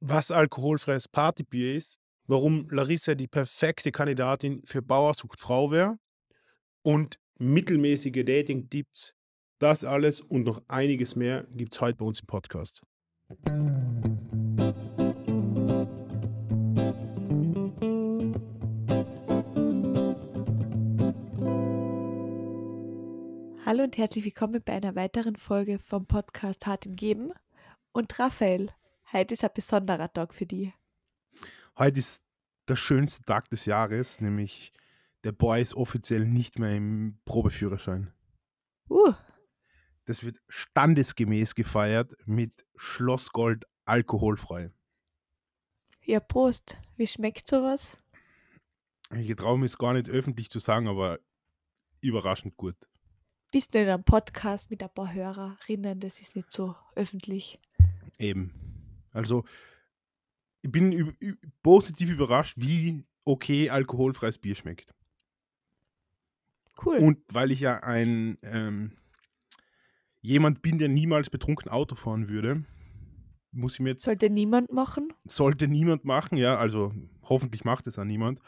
was 0.00 0.30
alkoholfreies 0.30 1.08
Partybier 1.08 1.74
ist, 1.74 1.98
warum 2.26 2.68
Larissa 2.70 3.14
die 3.14 3.26
perfekte 3.26 3.90
Kandidatin 3.90 4.62
für 4.64 4.82
Bauer 4.82 5.14
sucht 5.14 5.40
Frau 5.40 5.70
wäre 5.70 5.98
und 6.82 7.18
mittelmäßige 7.38 8.24
Dating-Tipps. 8.24 9.14
Das 9.58 9.84
alles 9.84 10.20
und 10.20 10.44
noch 10.44 10.62
einiges 10.68 11.16
mehr 11.16 11.46
gibt 11.50 11.74
es 11.74 11.80
heute 11.80 11.96
bei 11.98 12.04
uns 12.04 12.20
im 12.20 12.26
Podcast. 12.26 12.82
Hallo 23.66 23.82
und 23.82 23.98
herzlich 23.98 24.24
willkommen 24.24 24.62
bei 24.64 24.74
einer 24.74 24.94
weiteren 24.94 25.36
Folge 25.36 25.78
vom 25.78 26.06
Podcast 26.06 26.66
Hart 26.66 26.86
im 26.86 26.96
Geben. 26.96 27.32
Und 27.92 28.18
Raphael, 28.18 28.70
heute 29.12 29.34
ist 29.34 29.44
ein 29.44 29.50
besonderer 29.54 30.12
Tag 30.12 30.34
für 30.34 30.46
dich. 30.46 30.72
Heute 31.78 31.98
ist 31.98 32.22
der 32.68 32.76
schönste 32.76 33.22
Tag 33.24 33.48
des 33.50 33.64
Jahres, 33.64 34.20
nämlich 34.20 34.72
der 35.24 35.32
Boy 35.32 35.60
ist 35.62 35.74
offiziell 35.74 36.26
nicht 36.26 36.58
mehr 36.58 36.76
im 36.76 37.18
Probeführerschein. 37.24 38.12
Uh, 38.90 39.12
Das 40.06 40.24
wird 40.24 40.38
standesgemäß 40.48 41.54
gefeiert 41.54 42.14
mit 42.26 42.64
Schlossgold 42.76 43.64
alkoholfrei. 43.84 44.70
ja, 46.04 46.20
Prost. 46.20 46.78
Wie 46.96 47.06
schmeckt 47.06 47.46
sowas? 47.46 47.96
Ich 49.14 49.34
traue 49.36 49.58
mir 49.58 49.66
es 49.66 49.78
gar 49.78 49.92
nicht 49.94 50.08
öffentlich 50.08 50.50
zu 50.50 50.58
sagen, 50.58 50.88
aber 50.88 51.18
überraschend 52.00 52.56
gut. 52.56 52.76
Bist 53.50 53.74
du 53.74 53.80
in 53.82 53.88
einem 53.88 54.04
Podcast 54.04 54.70
mit 54.70 54.82
ein 54.82 54.92
paar 54.94 55.12
Hörerinnen? 55.12 56.00
Das 56.00 56.20
ist 56.20 56.36
nicht 56.36 56.50
so 56.52 56.74
öffentlich. 56.94 57.58
Eben. 58.18 58.67
Also, 59.18 59.44
ich 60.62 60.70
bin 60.70 61.16
positiv 61.62 62.10
überrascht, 62.10 62.54
wie 62.56 63.04
okay 63.24 63.68
alkoholfreies 63.68 64.38
Bier 64.38 64.54
schmeckt. 64.54 64.94
Cool. 66.84 66.98
Und 66.98 67.18
weil 67.32 67.50
ich 67.50 67.60
ja 67.60 67.82
ein 67.82 68.38
ähm, 68.42 68.92
jemand 70.20 70.62
bin, 70.62 70.78
der 70.78 70.88
niemals 70.88 71.30
betrunken 71.30 71.70
Auto 71.70 71.96
fahren 71.96 72.28
würde, 72.28 72.64
muss 73.50 73.74
ich 73.74 73.80
mir 73.80 73.90
jetzt. 73.90 74.04
Sollte 74.04 74.30
niemand 74.30 74.72
machen? 74.72 75.12
sollte 75.24 75.66
niemand 75.66 76.04
machen, 76.04 76.38
ja, 76.38 76.56
also 76.56 76.94
hoffentlich 77.22 77.64
macht 77.64 77.86
es 77.88 77.98
auch 77.98 78.04
niemand. 78.04 78.40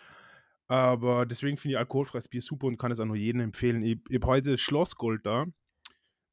Aber 0.68 1.26
deswegen 1.26 1.56
finde 1.56 1.72
ich 1.72 1.78
alkoholfreies 1.78 2.28
Bier 2.28 2.42
super 2.42 2.68
und 2.68 2.78
kann 2.78 2.92
es 2.92 3.00
auch 3.00 3.06
nur 3.06 3.16
jedem 3.16 3.40
empfehlen. 3.40 3.82
Ich, 3.82 3.98
ich 4.08 4.16
habe 4.16 4.26
heute 4.28 4.56
Schlossgold 4.56 5.26
da 5.26 5.46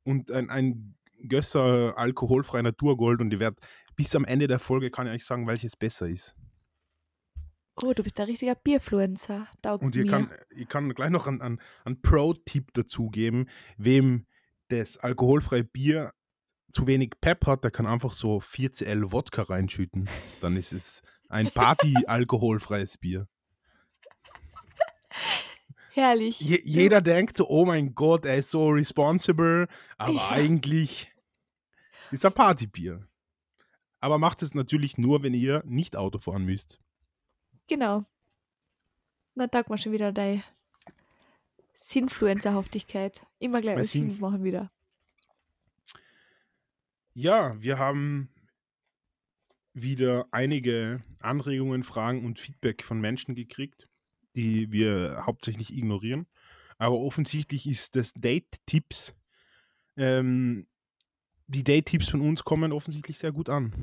und 0.04 0.32
ein, 0.32 0.52
ein 0.52 0.96
Gösser 1.28 1.98
alkoholfrei 1.98 2.62
Naturgold 2.62 3.20
und 3.20 3.34
ich 3.34 3.40
werde 3.40 3.58
bis 3.98 4.16
am 4.16 4.24
Ende 4.24 4.48
der 4.48 4.60
Folge 4.60 4.90
kann 4.90 5.08
ich 5.08 5.14
euch 5.14 5.26
sagen, 5.26 5.48
welches 5.48 5.76
besser 5.76 6.08
ist. 6.08 6.34
Oh, 7.84 7.94
du 7.94 8.04
bist 8.04 8.20
ein 8.20 8.28
richtiger 8.28 8.56
Bierfluencer. 8.56 9.48
Taugt 9.62 9.84
Und 9.84 9.96
ich 9.96 10.08
kann, 10.08 10.32
ich 10.56 10.68
kann 10.68 10.94
gleich 10.94 11.10
noch 11.10 11.28
einen, 11.28 11.42
einen, 11.42 11.62
einen 11.84 12.02
Pro-Tipp 12.02 12.74
dazugeben, 12.74 13.50
wem 13.78 14.26
das 14.70 14.98
alkoholfreie 14.98 15.64
Bier 15.64 16.14
zu 16.70 16.88
wenig 16.88 17.12
Pep 17.22 17.46
hat, 17.46 17.64
der 17.64 17.72
kann 17.72 17.86
einfach 17.86 18.14
so 18.14 18.38
4cl 18.38 19.12
Wodka 19.12 19.44
reinschütten. 19.44 20.10
Dann 20.42 20.56
ist 20.58 20.74
es 20.74 21.02
ein 21.30 21.50
Party-alkoholfreies 21.50 22.98
Bier. 23.00 23.28
Herrlich. 25.92 26.40
Je, 26.40 26.62
jeder 26.64 27.02
denkt 27.02 27.38
so, 27.38 27.48
oh 27.50 27.66
mein 27.66 27.96
Gott, 27.96 28.26
er 28.26 28.38
ist 28.38 28.52
so 28.52 28.70
responsible, 28.70 29.68
aber 29.98 30.14
Ja. 30.14 30.30
eigentlich 30.30 31.12
ist 32.12 32.24
er 32.24 32.32
Partybier. 32.32 33.08
Aber 34.00 34.18
macht 34.18 34.44
es 34.44 34.54
natürlich 34.54 34.98
nur, 34.98 35.24
wenn 35.24 35.34
ihr 35.34 35.64
nicht 35.66 35.96
Auto 35.96 36.20
fahren 36.20 36.46
müsst. 36.46 36.80
Genau. 37.68 38.06
Na, 39.36 39.48
taugt 39.48 39.70
mir 39.70 39.78
schon 39.78 39.92
wieder 39.92 40.12
deine 40.12 40.44
Sinfluencerhaftigkeit. 41.74 43.26
Immer 43.40 43.62
gleich 43.62 43.90
Sinn 43.90 44.10
Sinf- 44.10 44.20
machen 44.20 44.44
wieder. 44.44 44.72
Ja, 47.14 47.60
wir 47.62 47.80
haben 47.80 48.30
wieder 49.74 50.28
einige 50.32 51.04
Anregungen, 51.20 51.84
Fragen 51.84 52.26
und 52.26 52.40
Feedback 52.40 52.84
von 52.84 53.00
Menschen 53.00 53.36
gekriegt, 53.36 53.88
die 54.36 54.72
wir 54.72 55.24
hauptsächlich 55.26 55.76
ignorieren. 55.76 56.28
Aber 56.78 57.00
offensichtlich 57.00 57.68
ist 57.68 57.96
das 57.96 58.14
Date-Tipps, 58.14 59.16
ähm, 59.98 60.68
die 61.48 61.64
Date-Tipps 61.64 62.10
von 62.10 62.22
uns 62.22 62.44
kommen 62.44 62.72
offensichtlich 62.72 63.18
sehr 63.18 63.32
gut 63.32 63.50
an. 63.50 63.74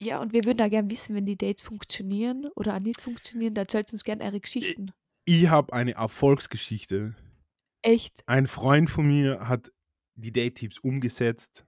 Ja, 0.00 0.20
und 0.20 0.32
wir 0.32 0.44
würden 0.44 0.58
da 0.58 0.68
gern 0.68 0.90
wissen, 0.90 1.16
wenn 1.16 1.26
die 1.26 1.36
Dates 1.36 1.62
funktionieren 1.62 2.46
oder 2.54 2.76
auch 2.76 2.80
nicht 2.80 3.00
funktionieren. 3.00 3.54
Da 3.54 3.62
erzählt 3.62 3.92
uns 3.92 4.04
gern 4.04 4.22
eure 4.22 4.40
Geschichten. 4.40 4.92
Ich 5.24 5.48
habe 5.48 5.72
eine 5.72 5.94
Erfolgsgeschichte. 5.94 7.16
Echt? 7.82 8.22
Ein 8.26 8.46
Freund 8.46 8.90
von 8.90 9.06
mir 9.06 9.48
hat 9.48 9.72
die 10.14 10.32
Date-Tipps 10.32 10.78
umgesetzt. 10.78 11.64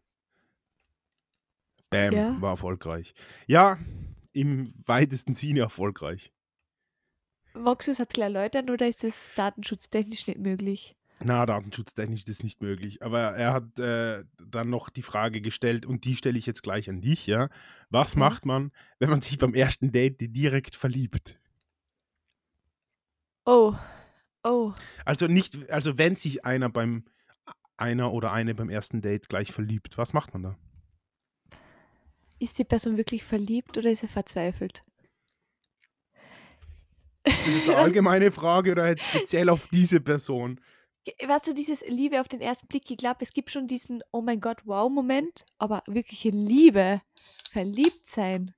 Bam, 1.91 2.13
Ja? 2.15 2.41
war 2.41 2.51
erfolgreich. 2.53 3.15
Ja, 3.47 3.79
im 4.33 4.73
weitesten 4.87 5.35
Sinne 5.35 5.61
erfolgreich. 5.61 6.33
Magst 7.53 7.89
du 7.89 7.93
es 7.93 8.01
ein 8.01 8.07
bisschen 8.07 8.23
erläutern 8.23 8.71
oder 8.71 8.87
ist 8.87 9.03
das 9.03 9.31
datenschutztechnisch 9.35 10.29
nicht 10.29 10.39
möglich? 10.39 10.95
Na, 11.23 11.45
datenschutztechnisch 11.45 12.21
ist 12.21 12.29
das 12.29 12.43
nicht 12.43 12.63
möglich. 12.63 13.03
Aber 13.03 13.21
er 13.21 13.53
hat 13.53 13.79
äh, 13.79 14.25
dann 14.39 14.71
noch 14.71 14.89
die 14.89 15.03
Frage 15.03 15.43
gestellt 15.43 15.85
und 15.85 16.05
die 16.05 16.17
stelle 16.17 16.39
ich 16.39 16.47
jetzt 16.47 16.63
gleich 16.63 16.89
an 16.89 17.03
dich, 17.03 17.27
ja. 17.27 17.51
Was 17.91 18.15
Ja. 18.15 18.21
macht 18.21 18.47
man, 18.47 18.73
wenn 18.99 19.11
man 19.11 19.21
sich 19.21 19.37
beim 19.39 19.55
ersten 19.55 19.93
Date 19.93 20.17
direkt 20.35 20.77
verliebt? 20.77 21.39
Oh, 23.45 23.75
oh. 24.45 24.73
Also 25.05 25.27
nicht, 25.27 25.71
also 25.71 25.99
wenn 25.99 26.17
sich 26.17 26.45
einer 26.45 26.69
beim 26.71 27.05
einer 27.77 28.13
oder 28.13 28.33
eine 28.33 28.55
beim 28.55 28.69
ersten 28.71 29.01
Date 29.03 29.29
gleich 29.29 29.53
verliebt, 29.53 29.99
was 29.99 30.13
macht 30.13 30.33
man 30.35 30.43
da? 30.43 30.57
Ist 32.39 32.59
die 32.59 32.65
Person 32.65 32.97
wirklich 32.97 33.25
verliebt 33.25 33.77
oder 33.77 33.91
ist 33.91 34.03
er 34.03 34.09
verzweifelt? 34.09 34.83
Ist 37.25 37.47
das 37.47 37.55
jetzt 37.55 37.69
eine 37.69 37.79
allgemeine 37.85 38.31
Frage 38.31 38.73
oder 38.73 38.89
jetzt 38.89 39.05
speziell 39.05 39.49
auf 39.51 39.67
diese 39.69 40.01
Person? 40.01 40.61
Weißt 41.27 41.47
du, 41.47 41.55
dieses 41.55 41.83
Liebe 41.87 42.21
auf 42.21 42.29
den 42.29 42.41
ersten 42.43 42.67
Blick, 42.67 42.91
ich 42.91 42.99
glaube, 42.99 43.19
es 43.23 43.33
gibt 43.33 43.51
schon 43.51 43.67
diesen 43.67 44.03
Oh 44.13 44.21
mein 44.21 44.41
Gott, 44.41 44.67
wow-Moment, 44.67 45.45
aber 45.59 45.83
wirkliche 45.87 46.29
Liebe, 46.31 47.01
verliebt 47.51 48.07
sein, 48.07 48.55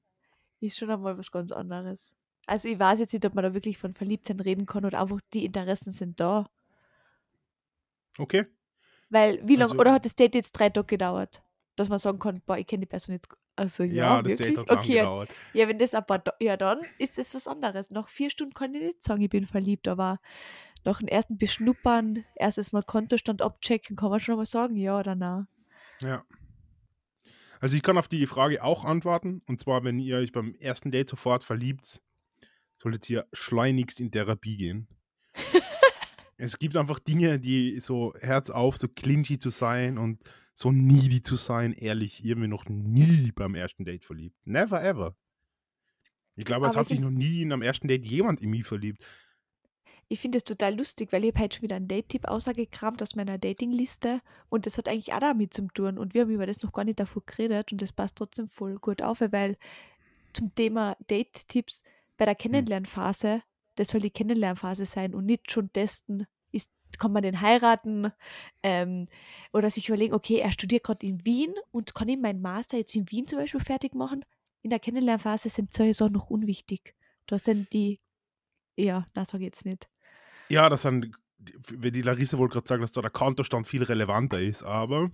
ist 0.60 0.76
schon 0.78 0.90
einmal 0.90 1.16
was 1.18 1.30
ganz 1.30 1.52
anderes. 1.52 2.12
Also 2.46 2.68
ich 2.68 2.78
weiß 2.78 2.98
jetzt 3.00 3.12
nicht, 3.12 3.24
ob 3.24 3.34
man 3.34 3.44
da 3.44 3.54
wirklich 3.54 3.78
von 3.78 3.94
Verliebtsein 3.94 4.40
reden 4.40 4.66
kann 4.66 4.84
oder 4.84 5.00
einfach 5.00 5.20
die 5.32 5.44
Interessen 5.44 5.92
sind 5.92 6.18
da. 6.20 6.50
Okay. 8.18 8.46
Weil, 9.10 9.40
wie 9.46 9.56
lange, 9.56 9.72
Also- 9.72 9.80
oder 9.80 9.92
hat 9.92 10.04
das 10.04 10.14
Date 10.16 10.34
jetzt 10.34 10.52
drei 10.52 10.68
Tage 10.70 10.86
gedauert? 10.86 11.42
Dass 11.76 11.88
man 11.88 11.98
sagen 11.98 12.18
kann, 12.18 12.42
boah, 12.44 12.58
ich 12.58 12.66
kenne 12.66 12.80
die 12.80 12.86
Person 12.86 13.14
jetzt. 13.14 13.28
Also 13.56 13.82
ja, 13.84 14.16
Ja, 14.16 14.22
das 14.22 14.38
wirklich? 14.38 14.56
Lang 14.56 14.78
okay, 14.78 14.94
ja, 14.96 15.02
gedauert. 15.02 15.30
ja, 15.52 15.68
wenn 15.68 15.78
das 15.78 15.90
Da- 15.92 16.34
ja 16.40 16.56
dann 16.56 16.80
ist 16.98 17.18
das 17.18 17.34
was 17.34 17.46
anderes. 17.48 17.90
Nach 17.90 18.08
vier 18.08 18.30
Stunden 18.30 18.54
kann 18.54 18.74
ich 18.74 18.82
nicht 18.82 19.02
sagen, 19.02 19.20
ich 19.22 19.30
bin 19.30 19.46
verliebt, 19.46 19.88
aber 19.88 20.20
nach 20.84 20.98
dem 20.98 21.08
ersten 21.08 21.38
Beschnuppern, 21.38 22.24
erstes 22.34 22.72
Mal 22.72 22.82
Kontostand 22.82 23.40
abchecken, 23.42 23.96
kann 23.96 24.10
man 24.10 24.20
schon 24.20 24.36
mal 24.36 24.46
sagen, 24.46 24.76
ja 24.76 24.98
oder 24.98 25.14
nein. 25.14 25.46
Ja. 26.02 26.24
Also 27.60 27.76
ich 27.76 27.82
kann 27.82 27.96
auf 27.98 28.08
die 28.08 28.26
Frage 28.26 28.62
auch 28.64 28.84
antworten. 28.84 29.40
Und 29.46 29.60
zwar, 29.60 29.84
wenn 29.84 29.98
ihr 30.00 30.16
euch 30.16 30.32
beim 30.32 30.54
ersten 30.56 30.90
Date 30.90 31.08
sofort 31.10 31.44
verliebt, 31.44 32.02
solltet 32.76 33.08
ihr 33.08 33.26
schleunigst 33.32 34.00
in 34.00 34.10
Therapie 34.10 34.56
gehen. 34.56 34.88
es 36.42 36.58
gibt 36.58 36.76
einfach 36.76 36.98
Dinge, 36.98 37.38
die 37.38 37.78
so 37.80 38.14
Herz 38.18 38.50
auf, 38.50 38.76
so 38.76 38.88
clinchy 38.88 39.38
zu 39.38 39.50
sein 39.50 39.96
und 39.96 40.18
so 40.54 40.72
needy 40.72 41.22
zu 41.22 41.36
sein. 41.36 41.72
Ehrlich, 41.72 42.24
ihr 42.24 42.32
habt 42.32 42.40
mir 42.40 42.48
noch 42.48 42.68
nie 42.68 43.30
beim 43.32 43.54
ersten 43.54 43.84
Date 43.84 44.04
verliebt. 44.04 44.36
Never 44.44 44.82
ever. 44.82 45.14
Ich 46.34 46.44
glaube, 46.44 46.66
es 46.66 46.76
hat 46.76 46.90
ich 46.90 46.96
sich 46.96 47.00
noch 47.00 47.10
nie 47.10 47.42
in 47.42 47.52
einem 47.52 47.62
ersten 47.62 47.86
Date 47.86 48.04
jemand 48.04 48.40
in 48.40 48.50
mich 48.50 48.64
verliebt. 48.64 49.04
Ich 50.08 50.18
finde 50.18 50.38
es 50.38 50.44
total 50.44 50.76
lustig, 50.76 51.12
weil 51.12 51.24
ich 51.24 51.32
habe 51.32 51.44
heute 51.44 51.56
schon 51.56 51.62
wieder 51.62 51.76
einen 51.76 51.88
Date-Tipp 51.88 52.26
ausgekramt 52.26 53.02
aus 53.02 53.14
meiner 53.14 53.38
Datingliste 53.38 54.20
und 54.48 54.66
das 54.66 54.76
hat 54.78 54.88
eigentlich 54.88 55.12
auch 55.12 55.20
damit 55.20 55.54
zu 55.54 55.68
tun 55.68 55.96
und 55.96 56.12
wir 56.12 56.22
haben 56.22 56.30
über 56.30 56.46
das 56.46 56.60
noch 56.62 56.72
gar 56.72 56.84
nicht 56.84 57.00
davor 57.00 57.22
geredet 57.24 57.72
und 57.72 57.80
das 57.80 57.92
passt 57.92 58.16
trotzdem 58.16 58.48
voll 58.50 58.76
gut 58.76 59.00
auf, 59.00 59.20
weil 59.20 59.56
zum 60.32 60.54
Thema 60.54 60.96
Date-Tipps 61.08 61.82
bei 62.18 62.24
der 62.24 62.34
Kennenlernphase, 62.34 63.42
das 63.76 63.88
soll 63.88 64.00
die 64.00 64.10
Kennenlernphase 64.10 64.84
sein 64.84 65.14
und 65.14 65.24
nicht 65.24 65.50
schon 65.50 65.72
testen, 65.72 66.26
kann 66.98 67.12
man 67.12 67.22
den 67.22 67.40
heiraten 67.40 68.12
ähm, 68.62 69.08
oder 69.52 69.70
sich 69.70 69.88
überlegen, 69.88 70.14
okay, 70.14 70.38
er 70.38 70.52
studiert 70.52 70.84
gerade 70.84 71.06
in 71.06 71.24
Wien 71.24 71.54
und 71.70 71.94
kann 71.94 72.08
ich 72.08 72.18
meinen 72.18 72.40
Master 72.40 72.78
jetzt 72.78 72.94
in 72.94 73.10
Wien 73.10 73.26
zum 73.26 73.38
Beispiel 73.38 73.60
fertig 73.60 73.94
machen. 73.94 74.24
In 74.62 74.70
der 74.70 74.78
Kennenlernphase 74.78 75.48
sind 75.48 75.72
solche 75.72 75.94
Sachen 75.94 76.12
noch 76.12 76.30
unwichtig. 76.30 76.94
Da 77.26 77.38
sind 77.38 77.72
die, 77.72 78.00
ja, 78.76 79.06
das 79.14 79.30
sage 79.30 79.44
ich 79.44 79.48
jetzt 79.48 79.66
nicht. 79.66 79.88
Ja, 80.48 80.68
das 80.68 80.82
sind, 80.82 81.10
wenn 81.68 81.92
die 81.92 82.02
Larissa 82.02 82.38
wohl 82.38 82.48
gerade 82.48 82.68
sagen, 82.68 82.82
dass 82.82 82.92
da 82.92 83.00
der 83.00 83.10
Kontostand 83.10 83.66
viel 83.66 83.82
relevanter 83.82 84.40
ist, 84.40 84.62
aber 84.62 85.10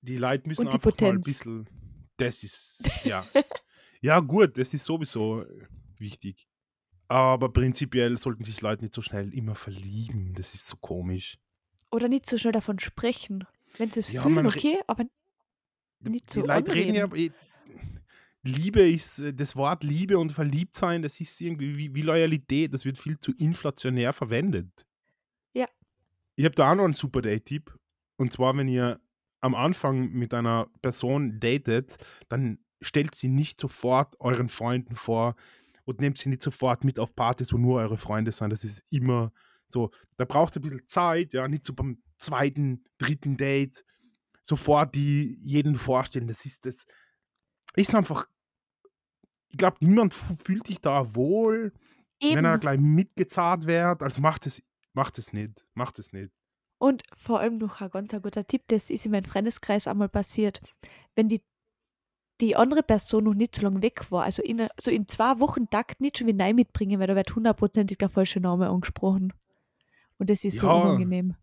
die 0.00 0.16
Leute 0.16 0.48
müssen 0.48 0.66
die 0.66 0.72
einfach 0.72 0.84
mal 0.84 0.90
ein 0.90 0.96
Potenz. 0.96 1.26
bisschen, 1.26 1.68
das 2.16 2.42
ist, 2.42 2.88
ja. 3.04 3.26
Ja, 4.00 4.18
gut, 4.18 4.58
das 4.58 4.74
ist 4.74 4.84
sowieso 4.84 5.42
äh, 5.42 5.66
wichtig. 5.98 6.48
Aber 7.12 7.50
prinzipiell 7.52 8.16
sollten 8.16 8.42
sich 8.42 8.62
Leute 8.62 8.82
nicht 8.82 8.94
so 8.94 9.02
schnell 9.02 9.34
immer 9.34 9.54
verlieben. 9.54 10.32
Das 10.34 10.54
ist 10.54 10.66
so 10.66 10.76
komisch. 10.78 11.36
Oder 11.90 12.08
nicht 12.08 12.24
so 12.26 12.38
schnell 12.38 12.54
davon 12.54 12.78
sprechen. 12.78 13.46
Wenn 13.76 13.90
sie 13.90 14.00
es 14.00 14.10
Ja, 14.10 14.22
fühlen, 14.22 14.46
okay, 14.46 14.78
aber 14.86 15.04
nicht 16.00 16.30
Die 16.34 16.40
so 16.40 16.46
Leute 16.46 16.72
reden 16.74 16.94
ja. 16.94 17.06
eh- 17.14 17.30
Liebe 18.44 18.80
ist, 18.88 19.18
äh, 19.18 19.34
das 19.34 19.54
Wort 19.56 19.84
Liebe 19.84 20.18
und 20.18 20.32
Verliebtsein, 20.32 21.02
das 21.02 21.20
ist 21.20 21.38
irgendwie 21.40 21.76
wie, 21.76 21.94
wie 21.94 22.00
Loyalität. 22.02 22.72
Das 22.72 22.84
wird 22.86 22.96
viel 22.98 23.18
zu 23.18 23.32
inflationär 23.32 24.12
verwendet. 24.14 24.70
Ja. 25.52 25.66
Ich 26.34 26.44
habe 26.46 26.54
da 26.54 26.70
auch 26.72 26.74
noch 26.76 26.84
einen 26.84 26.94
super 26.94 27.20
Date-Tipp. 27.20 27.76
Und 28.16 28.32
zwar, 28.32 28.56
wenn 28.56 28.68
ihr 28.68 29.00
am 29.40 29.54
Anfang 29.54 30.12
mit 30.12 30.32
einer 30.34 30.66
Person 30.80 31.40
datet, 31.40 31.98
dann 32.30 32.58
stellt 32.80 33.14
sie 33.14 33.28
nicht 33.28 33.60
sofort 33.60 34.18
euren 34.18 34.48
Freunden 34.48 34.96
vor 34.96 35.36
und 35.84 36.00
nehmt 36.00 36.18
sie 36.18 36.28
nicht 36.28 36.42
sofort 36.42 36.84
mit 36.84 36.98
auf 36.98 37.14
Partys, 37.14 37.52
wo 37.52 37.58
nur 37.58 37.80
eure 37.80 37.98
Freunde 37.98 38.32
sind. 38.32 38.50
Das 38.50 38.64
ist 38.64 38.84
immer 38.90 39.32
so. 39.66 39.90
Da 40.16 40.24
braucht 40.24 40.52
es 40.52 40.56
ein 40.56 40.62
bisschen 40.62 40.86
Zeit, 40.86 41.32
ja, 41.32 41.48
nicht 41.48 41.64
so 41.64 41.74
beim 41.74 42.02
zweiten, 42.18 42.84
dritten 42.98 43.36
Date 43.36 43.84
sofort 44.42 44.94
die 44.94 45.36
jeden 45.40 45.76
vorstellen. 45.76 46.26
Das 46.26 46.44
ist 46.44 46.66
das 46.66 46.76
ist 47.76 47.94
einfach. 47.94 48.26
Ich 49.48 49.58
glaube, 49.58 49.76
niemand 49.80 50.14
fühlt 50.14 50.66
sich 50.66 50.80
da 50.80 51.14
wohl, 51.14 51.72
wenn 52.20 52.44
er 52.44 52.54
Eben. 52.54 52.60
gleich 52.60 52.80
mitgezahlt 52.80 53.66
wird. 53.66 54.02
Also 54.02 54.22
macht 54.22 54.46
es, 54.46 54.62
macht 54.94 55.18
es 55.18 55.32
nicht, 55.32 55.66
macht 55.74 55.98
es 55.98 56.12
nicht. 56.12 56.32
Und 56.78 57.02
vor 57.16 57.40
allem 57.40 57.58
noch 57.58 57.80
ein 57.80 57.90
ganz 57.90 58.12
guter 58.22 58.44
Tipp, 58.46 58.62
das 58.68 58.90
ist 58.90 59.04
in 59.06 59.12
meinem 59.12 59.24
Freundeskreis 59.24 59.86
einmal 59.86 60.08
passiert. 60.08 60.60
Wenn 61.14 61.28
die, 61.28 61.42
die 62.42 62.56
andere 62.56 62.82
Person 62.82 63.24
noch 63.24 63.34
nicht 63.34 63.56
so 63.56 63.62
lange 63.62 63.80
weg 63.82 64.10
war, 64.10 64.24
also 64.24 64.42
in, 64.42 64.66
so 64.78 64.90
in 64.90 65.08
zwei 65.08 65.38
Wochen 65.38 65.70
Takt 65.70 66.00
nicht 66.00 66.18
schon 66.18 66.26
wieder 66.26 66.44
rein 66.44 66.56
mitbringen, 66.56 67.00
weil 67.00 67.06
da 67.06 67.14
wird 67.16 67.34
hundertprozentig 67.34 67.98
der 67.98 68.10
falsche 68.10 68.40
Name 68.40 68.68
angesprochen. 68.68 69.32
Und 70.18 70.28
das 70.28 70.44
ist 70.44 70.58
so 70.58 70.66
Ja. 70.66 70.74
unangenehm. 70.74 71.36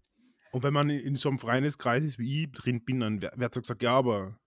Und 0.51 0.63
wenn 0.63 0.73
man 0.73 0.89
in 0.89 1.15
so 1.15 1.29
einem 1.29 1.39
Freundeskreis 1.39 2.03
ist, 2.03 2.19
wie 2.19 2.43
ich 2.43 2.51
drin 2.51 2.83
bin, 2.83 2.99
dann 2.99 3.21
wird 3.21 3.53
so 3.53 3.61
gesagt, 3.61 3.81
ja, 3.81 3.91
aber 3.93 4.37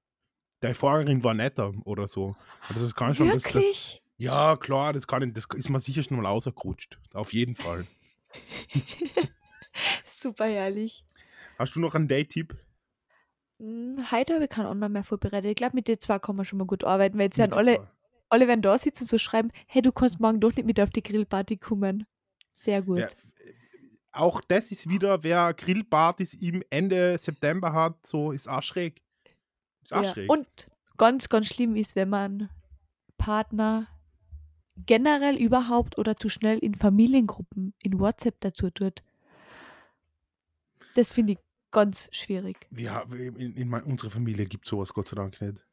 deine 0.60 0.74
Vorgängerin 0.74 1.24
war 1.24 1.34
netter 1.34 1.72
oder 1.84 2.06
so. 2.08 2.36
Also 2.68 2.84
das 2.84 2.94
kann 2.94 3.14
schon. 3.14 3.28
Das, 3.28 3.44
das, 3.44 3.54
Wirklich? 3.54 4.02
ja, 4.18 4.56
klar, 4.56 4.92
das 4.92 5.06
kann 5.06 5.22
ich, 5.22 5.32
das 5.32 5.46
ist 5.54 5.70
mir 5.70 5.78
sicher 5.80 6.02
schon 6.02 6.16
mal 6.18 6.26
rausgerutscht. 6.26 6.98
Auf 7.14 7.32
jeden 7.32 7.54
Fall. 7.54 7.86
Super 10.06 10.46
herrlich. 10.46 11.04
Hast 11.58 11.76
du 11.76 11.80
noch 11.80 11.94
einen 11.94 12.08
Date-Tipp? 12.08 12.56
Hm, 13.62 14.10
Heute 14.10 14.34
habe 14.34 14.44
ich 14.44 14.50
keinen 14.50 14.66
anderen 14.66 14.92
mehr 14.92 15.04
vorbereitet. 15.04 15.48
Ich 15.50 15.56
glaube, 15.56 15.76
mit 15.76 15.86
den 15.86 15.98
zwei 16.00 16.18
kann 16.18 16.34
man 16.34 16.44
schon 16.44 16.58
mal 16.58 16.66
gut 16.66 16.82
arbeiten, 16.82 17.16
weil 17.16 17.26
jetzt 17.26 17.38
werden 17.38 17.52
alle, 17.52 17.76
zwei. 17.76 17.86
alle 18.28 18.48
werden 18.48 18.60
da 18.60 18.76
sitzen 18.76 19.04
und 19.04 19.08
so 19.08 19.18
schreiben, 19.18 19.52
hey, 19.68 19.80
du 19.82 19.92
kannst 19.92 20.18
morgen 20.18 20.40
doch 20.40 20.54
nicht 20.56 20.66
mit 20.66 20.80
auf 20.80 20.90
die 20.90 21.02
Grillparty 21.02 21.58
kommen. 21.58 22.04
Sehr 22.50 22.82
gut. 22.82 22.98
Ja, 22.98 23.06
äh, 23.06 23.10
auch 24.10 24.40
das 24.40 24.72
ist 24.72 24.88
wieder, 24.88 25.22
wer 25.22 25.54
Grillpartys 25.54 26.34
im 26.34 26.62
Ende 26.70 27.16
September 27.18 27.72
hat, 27.72 28.04
so 28.04 28.32
ist 28.32 28.48
auch 28.48 28.62
schräg. 28.62 29.00
Ist 29.84 29.94
auch 29.94 30.02
Ja. 30.02 30.12
schräg. 30.12 30.28
Und 30.28 30.46
ganz, 30.98 31.28
ganz 31.28 31.46
schlimm 31.46 31.76
ist, 31.76 31.94
wenn 31.94 32.08
man 32.08 32.50
Partner 33.16 33.86
generell 34.86 35.36
überhaupt 35.36 35.98
oder 35.98 36.16
zu 36.16 36.28
schnell 36.28 36.58
in 36.58 36.74
Familiengruppen 36.74 37.74
in 37.82 38.00
WhatsApp 38.00 38.40
dazu 38.40 38.70
tut. 38.70 39.02
Das 40.94 41.12
finde 41.12 41.34
ich 41.34 41.38
ganz 41.72 42.08
schwierig. 42.12 42.66
Wir, 42.70 43.04
in, 43.12 43.54
in 43.54 43.68
mein, 43.68 43.82
unserer 43.82 44.10
Familie 44.10 44.46
gibt 44.46 44.66
sowas 44.66 44.92
Gott 44.92 45.08
sei 45.08 45.16
Dank 45.16 45.40
nicht. 45.40 45.66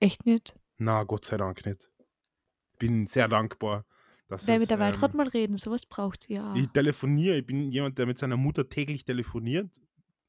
Echt 0.00 0.24
nicht? 0.26 0.54
Na, 0.78 1.04
Gott 1.04 1.24
sei 1.24 1.36
Dank 1.36 1.64
nicht. 1.66 1.88
Bin 2.78 3.06
sehr 3.06 3.28
dankbar, 3.28 3.84
dass 4.28 4.46
Weil 4.46 4.56
es, 4.56 4.60
mit 4.60 4.70
der 4.70 4.78
Waldrat 4.78 5.12
ähm, 5.12 5.16
mal 5.16 5.28
reden, 5.28 5.56
sowas 5.56 5.86
braucht 5.86 6.24
sie 6.24 6.34
ja. 6.34 6.54
Ich 6.54 6.68
telefoniere, 6.68 7.38
ich 7.38 7.46
bin 7.46 7.70
jemand, 7.70 7.98
der 7.98 8.06
mit 8.06 8.18
seiner 8.18 8.36
Mutter 8.36 8.68
täglich 8.68 9.04
telefoniert, 9.04 9.70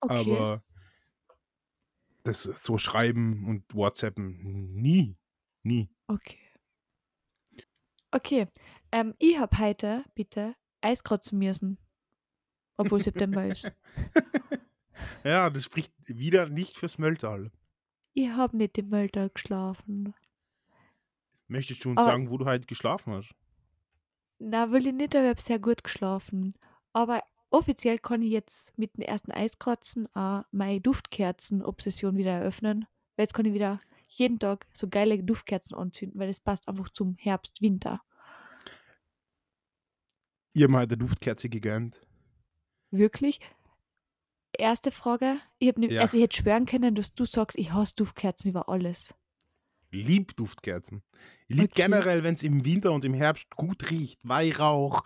Okay. 0.01 0.19
aber 0.19 0.63
das 2.23 2.44
so 2.44 2.77
schreiben 2.77 3.45
und 3.47 3.73
WhatsAppen 3.73 4.73
nie. 4.73 5.17
Nie. 5.63 5.89
Okay. 6.07 6.39
Okay. 8.11 8.47
Ähm, 8.91 9.15
ich 9.17 9.39
habe 9.39 9.57
heute 9.57 10.03
bitte 10.13 10.56
Eis 10.81 11.03
kratzen 11.03 11.39
müssen. 11.39 11.77
Obwohl 12.77 13.01
September 13.01 13.45
ist. 13.47 13.71
Ja, 15.24 15.50
das 15.50 15.63
spricht 15.66 15.94
wieder 16.07 16.50
nicht 16.50 16.78
fürs 16.78 16.98
Mölltal. 16.98 17.51
Ich 18.13 18.30
habe 18.30 18.57
nicht 18.57 18.78
im 18.78 18.90
Mülltag 18.90 19.36
geschlafen. 19.36 20.13
Möchtest 21.48 21.84
du 21.84 21.90
uns 21.90 21.98
Aber- 22.00 22.06
sagen, 22.06 22.30
wo 22.30 22.38
du 22.38 22.45
heute 22.45 22.66
geschlafen 22.66 23.13
hast? 23.13 23.34
Na, 24.40 24.72
will 24.72 24.88
ich 24.88 24.94
nicht, 24.94 25.16
aber 25.16 25.25
ich 25.25 25.30
habe 25.30 25.42
sehr 25.42 25.60
gut 25.60 25.84
geschlafen. 25.84 26.54
Aber 26.92 27.24
offiziell 27.50 27.98
kann 28.00 28.22
ich 28.22 28.30
jetzt 28.30 28.78
mit 28.78 28.95
dem 28.98 29.01
ersten 29.04 29.31
Eiskratzen 29.31 30.07
auch 30.16 30.44
meine 30.51 30.81
Duftkerzen-Obsession 30.81 32.18
wieder 32.18 32.31
eröffnen. 32.31 32.86
Weil 33.16 33.24
jetzt 33.24 33.34
kann 33.34 33.45
ich 33.45 33.54
wieder 33.54 33.80
jeden 34.10 34.40
Tag 34.40 34.68
so 34.74 34.88
geile 34.88 35.24
Duftkerzen 35.24 35.75
anzünden, 35.75 36.19
weil 36.19 36.28
das 36.28 36.40
passt 36.40 36.68
einfach 36.68 36.90
zum 36.90 37.16
Herbst, 37.18 37.62
Winter. 37.62 38.01
Ihr 40.54 40.63
habt 40.66 40.72
mir 40.72 40.80
heute 40.80 40.94
eine 40.95 40.98
Duftkerze 41.06 41.50
gegönnt. 41.50 42.01
Wirklich? 42.92 43.40
Erste 44.57 44.91
Frage. 44.91 45.38
Ich 45.59 45.67
hab 45.69 45.77
nicht, 45.77 45.91
Ja. 45.91 46.01
Also 46.01 46.17
ich 46.17 46.23
hätte 46.23 46.38
schwören 46.38 46.65
können, 46.65 46.95
dass 46.95 47.13
du 47.13 47.25
sagst, 47.25 47.57
ich 47.57 47.71
hasse 47.73 47.95
Duftkerzen 47.95 48.50
über 48.50 48.69
alles. 48.69 49.13
Lieb 49.91 50.35
Duftkerzen. 50.35 51.03
Ich 51.47 51.55
liebe 51.55 51.71
Okay. 51.71 51.83
generell, 51.83 52.23
wenn 52.23 52.33
es 52.35 52.44
im 52.44 52.65
Winter 52.65 52.91
und 52.91 53.05
im 53.05 53.13
Herbst 53.13 53.50
gut 53.55 53.89
riecht. 53.91 54.19
Weihrauch, 54.23 55.03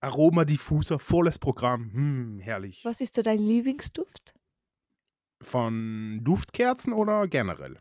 Aromadiffuser, 0.00 0.98
volles 0.98 1.38
Programm. 1.38 1.92
Hm, 1.92 2.38
herrlich. 2.40 2.84
Was 2.84 3.00
ist 3.00 3.14
so 3.14 3.22
dein 3.22 3.38
Lieblingsduft? 3.38 4.34
Von 5.42 6.20
Duftkerzen 6.24 6.92
oder 6.92 7.26
generell? 7.28 7.78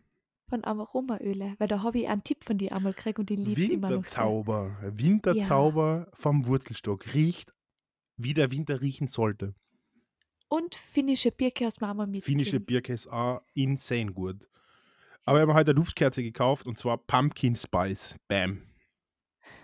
Von 0.49 0.63
Aromaöle. 0.63 1.55
Weil 1.57 1.67
da 1.67 1.81
habe 1.83 1.99
ich 1.99 2.07
einen 2.07 2.23
Tipp 2.23 2.43
von 2.43 2.57
dir 2.57 2.73
einmal 2.73 2.93
gekriegt 2.93 3.19
und 3.19 3.29
die 3.29 3.35
lieb's 3.35 3.69
immer 3.69 3.89
noch. 3.89 3.95
Winterzauber. 3.97 4.77
Winterzauber 4.81 6.07
vom 6.13 6.45
Wurzelstock. 6.45 7.13
Riecht, 7.13 7.53
wie 8.17 8.33
der 8.33 8.51
Winter 8.51 8.81
riechen 8.81 9.07
sollte. 9.07 9.55
Und 10.47 10.75
finnische 10.75 11.31
Birke 11.31 11.67
aus 11.67 11.81
Mama 11.81 12.05
mit. 12.05 12.23
Finnische 12.23 12.59
Birke 12.59 12.93
ist 12.93 13.07
auch 13.07 13.41
insane 13.53 14.11
gut. 14.11 14.47
Aber 15.23 15.39
ich 15.39 15.41
habe 15.41 15.47
mir 15.47 15.57
heute 15.57 15.71
eine 15.71 15.79
Duftkerze 15.79 16.21
gekauft 16.21 16.67
und 16.67 16.77
zwar 16.77 16.97
Pumpkin 16.97 17.55
Spice. 17.55 18.15
Bam. 18.27 18.61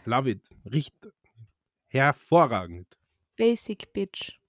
Love 0.06 0.32
it. 0.32 0.50
Riecht 0.66 0.96
hervorragend. 1.88 2.98
Basic 3.36 3.92
Bitch. 3.94 4.38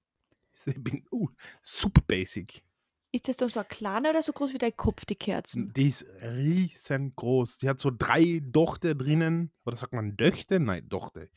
Ich 0.66 0.82
bin 0.82 1.04
uh, 1.10 1.28
super 1.60 2.02
basic. 2.06 2.62
Ist 3.10 3.26
das 3.26 3.36
dann 3.36 3.48
so 3.48 3.60
ein 3.60 3.68
kleiner 3.68 4.10
oder 4.10 4.22
so 4.22 4.32
groß 4.32 4.54
wie 4.54 4.58
dein 4.58 4.76
Kopf, 4.76 5.04
die 5.04 5.16
Kerzen? 5.16 5.72
Die 5.74 5.88
ist 5.88 6.06
riesengroß. 6.22 7.58
Die 7.58 7.68
hat 7.68 7.80
so 7.80 7.90
drei 7.90 8.40
Dochte 8.42 8.94
drinnen. 8.94 9.50
Oder 9.66 9.76
sagt 9.76 9.92
man 9.92 10.16
Döchte? 10.16 10.60
Nein, 10.60 10.88
Dochte. 10.88 11.30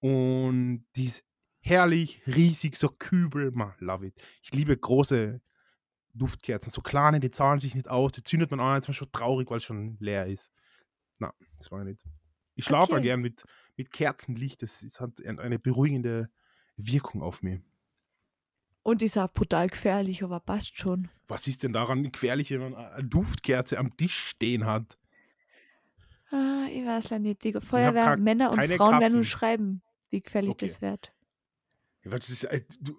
Und 0.00 0.84
die 0.94 1.06
ist 1.06 1.24
herrlich, 1.60 2.22
riesig, 2.26 2.76
so 2.76 2.88
Kübel. 2.88 3.50
Man, 3.52 3.72
love 3.78 4.06
it. 4.06 4.14
Ich 4.42 4.52
liebe 4.52 4.76
große 4.76 5.40
Duftkerzen. 6.14 6.70
So 6.70 6.80
kleine, 6.82 7.20
die 7.20 7.30
zahlen 7.30 7.60
sich 7.60 7.74
nicht 7.74 7.88
aus. 7.88 8.12
Die 8.12 8.22
zündet 8.24 8.50
man 8.50 8.60
an, 8.60 8.74
jetzt 8.76 8.84
ist 8.84 8.88
man 8.88 8.94
schon 8.94 9.12
traurig, 9.12 9.50
weil 9.50 9.58
es 9.58 9.64
schon 9.64 9.96
leer 10.00 10.26
ist. 10.26 10.50
Na, 11.18 11.32
das 11.58 11.70
war 11.70 11.84
nicht. 11.84 12.04
Ich 12.54 12.64
schlafe 12.64 12.94
Okay. 12.94 13.02
gern 13.02 13.20
mit, 13.20 13.44
mit 13.76 13.92
Kerzenlicht. 13.92 14.62
Das 14.62 14.82
ist, 14.82 15.00
hat 15.00 15.24
eine 15.24 15.58
beruhigende 15.58 16.30
Wirkung 16.76 17.22
auf 17.22 17.42
mich. 17.42 17.60
Und 18.82 19.02
ist 19.02 19.18
auch 19.18 19.30
brutal 19.32 19.68
gefährlich, 19.68 20.22
aber 20.24 20.40
passt 20.40 20.76
schon. 20.78 21.08
Was 21.28 21.46
ist 21.46 21.62
denn 21.62 21.72
daran 21.72 22.10
gefährlich, 22.10 22.50
wenn 22.50 22.60
man 22.60 22.74
eine 22.74 23.04
Duftkerze 23.04 23.78
am 23.78 23.96
Tisch 23.96 24.16
stehen 24.28 24.64
hat? 24.64 24.98
Ah, 26.30 26.66
ich 26.70 26.84
weiß 26.84 27.10
ja 27.10 27.18
nicht. 27.18 27.44
Die 27.44 27.52
Feuerwehr, 27.60 28.16
Männer 28.16 28.50
und 28.50 28.60
Frauen 28.62 28.92
werden 28.92 29.00
Katzen. 29.02 29.18
uns 29.18 29.28
schreiben, 29.28 29.82
wie 30.08 30.22
gefährlich 30.22 30.52
Okay. 30.52 30.66
das 30.66 30.80
wird. 30.80 31.12
Ist, 32.02 32.44
äh, 32.44 32.62
du, 32.80 32.96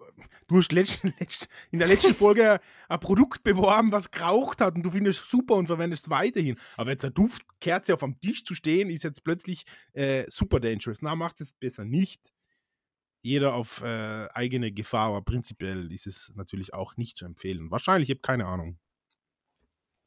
du 0.47 0.57
hast 0.57 0.71
letzten, 0.71 1.13
letzt, 1.19 1.47
in 1.71 1.79
der 1.79 1.87
letzten 1.87 2.13
Folge 2.13 2.59
ein 2.87 2.99
Produkt 2.99 3.43
beworben, 3.43 3.91
was 3.91 4.11
geraucht 4.11 4.61
hat 4.61 4.75
und 4.75 4.83
du 4.83 4.91
findest 4.91 5.21
es 5.21 5.29
super 5.29 5.55
und 5.55 5.67
verwendest 5.67 6.05
es 6.05 6.09
weiterhin. 6.09 6.57
Aber 6.77 6.91
jetzt 6.91 7.03
eine 7.03 7.13
Duftkerze 7.13 7.93
auf 7.93 8.03
am 8.03 8.19
Tisch 8.21 8.43
zu 8.43 8.53
stehen, 8.53 8.89
ist 8.89 9.03
jetzt 9.03 9.23
plötzlich 9.23 9.65
äh, 9.93 10.25
super 10.29 10.59
dangerous. 10.59 11.01
Na, 11.01 11.15
macht 11.15 11.41
es 11.41 11.53
besser 11.53 11.83
nicht. 11.83 12.33
Jeder 13.23 13.53
auf 13.55 13.81
äh, 13.81 14.27
eigene 14.33 14.71
Gefahr, 14.71 15.09
aber 15.09 15.21
prinzipiell 15.21 15.91
ist 15.91 16.07
es 16.07 16.31
natürlich 16.35 16.73
auch 16.73 16.97
nicht 16.97 17.17
zu 17.17 17.25
empfehlen. 17.25 17.69
Wahrscheinlich, 17.71 18.09
ich 18.09 18.15
habe 18.15 18.21
keine 18.21 18.45
Ahnung. 18.45 18.79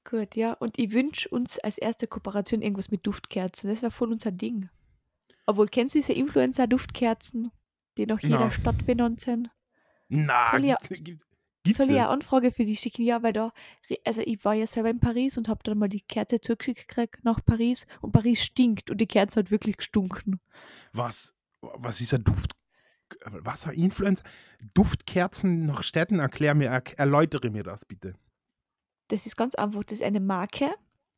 Gut, 0.04 0.36
ja. 0.36 0.52
Und 0.52 0.78
ich 0.78 0.92
wünsche 0.92 1.28
uns 1.28 1.58
als 1.58 1.78
erste 1.78 2.06
Kooperation 2.06 2.62
irgendwas 2.62 2.90
mit 2.90 3.06
Duftkerzen. 3.06 3.70
Das 3.70 3.82
wäre 3.82 3.90
voll 3.90 4.12
unser 4.12 4.32
Ding. 4.32 4.68
Obwohl, 5.46 5.68
kennst 5.68 5.94
du 5.94 5.98
diese 5.98 6.12
Influencer-Duftkerzen, 6.12 7.50
die 7.96 8.06
nach 8.06 8.20
jeder 8.20 8.38
Na. 8.38 8.50
Stadt 8.50 8.86
benannt 8.86 9.20
sind? 9.20 9.50
Na, 10.08 10.50
Soll 10.50 10.60
Gibt's 11.64 11.78
Soll 11.78 11.86
ich 11.86 11.92
eine 11.96 12.08
Anfrage 12.10 12.50
für 12.50 12.66
die 12.66 12.76
schicken? 12.76 13.04
Ja, 13.04 13.22
weil 13.22 13.32
da, 13.32 13.50
also 14.04 14.20
ich 14.20 14.44
war 14.44 14.52
ja 14.52 14.66
selber 14.66 14.90
in 14.90 15.00
Paris 15.00 15.38
und 15.38 15.48
habe 15.48 15.60
dann 15.64 15.78
mal 15.78 15.88
die 15.88 16.02
Kerze 16.02 16.38
zugeschickt 16.38 16.88
gekriegt 16.88 17.24
nach 17.24 17.42
Paris 17.42 17.86
und 18.02 18.12
Paris 18.12 18.44
stinkt 18.44 18.90
und 18.90 19.00
die 19.00 19.06
Kerze 19.06 19.40
hat 19.40 19.50
wirklich 19.50 19.78
gestunken. 19.78 20.40
Was, 20.92 21.34
was 21.62 22.02
ist 22.02 22.12
ein 22.12 22.22
Duft? 22.22 22.52
Was 23.24 23.66
war 23.66 23.72
Influencer? 23.72 24.24
Duftkerzen 24.74 25.64
nach 25.64 25.82
Städten? 25.82 26.18
Erklär 26.18 26.54
mir, 26.54 26.68
er, 26.68 26.82
erläutere 26.98 27.48
mir 27.50 27.62
das 27.62 27.86
bitte. 27.86 28.14
Das 29.08 29.24
ist 29.24 29.36
ganz 29.36 29.54
einfach, 29.54 29.84
das 29.84 30.00
ist 30.00 30.04
eine 30.04 30.20
Marke, 30.20 30.70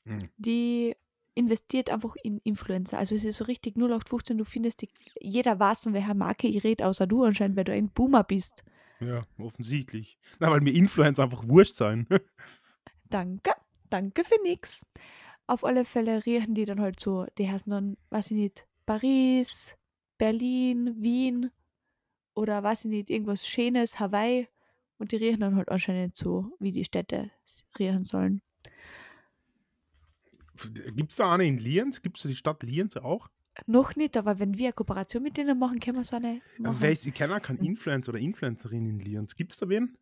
Hm. 0.05 0.19
die 0.37 0.95
investiert 1.37 1.91
einfach 1.91 2.17
in 2.23 2.39
Influencer. 2.39 2.99
Also 2.99 3.15
es 3.15 3.25
ist 3.25 3.37
so 3.37 3.45
richtig 3.45 3.77
0815, 3.77 4.39
du 4.39 4.45
findest 4.45 4.83
die, 4.83 4.89
jeder 5.21 5.61
weiß, 5.61 5.81
von 5.81 5.93
welcher 5.93 6.15
Marke 6.15 6.49
ich 6.49 6.65
rede, 6.65 6.87
außer 6.87 7.07
du 7.07 7.25
anscheinend, 7.25 7.57
weil 7.57 7.65
du 7.65 7.73
ein 7.73 7.91
Boomer 7.91 8.25
bist. 8.25 8.65
Ja, 9.01 9.27
offensichtlich. 9.39 10.19
Na, 10.41 10.51
weil 10.51 10.63
mir 10.63 10.75
Influencer 10.75 11.25
einfach 11.25 11.47
wurscht 11.47 11.77
sein. 11.77 12.07
Danke, 13.09 13.53
danke 13.89 14.25
für 14.25 14.43
nix. 14.43 14.85
Auf 15.47 15.63
alle 15.63 15.85
Fälle 15.85 16.27
riechen 16.27 16.57
die 16.57 16.65
dann 16.65 16.81
halt 16.81 16.99
so, 16.99 17.25
die 17.39 17.49
heißen 17.49 17.71
dann, 17.71 17.97
weiß 18.11 18.33
ich 18.33 18.37
nicht, 18.37 18.67
Paris, 18.85 19.77
Berlin, 20.19 20.97
Wien 20.99 21.53
oder 22.35 22.65
weiß 22.65 22.85
ich 22.85 22.91
nicht, 22.91 23.11
irgendwas 23.11 23.47
Schönes, 23.47 24.01
Hawaii. 24.01 24.49
Und 24.99 25.13
die 25.13 25.17
riechen 25.17 25.41
dann 25.41 25.55
halt 25.55 25.69
anscheinend 25.69 26.17
so, 26.17 26.51
wie 26.59 26.73
die 26.73 26.83
Städte 26.83 27.31
riechen 27.79 28.05
sollen. 28.05 28.43
Gibt 30.95 31.13
es 31.13 31.17
da 31.17 31.33
eine 31.35 31.45
in 31.45 31.59
Lienz? 31.59 32.03
Gibt 32.03 32.17
es 32.17 32.23
da 32.23 32.29
die 32.29 32.37
Stadt 32.37 32.63
Lienz 32.63 32.97
auch? 32.97 33.29
Noch 33.67 33.97
nicht, 33.97 34.17
aber 34.17 34.39
wenn 34.39 34.59
wir 34.59 34.67
eine 34.67 34.73
Kooperation 34.75 35.23
mit 35.23 35.37
denen 35.37 35.59
machen, 35.59 35.81
können 35.81 35.97
wir 35.97 36.05
so 36.05 36.17
eine 36.17 36.43
Aber 36.59 36.69
machen. 36.69 36.77
wer 36.81 36.93
ist, 36.93 37.07
ich 37.07 37.15
kenne 37.15 37.37
auch 37.37 37.43
keinen 37.43 37.59
Influencer 37.59 38.11
oder 38.11 38.19
Influencerin 38.19 38.87
in 38.87 38.99
Lienz. 39.01 39.35
Gibt 39.35 39.53
es 39.53 39.59
da 39.59 39.69
wen? 39.69 39.97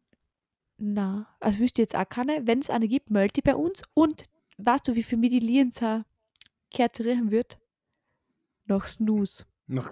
Na, 0.76 1.28
also 1.38 1.61
wüsste 1.61 1.82
jetzt 1.82 1.96
auch 1.96 2.08
keine. 2.08 2.46
Wenn 2.46 2.58
es 2.58 2.68
eine 2.70 2.88
gibt, 2.88 3.11
melde 3.11 3.34
die 3.34 3.42
bei 3.42 3.54
uns. 3.54 3.82
Und 3.94 4.25
weißt 4.58 4.88
du, 4.88 4.96
wie 4.96 5.04
viel 5.04 5.18
mir 5.18 5.30
die 5.30 5.38
Lienzer 5.38 6.04
Kerze 6.70 7.04
riechen 7.04 7.30
wird? 7.30 7.58
Noch 8.66 8.87
Snooze. 8.87 9.44
Nach, 9.75 9.90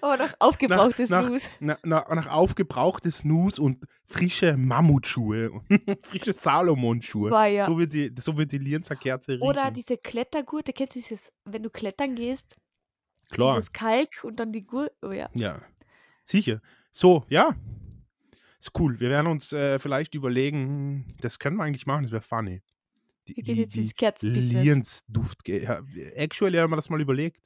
Aber 0.00 0.16
noch 0.16 0.34
aufgebrauchtes 0.38 1.10
nach- 1.10 1.24
Snooze. 1.26 1.48
na, 1.60 1.78
na, 1.82 2.14
nach 2.14 2.28
aufgebrauchtes 2.28 3.18
Snooze 3.18 3.60
und 3.60 3.84
frische 4.04 4.56
Mammutschuhe. 4.56 5.50
frische 6.02 6.32
Salomon-Schuhe. 6.32 7.30
War 7.30 7.46
ja. 7.46 7.66
So, 7.66 7.78
wird 7.78 7.92
die, 7.92 8.12
so 8.18 8.36
wird 8.36 8.52
die 8.52 8.58
Lienzer 8.58 8.96
Kerze 8.96 9.32
riechen. 9.32 9.42
Oder 9.46 9.70
diese 9.70 9.96
Klettergurte, 9.96 10.72
kennst 10.72 10.94
du 10.96 11.00
dieses, 11.00 11.32
wenn 11.44 11.62
du 11.62 11.70
klettern 11.70 12.14
gehst, 12.14 12.56
Klar. 13.30 13.56
dieses 13.56 13.72
Kalk 13.72 14.22
und 14.24 14.36
dann 14.38 14.52
die 14.52 14.64
Gurte. 14.64 14.94
Oh 15.02 15.10
ja. 15.12 15.28
Ja, 15.34 15.60
sicher. 16.24 16.60
So, 16.90 17.24
ja. 17.28 17.56
Ist 18.60 18.78
cool. 18.78 19.00
Wir 19.00 19.10
werden 19.10 19.26
uns 19.26 19.52
äh, 19.52 19.80
vielleicht 19.80 20.14
überlegen, 20.14 21.16
das 21.20 21.40
können 21.40 21.56
wir 21.56 21.64
eigentlich 21.64 21.86
machen, 21.86 22.04
das 22.04 22.12
wäre 22.12 22.22
funny. 22.22 22.62
Wir 23.36 23.44
gehen 23.44 23.58
jetzt 23.58 23.76
ins 23.76 23.94
Kerzenbusiness. 23.94 24.64
Lienz-Duft. 24.64 25.48
Ja, 25.48 25.82
actually 26.14 26.58
haben 26.58 26.70
wir 26.70 26.76
das 26.76 26.90
mal 26.90 27.00
überlegt. 27.00 27.40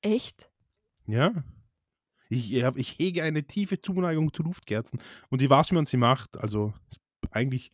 Echt? 0.00 0.50
Ja. 1.06 1.44
Ich, 2.28 2.52
ich, 2.52 2.64
ich 2.76 2.98
hege 2.98 3.22
eine 3.22 3.44
tiefe 3.44 3.80
Zuneigung 3.80 4.32
zu 4.32 4.42
Duftkerzen. 4.42 5.00
Und 5.30 5.42
ich 5.42 5.50
weiß, 5.50 5.70
wie 5.70 5.76
man 5.76 5.86
sie 5.86 5.96
macht. 5.96 6.36
Also 6.38 6.72
eigentlich 7.30 7.72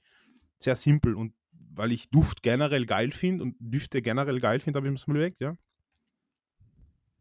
sehr 0.58 0.76
simpel. 0.76 1.14
Und 1.14 1.34
weil 1.52 1.92
ich 1.92 2.10
Duft 2.10 2.42
generell 2.42 2.86
geil 2.86 3.12
finde 3.12 3.44
und 3.44 3.56
Düfte 3.58 4.02
generell 4.02 4.40
geil 4.40 4.60
finde, 4.60 4.78
habe 4.78 4.86
ich 4.86 4.90
mir 4.90 4.96
das 4.96 5.06
mal 5.06 5.16
überlegt, 5.16 5.40
ja. 5.40 5.56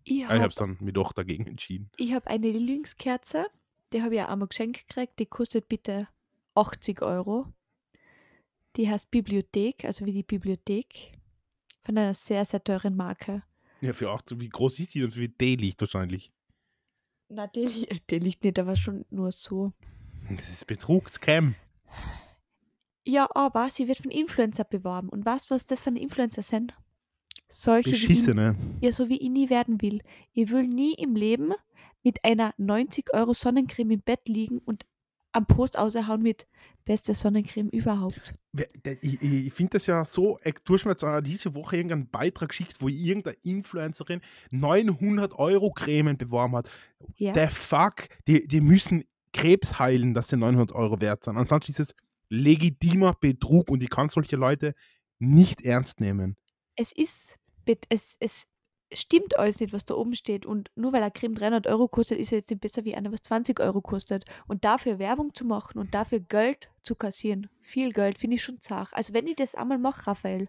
Ich 0.03 0.17
ich 0.17 0.25
habe 0.25 0.39
habe 0.39 0.50
es 0.50 0.55
dann 0.55 0.77
mir 0.79 0.93
doch 0.93 1.13
dagegen 1.13 1.45
entschieden. 1.45 1.91
ich 1.98 2.13
hab 2.13 2.27
eine 2.27 2.50
Lieblingskerze, 2.50 3.45
die 3.93 4.01
habe 4.01 4.15
ich 4.15 4.21
auch 4.21 4.29
einmal 4.29 4.48
geschenkt 4.48 4.88
gekriegt, 4.88 5.19
die 5.19 5.25
kostet 5.25 5.67
bitte 5.69 6.07
80 6.55 7.01
Euro. 7.01 7.53
Die 8.75 8.89
heißt 8.89 9.11
Bibliothek, 9.11 9.85
also 9.85 10.05
wie 10.05 10.13
die 10.13 10.23
Bibliothek, 10.23 11.13
von 11.83 11.97
einer 11.97 12.13
sehr, 12.13 12.45
sehr 12.45 12.63
teuren 12.63 12.95
Marke. 12.95 13.43
Ja, 13.81 13.93
für 13.93 14.09
18, 14.09 14.39
wie 14.39 14.49
groß 14.49 14.79
ist 14.79 14.93
die 14.93 15.03
und 15.03 15.15
wie 15.15 15.29
D-Licht 15.29 15.79
wahrscheinlich? 15.81 16.31
Na, 17.29 17.49
liegt 17.53 18.43
nicht, 18.43 18.59
aber 18.59 18.75
schon 18.75 19.05
nur 19.09 19.31
so. 19.31 19.73
Das 20.29 20.49
ist 20.49 20.65
Betrug, 20.67 21.09
Scam. 21.09 21.55
Ja, 23.05 23.27
aber 23.33 23.69
sie 23.69 23.88
wird 23.88 23.99
von 23.99 24.11
Influencer 24.11 24.63
beworben. 24.63 25.09
Und 25.09 25.25
weißt 25.25 25.49
du, 25.49 25.55
was 25.55 25.65
das 25.65 25.83
für 25.83 25.89
Influencer 25.89 26.41
sind? 26.41 26.73
Solche, 27.47 27.88
wie 27.88 27.91
Beschissene. 27.93 28.55
ja, 28.81 28.91
so 28.91 29.09
wie 29.09 29.17
ich 29.17 29.29
nie 29.29 29.49
werden 29.49 29.81
will. 29.81 30.01
Ich 30.33 30.49
will 30.49 30.67
nie 30.67 30.93
im 30.93 31.15
Leben 31.15 31.53
mit 32.03 32.23
einer 32.23 32.53
90 32.57 33.13
Euro 33.13 33.33
Sonnencreme 33.33 33.91
im 33.91 34.01
Bett 34.01 34.27
liegen 34.27 34.59
und 34.59 34.85
am 35.31 35.45
Post 35.45 35.77
aushauen 35.77 36.21
mit 36.21 36.48
beste 36.86 37.13
Sonnencreme 37.13 37.69
überhaupt. 37.69 38.33
Ich, 39.01 39.21
ich 39.21 39.53
finde 39.53 39.74
das 39.74 39.86
ja 39.86 40.03
so, 40.03 40.39
äh, 40.39 40.53
du 40.65 40.74
hast 40.74 40.86
mir 40.86 40.91
jetzt 40.91 41.05
diese 41.27 41.53
Woche 41.53 41.77
irgendeinen 41.77 42.09
Beitrag 42.09 42.50
geschickt, 42.50 42.77
wo 42.79 42.88
irgendeine 42.88 43.38
Influencerin 43.43 44.21
900 44.51 45.33
Euro 45.33 45.71
Cremen 45.71 46.17
beworben 46.17 46.55
hat. 46.55 46.69
Ja. 47.15 47.33
Der 47.33 47.51
Fuck, 47.51 48.09
die, 48.27 48.48
die 48.48 48.62
müssen 48.62 49.03
Krebs 49.33 49.77
heilen, 49.77 50.13
dass 50.13 50.29
sie 50.29 50.38
900 50.38 50.71
Euro 50.71 51.00
wert 51.00 51.24
sind. 51.24 51.38
Ansonsten 51.38 51.71
ist 51.71 51.79
es 51.79 51.95
legitimer 52.29 53.13
Betrug 53.13 53.69
und 53.69 53.83
ich 53.83 53.89
kann 53.89 54.09
solche 54.09 54.36
Leute 54.36 54.74
nicht 55.19 55.62
ernst 55.62 56.00
nehmen. 56.00 56.38
es 56.75 56.91
ist, 56.91 57.36
es, 57.89 58.15
es 58.19 58.45
stimmt 58.93 59.38
alles 59.38 59.60
nicht, 59.60 59.74
was 59.74 59.86
da 59.86 59.96
oben 59.96 60.13
steht. 60.15 60.46
Und 60.46 60.72
nur 60.75 60.93
weil 60.93 61.01
eine 61.01 61.12
Creme 61.12 61.36
300 61.36 61.67
Euro 61.67 61.88
kostet, 61.88 62.19
ist 62.19 62.31
er 62.31 62.39
jetzt 62.39 62.50
nicht 62.50 62.62
besser 62.62 62.86
wie 62.86 62.96
eine, 62.96 63.12
was 63.12 63.22
20 63.22 63.60
Euro 63.60 63.81
kostet. 63.81 64.25
Und 64.48 64.63
dafür 64.65 65.00
Werbung 65.00 65.34
zu 65.34 65.46
machen 65.46 65.77
und 65.79 65.93
dafür 65.93 66.19
Geld 66.19 66.69
zu 66.84 66.96
kassieren, 66.96 67.50
viel 67.62 67.91
Geld, 67.91 68.17
finde 68.17 68.36
ich 68.36 68.43
schon 68.43 68.60
zart. 68.62 68.89
Also 68.93 69.13
wenn 69.13 69.27
ich 69.27 69.36
das 69.36 69.55
einmal 69.55 69.77
mache, 69.77 70.08
Raphael, 70.08 70.48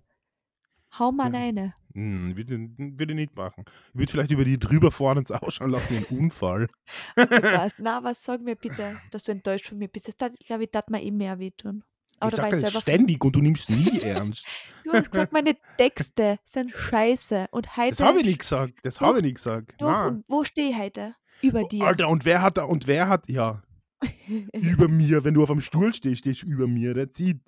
hau 0.99 1.12
mal 1.12 1.32
Ja. 1.32 1.40
eine. 1.40 1.75
Hm, 1.94 2.37
würde, 2.37 2.70
würde 2.78 3.12
ich 3.12 3.16
nicht 3.16 3.37
machen. 3.37 3.64
Ich 3.92 3.99
würde 3.99 4.12
vielleicht 4.12 4.30
über 4.30 4.44
die 4.44 4.59
drüber 4.59 4.90
fahren 4.92 5.18
und 5.18 5.32
ausschauen 5.32 5.70
lassen 5.70 5.90
wie 5.90 5.97
ein 5.99 6.18
Unfall. 6.18 6.68
Was? 7.16 7.73
Na, 7.78 8.02
was 8.04 8.23
sag 8.25 8.40
mir 8.42 8.54
bitte, 8.56 8.97
dass 9.11 9.25
du 9.25 9.32
enttäuscht 9.32 9.66
von 9.66 9.78
mir 9.78 9.88
bist. 9.88 10.06
Das 10.09 10.16
glaube 10.44 10.64
ich, 10.64 10.70
tat 10.70 10.88
mir 10.90 11.02
eh 11.02 11.11
mehr 11.11 11.38
wehtun. 11.38 11.82
Aber 12.20 12.48
ich 12.48 12.62
ich 12.62 12.72
das 12.72 12.82
ständig 12.82 13.24
und 13.24 13.34
du 13.34 13.40
nimmst 13.40 13.70
nie 13.70 14.00
ernst. 14.00 14.46
Du 14.82 14.96
hast 14.96 15.10
gesagt, 15.10 15.32
meine 15.32 15.56
Texte 15.76 16.40
sind 16.44 16.72
scheiße. 16.72 17.46
Und 17.52 17.76
heute. 17.76 17.90
Das 17.90 18.00
habe 18.00 18.20
ich 18.20 18.26
nicht 18.26 18.40
gesagt. 18.40 18.74
Das 18.82 19.00
habe 19.00 19.18
ich 19.18 19.24
nicht 19.24 19.36
gesagt. 19.36 19.74
Doch, 19.78 20.14
wo 20.26 20.42
stehe 20.42 20.70
ich 20.70 20.76
heute? 20.76 21.14
Über 21.42 21.62
dir. 21.62 21.84
Alter, 21.84 22.08
und 22.08 22.24
wer 22.24 22.42
hat 22.42 22.56
da, 22.56 22.64
und 22.64 22.88
wer 22.88 23.08
hat, 23.08 23.28
ja, 23.28 23.62
über 24.52 24.88
mir, 24.88 25.22
wenn 25.22 25.34
du 25.34 25.44
auf 25.44 25.50
einem 25.50 25.60
Stuhl 25.60 25.94
stehst, 25.94 26.20
stehst 26.20 26.42
du 26.42 26.46
über 26.46 26.66
mir, 26.66 26.94
der 26.94 27.10
zieht. 27.10 27.40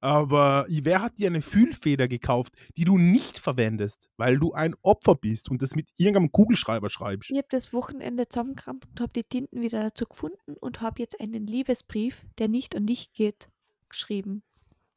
Aber 0.00 0.66
wer 0.68 1.02
hat 1.02 1.18
dir 1.18 1.28
eine 1.28 1.42
Fühlfeder 1.42 2.08
gekauft, 2.08 2.54
die 2.76 2.84
du 2.84 2.98
nicht 2.98 3.38
verwendest, 3.38 4.08
weil 4.16 4.38
du 4.38 4.52
ein 4.52 4.74
Opfer 4.82 5.14
bist 5.14 5.50
und 5.50 5.62
das 5.62 5.74
mit 5.74 5.88
irgendeinem 5.96 6.32
Kugelschreiber 6.32 6.90
schreibst? 6.90 7.30
Ich 7.30 7.36
habe 7.36 7.48
das 7.50 7.72
Wochenende 7.72 8.28
zusammengekramt 8.28 8.86
und 8.86 9.00
habe 9.00 9.12
die 9.12 9.24
Tinten 9.24 9.60
wieder 9.60 9.82
dazu 9.82 10.06
gefunden 10.06 10.56
und 10.60 10.80
habe 10.80 11.00
jetzt 11.00 11.20
einen 11.20 11.46
Liebesbrief, 11.46 12.24
der 12.38 12.48
nicht 12.48 12.74
an 12.74 12.86
dich 12.86 13.12
geht, 13.12 13.48
geschrieben. 13.92 14.42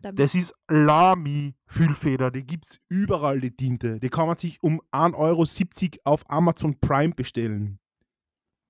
Damit. 0.02 0.20
Das 0.20 0.36
ist 0.36 0.54
Lamy-Fühlfeder, 0.68 2.30
die 2.30 2.46
gibt 2.46 2.66
es 2.66 2.80
überall, 2.90 3.40
die 3.40 3.56
Tinte. 3.56 4.00
Die 4.00 4.10
kann 4.10 4.28
man 4.28 4.38
sich 4.38 4.62
um 4.62 4.82
1,70 4.92 5.16
Euro 5.16 6.02
auf 6.04 6.30
Amazon 6.30 6.80
Prime 6.80 7.14
bestellen. 7.14 7.80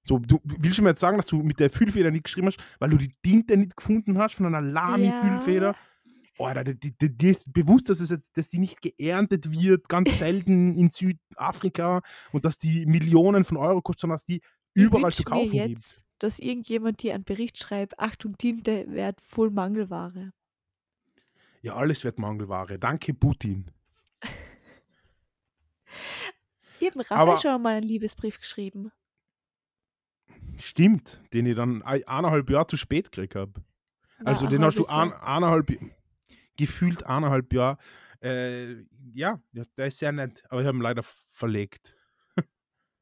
So, 0.08 0.20
du 0.20 0.40
willst 0.44 0.78
du 0.78 0.84
mir 0.84 0.90
jetzt 0.90 1.02
sagen, 1.02 1.18
dass 1.18 1.26
du 1.26 1.42
mit 1.42 1.60
der 1.60 1.72
Fühlfeder 1.72 2.12
nicht 2.12 2.26
geschrieben 2.26 2.48
hast, 2.48 2.60
weil 2.80 2.90
du 2.90 2.98
die 2.98 3.12
Tinte 3.24 3.58
nicht 3.58 3.76
gefunden 3.76 4.20
hast 4.20 4.36
von 4.36 4.46
einer 4.46 4.62
Lamy-Fühlfeder? 4.62 5.76
Alter, 6.38 6.64
die, 6.74 6.96
die, 6.98 7.16
die, 7.18 7.30
ist 7.30 7.52
bewusst, 7.52 7.90
dass, 7.90 8.02
es 8.02 8.10
jetzt, 8.10 8.38
dass 8.38 8.50
die 8.50 8.60
nicht 8.60 8.82
geerntet 8.82 9.52
wird, 9.52 9.88
ganz 9.90 10.18
selten 10.20 10.78
in 10.78 10.90
Südafrika 10.90 12.02
und 12.32 12.46
dass 12.46 12.58
die 12.58 12.86
Millionen 12.86 13.46
von 13.46 13.58
Euro 13.58 13.82
kostet, 13.82 14.02
sondern 14.02 14.16
dass 14.16 14.26
die 14.26 14.42
überall 14.74 15.12
zu 15.12 15.24
kaufen 15.24 15.52
gibt. 15.52 16.05
Dass 16.20 16.40
irgendjemand 16.40 17.02
dir 17.04 17.14
einen 17.16 17.24
Bericht 17.24 17.58
schreibt, 17.58 18.00
Achtung, 18.00 18.38
Tinte 18.38 18.86
wird 18.88 19.20
voll 19.22 19.50
Mangelware. 19.52 20.32
Ja, 21.62 21.76
alles 21.76 22.04
wird 22.04 22.20
Mangelware. 22.20 22.78
Danke, 22.80 23.14
Putin. 23.14 23.72
Ich 26.80 26.88
habe 26.92 27.10
Raphael 27.10 27.38
schon 27.40 27.62
mal 27.62 27.76
einen 27.76 27.88
Liebesbrief 27.88 28.38
geschrieben. 28.38 28.92
Stimmt, 30.58 31.22
den 31.34 31.46
ich 31.46 31.56
dann 31.56 31.82
ein- 31.84 32.08
eineinhalb 32.08 32.50
Jahre 32.50 32.68
zu 32.68 32.78
spät 32.78 33.12
gekriegt 33.12 33.36
habe. 33.36 33.64
Also 34.24 34.48
den 34.48 34.64
hast 34.64 34.78
du 34.78 34.86
ein, 34.86 35.12
eineinhalb, 35.14 35.72
gefühlt 36.58 37.06
eineinhalb 37.06 37.52
Jahre. 37.54 37.78
Äh, 38.22 38.74
ja, 39.14 39.42
ja, 39.52 39.64
der 39.78 39.88
ist 39.88 40.00
sehr 40.00 40.12
nett, 40.12 40.44
aber 40.50 40.62
ich 40.62 40.68
habe 40.68 40.78
ihn 40.78 40.82
leider 40.82 41.04
verlegt. 41.30 41.96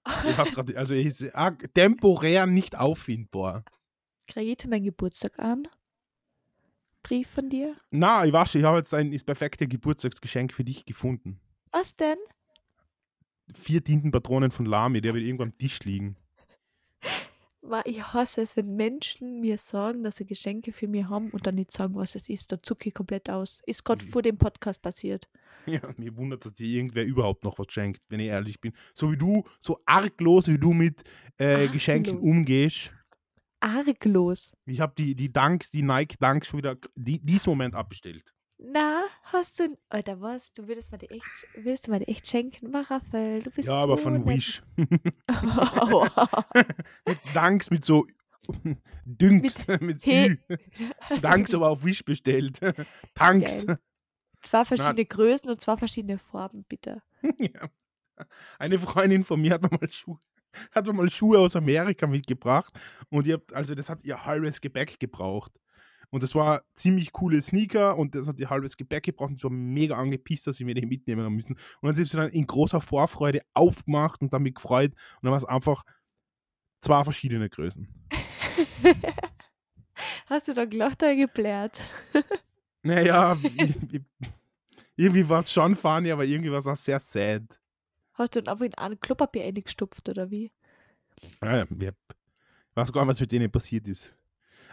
Ich 0.06 0.38
hab's 0.38 0.52
grad, 0.52 0.76
also 0.76 0.94
er 0.94 1.02
ist 1.02 1.36
ah, 1.36 1.52
temporär 1.52 2.46
nicht 2.46 2.78
auffindbar. 2.78 3.64
Kriege 4.28 4.52
ich 4.52 4.58
zu 4.58 4.68
meinem 4.68 4.84
Geburtstag 4.84 5.40
an? 5.40 5.68
Brief 7.04 7.30
von 7.30 7.50
dir? 7.50 7.76
Na, 7.92 8.26
ich 8.26 8.32
weiß 8.32 8.52
schon, 8.52 8.62
ich 8.62 8.66
habe 8.68 8.78
jetzt 8.78 8.94
ein 8.94 9.12
das 9.12 9.24
perfekte 9.24 9.68
Geburtstagsgeschenk 9.68 10.54
für 10.54 10.64
dich 10.64 10.86
gefunden. 10.86 11.40
Was 11.72 11.96
denn? 11.96 12.18
Vier 13.54 13.84
Tintenpatronen 13.84 14.52
von 14.52 14.66
Lamy, 14.66 15.02
die 15.02 15.10
habe 15.10 15.20
ich 15.20 15.26
irgendwo 15.26 15.44
am 15.44 15.58
Tisch 15.58 15.80
liegen. 15.82 16.16
Ich 17.86 18.04
hasse 18.14 18.42
es, 18.42 18.58
wenn 18.58 18.76
Menschen 18.76 19.40
mir 19.40 19.58
sagen, 19.58 20.04
dass 20.04 20.18
sie 20.18 20.26
Geschenke 20.26 20.74
für 20.74 20.88
mich 20.88 21.06
haben 21.06 21.30
und 21.32 21.48
dann 21.48 21.56
nicht 21.56 21.72
sagen, 21.72 21.96
was 21.96 22.14
es 22.16 22.28
ist. 22.30 22.52
Da 22.52 22.62
zucke 22.62 22.90
ich 22.90 22.94
komplett 22.94 23.30
aus. 23.30 23.62
Ist 23.66 23.86
gerade 23.86 24.04
Mhm. 24.04 24.10
vor 24.10 24.22
dem 24.22 24.38
Podcast 24.38 24.82
passiert. 24.82 25.30
Ja, 25.66 25.80
mir 25.98 26.16
wundert, 26.18 26.44
dass 26.46 26.54
dir 26.56 26.68
irgendwer 26.68 27.06
überhaupt 27.06 27.46
noch 27.46 27.58
was 27.58 27.68
schenkt, 27.70 28.02
wenn 28.10 28.20
ich 28.20 28.28
ehrlich 28.28 28.60
bin. 28.60 28.74
So 28.94 29.12
wie 29.14 29.18
du, 29.18 29.44
so 29.60 29.80
arglos, 29.86 30.48
wie 30.50 30.58
du 30.58 30.74
mit 30.74 31.04
äh, 31.38 31.70
Geschenken 31.70 32.18
umgehst. 32.18 32.92
Arglos. 33.62 34.52
Ich 34.66 34.82
habe 34.82 34.94
die, 34.98 35.16
die 35.16 35.32
Dunks, 35.32 35.70
die 35.72 35.84
Nike 35.84 36.18
Dunks 36.20 36.48
schon 36.48 36.58
wieder 36.58 36.78
die, 36.96 37.20
diesen 37.20 37.50
Moment 37.50 37.76
abbestellt. 37.76 38.34
Na, 38.58 39.04
hast 39.24 39.60
du. 39.60 39.78
Alter, 39.90 40.22
was? 40.22 40.54
Du 40.54 40.68
würdest 40.68 40.92
mir 40.92 40.98
die 40.98 41.10
echt, 41.10 41.24
willst 41.56 41.88
du 41.88 41.92
mir 41.92 42.00
die 42.00 42.08
echt 42.08 42.28
schenken? 42.28 42.72
Mach, 42.72 42.90
Raphael, 42.90 43.44
du 43.44 43.50
bist 43.52 43.68
Ja, 43.68 43.80
aber 43.80 43.98
so 43.98 44.04
von 44.04 44.14
nett. 44.24 44.26
Wish. 44.26 44.64
Mit 47.06 47.20
Dunks, 47.36 47.70
mit 47.72 47.84
so 47.86 48.06
Dünks, 49.06 49.68
mit, 49.80 50.02
He- 50.06 50.28
Ü. 50.28 50.38
Wirklich 51.10 51.56
aber 51.56 51.70
auf 51.70 51.84
Wish 51.84 52.04
bestellt. 52.06 52.60
Tanks. 53.16 53.66
Geil. 53.66 53.80
Zwei 54.42 54.66
verschiedene 54.66 55.06
Größen 55.06 55.50
und 55.50 55.62
zwei 55.62 55.78
verschiedene 55.78 56.18
Farben, 56.18 56.66
bitte. 56.68 57.02
Ja. 57.38 57.70
Eine 58.60 58.78
Freundin 58.78 59.24
von 59.24 59.42
mir 59.42 59.54
hat 59.54 59.62
mir 59.62 59.70
mal 59.72 59.90
Schuhe, 59.92 60.20
hat 60.72 60.86
mir 60.86 60.94
mal 60.94 61.10
Schuhe 61.10 61.40
aus 61.40 61.56
Amerika 61.56 62.06
mitgebracht 62.08 62.74
und 63.10 63.26
ihr 63.26 63.36
habt, 63.36 63.54
also 63.54 63.74
das 63.74 63.90
hat 63.90 64.04
ihr 64.04 64.26
halbes 64.26 64.62
Gepäck 64.62 65.00
gebraucht. 65.00 65.52
Und 66.14 66.22
das 66.22 66.36
war 66.36 66.62
ziemlich 66.76 67.12
coole 67.12 67.42
Sneaker 67.42 67.98
und 67.98 68.14
das 68.14 68.28
hat 68.28 68.40
ihr 68.40 68.52
halbes 68.52 68.78
Gepäck 68.78 69.02
gebraucht 69.02 69.32
und 69.32 69.38
ich 69.38 69.44
war 69.44 69.50
mega 69.50 69.96
angepisst, 69.96 70.46
dass 70.46 70.58
sie 70.58 70.64
mir 70.64 70.76
den 70.76 70.88
mitnehmen 70.88 71.26
haben 71.26 71.34
müssen. 71.34 71.56
Und 71.82 71.88
dann 71.88 71.96
sind 71.96 72.08
sie 72.08 72.18
dann 72.18 72.30
in 72.30 72.46
großer 72.46 72.82
Vorfreude 72.82 73.42
aufgemacht 73.56 74.22
und 74.22 74.32
damit 74.32 74.54
gefreut 74.54 74.92
und 74.92 75.24
dann 75.24 75.32
war 75.32 75.40
es 75.40 75.44
einfach 75.44 75.82
zwei 76.82 77.04
verschiedene 77.04 77.50
Größen. 77.50 77.88
Hast 80.28 80.48
du 80.48 80.54
da 80.54 80.66
gelacht 80.66 81.02
oder 81.02 81.16
geblärt? 81.16 81.80
Naja, 82.86 83.38
irgendwie 84.98 85.30
war 85.30 85.42
es 85.42 85.54
schon 85.54 85.74
funny, 85.74 86.12
aber 86.12 86.26
irgendwie 86.26 86.52
war 86.52 86.60
es 86.60 86.68
auch 86.68 86.76
sehr 86.76 87.00
sad. 87.00 87.44
Hast 88.14 88.36
du 88.36 88.44
dann 88.44 88.52
einfach 88.52 88.66
in 88.66 88.76
ein 88.76 89.00
Klopapier 89.00 89.46
eingestopft 89.46 90.10
oder 90.10 90.30
wie? 90.30 90.52
Ja, 91.42 91.64
ich 91.64 91.94
weiß 92.76 92.92
gar 92.92 93.06
nicht, 93.06 93.10
was 93.10 93.22
mit 93.22 93.32
denen 93.32 93.50
passiert 93.50 93.88
ist. 93.88 94.14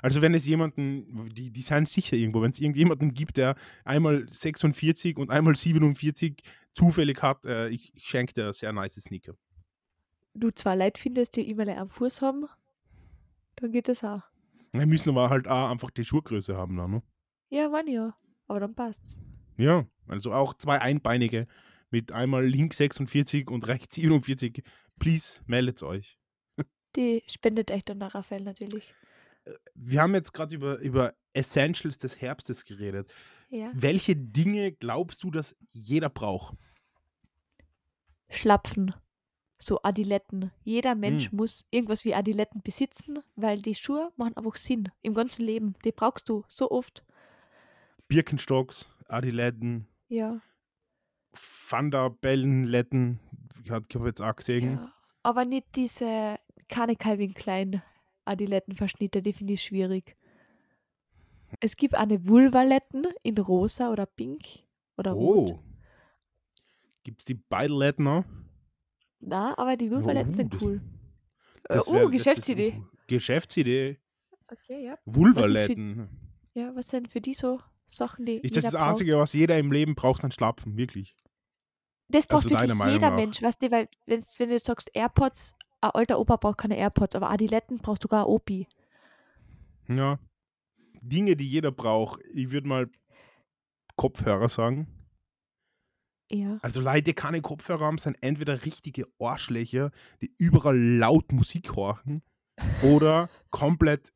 Also 0.02 0.23
wenn 0.23 0.35
es 0.35 0.47
jemanden, 0.47 1.28
die, 1.35 1.50
die 1.50 1.62
sind 1.62 1.88
sicher 1.88 2.16
irgendwo, 2.16 2.42
wenn 2.42 2.50
es 2.50 2.59
irgendjemanden 2.59 3.12
gibt, 3.12 3.37
der 3.37 3.57
einmal 3.85 4.26
46 4.30 5.16
und 5.16 5.30
einmal 5.30 5.57
47 5.57 6.42
zufällig 6.73 7.23
hat, 7.23 7.45
äh, 7.47 7.69
ich, 7.69 7.92
ich 7.95 8.04
schenke 8.04 8.35
dir 8.35 8.52
sehr 8.52 8.73
nice 8.73 8.95
Sneaker. 8.95 9.35
Du 10.35 10.50
zwei 10.50 10.76
Leute 10.76 11.00
findest, 11.00 11.37
die 11.37 11.50
immer 11.50 11.66
am 11.76 11.88
Fuß 11.88 12.23
haben, 12.23 12.47
dann 13.57 13.73
geht 13.73 13.88
das 13.88 14.04
auch. 14.04 14.23
Wir 14.73 14.87
müssen 14.87 15.11
aber 15.11 15.30
halt 15.30 15.49
auch 15.49 15.71
einfach 15.71 15.90
die 15.90 16.04
Schuhgröße 16.04 16.57
haben. 16.57 16.76
Dann, 16.76 16.90
ne? 16.90 17.02
Ja, 17.49 17.69
Mann, 17.69 17.88
ja. 17.88 18.14
Aber 18.47 18.61
dann 18.61 18.75
passt's. 18.75 19.19
Ja, 19.57 19.87
also 20.07 20.33
auch 20.33 20.54
zwei 20.54 20.80
Einbeinige 20.80 21.47
mit 21.90 22.12
einmal 22.12 22.47
links 22.47 22.76
46 22.76 23.50
und 23.50 23.66
rechts 23.66 23.97
47. 23.97 24.62
Please, 24.99 25.40
meldet 25.47 25.83
euch. 25.83 26.19
Die 26.97 27.23
spendet 27.26 27.71
echt 27.71 27.90
an 27.90 28.00
der 28.00 28.14
Raphael 28.14 28.42
natürlich. 28.42 28.95
Wir 29.75 30.02
haben 30.02 30.14
jetzt 30.14 30.32
gerade 30.32 30.54
über, 30.54 30.78
über 30.78 31.14
Essentials 31.32 31.99
des 31.99 32.20
Herbstes 32.20 32.64
geredet. 32.64 33.12
Ja. 33.49 33.70
Welche 33.75 34.14
Dinge 34.16 34.73
glaubst 34.73 35.23
du, 35.25 35.30
dass 35.30 35.56
jeder 35.73 36.09
braucht? 36.09 36.56
Schlapfen. 38.28 38.94
So 39.59 39.82
Adiletten. 39.82 40.52
Jeder 40.62 40.94
Mensch 40.94 41.30
Hm. 41.30 41.37
muss 41.37 41.66
irgendwas 41.70 42.04
wie 42.04 42.14
Adiletten 42.14 42.62
besitzen, 42.62 43.18
weil 43.37 43.61
die 43.61 43.75
Schuhe 43.75 44.11
machen 44.16 44.37
einfach 44.37 44.56
Sinn 44.56 44.88
im 45.02 45.14
ganzen 45.14 45.44
Leben. 45.44 45.75
Die 45.85 45.92
brauchst 45.92 46.28
du 46.28 46.44
so 46.49 46.70
oft. 46.70 47.04
Birkenstocks, 48.09 48.88
Adiletten, 49.09 49.87
Ja. 50.09 50.40
Thunderbellenletten, 51.68 53.20
ich 53.64 53.70
habe 53.70 53.87
jetzt 54.06 54.20
auch 54.23 54.37
gesehen. 54.37 54.73
ja. 54.76 54.92
Aber 55.23 55.44
nicht 55.44 55.66
diese 55.76 56.38
keine 56.69 56.97
Calvin 56.97 57.34
Klein 57.34 57.82
Adilettenverschnitte, 58.25 59.23
die 59.23 59.33
finde 59.33 59.54
ich 59.54 59.63
schwierig. 59.63 60.17
Es 61.61 61.76
gibt 61.76 61.95
eine 61.95 62.26
Vulvaletten 62.26 63.06
in 63.23 63.37
rosa 63.39 63.91
oder 63.91 64.06
pink 64.06 64.45
oder 64.97 65.13
rot. 65.13 65.50
Oh. 65.52 65.63
Gibt 67.02 67.23
es 67.23 67.25
die 67.25 67.35
Beideletten 67.35 68.04
noch? 68.04 68.25
Na, 69.21 69.56
aber 69.59 69.76
die 69.76 69.91
Vulvaletten 69.91 70.33
Oh, 70.33 70.37
sind 70.37 70.54
das- 70.54 70.63
cool. 70.63 70.80
Das 71.65 71.89
äh, 71.89 71.93
wär- 71.93 72.04
oh, 72.04 72.09
das 72.09 72.15
ist- 72.21 72.25
Geschäftsidee. 72.25 72.83
Geschäftsidee. 73.06 73.99
Okay, 74.49 74.85
ja. 74.85 74.99
Vulvaletten. 75.04 76.09
Ja, 76.54 76.75
was 76.75 76.89
sind 76.89 77.09
für 77.09 77.21
die 77.21 77.35
so 77.35 77.61
Sachen, 77.87 78.26
die 78.26 78.37
Ist 78.39 78.56
das 78.56 78.65
das 78.65 78.75
braucht? 78.75 78.91
Einzige, 78.91 79.17
was 79.19 79.33
jeder 79.33 79.59
im 79.59 79.73
Leben 79.73 79.95
braucht, 79.95 80.23
dann 80.23 80.33
Schlapfen, 80.33 80.76
wirklich? 80.76 81.17
Das 82.09 82.26
braucht 82.26 82.45
Also 82.45 82.50
wirklich 82.50 82.75
Meinung 82.75 82.95
jeder 82.95 83.11
nach? 83.11 83.17
Mensch, 83.17 83.43
weißt 83.43 83.63
du, 83.63 83.71
weil 83.71 83.89
wenn 84.06 84.49
du 84.49 84.59
sagst 84.59 84.91
AirPods, 84.95 85.54
ein 85.80 85.90
alter 85.90 86.19
Opa 86.19 86.36
braucht 86.36 86.58
keine 86.58 86.76
AirPods, 86.76 87.14
aber 87.14 87.30
Adiletten 87.30 87.78
braucht 87.78 88.02
sogar 88.02 88.28
Opi. 88.28 88.66
Ja. 89.88 90.19
Dinge, 91.00 91.36
die 91.36 91.49
jeder 91.49 91.73
braucht. 91.73 92.21
Ich 92.32 92.50
würde 92.50 92.69
mal 92.69 92.90
Kopfhörer 93.97 94.49
sagen. 94.49 94.86
Ja. 96.30 96.58
Also 96.62 96.80
Leute, 96.80 97.02
die 97.02 97.14
keine 97.14 97.40
Kopfhörer 97.40 97.86
haben, 97.86 97.99
sind 97.99 98.16
entweder 98.21 98.64
richtige 98.64 99.06
Arschlöcher, 99.19 99.90
die 100.23 100.32
überall 100.38 100.78
laut 100.78 101.32
Musik 101.32 101.75
horchen, 101.75 102.23
oder 102.82 103.28
komplett 103.50 104.12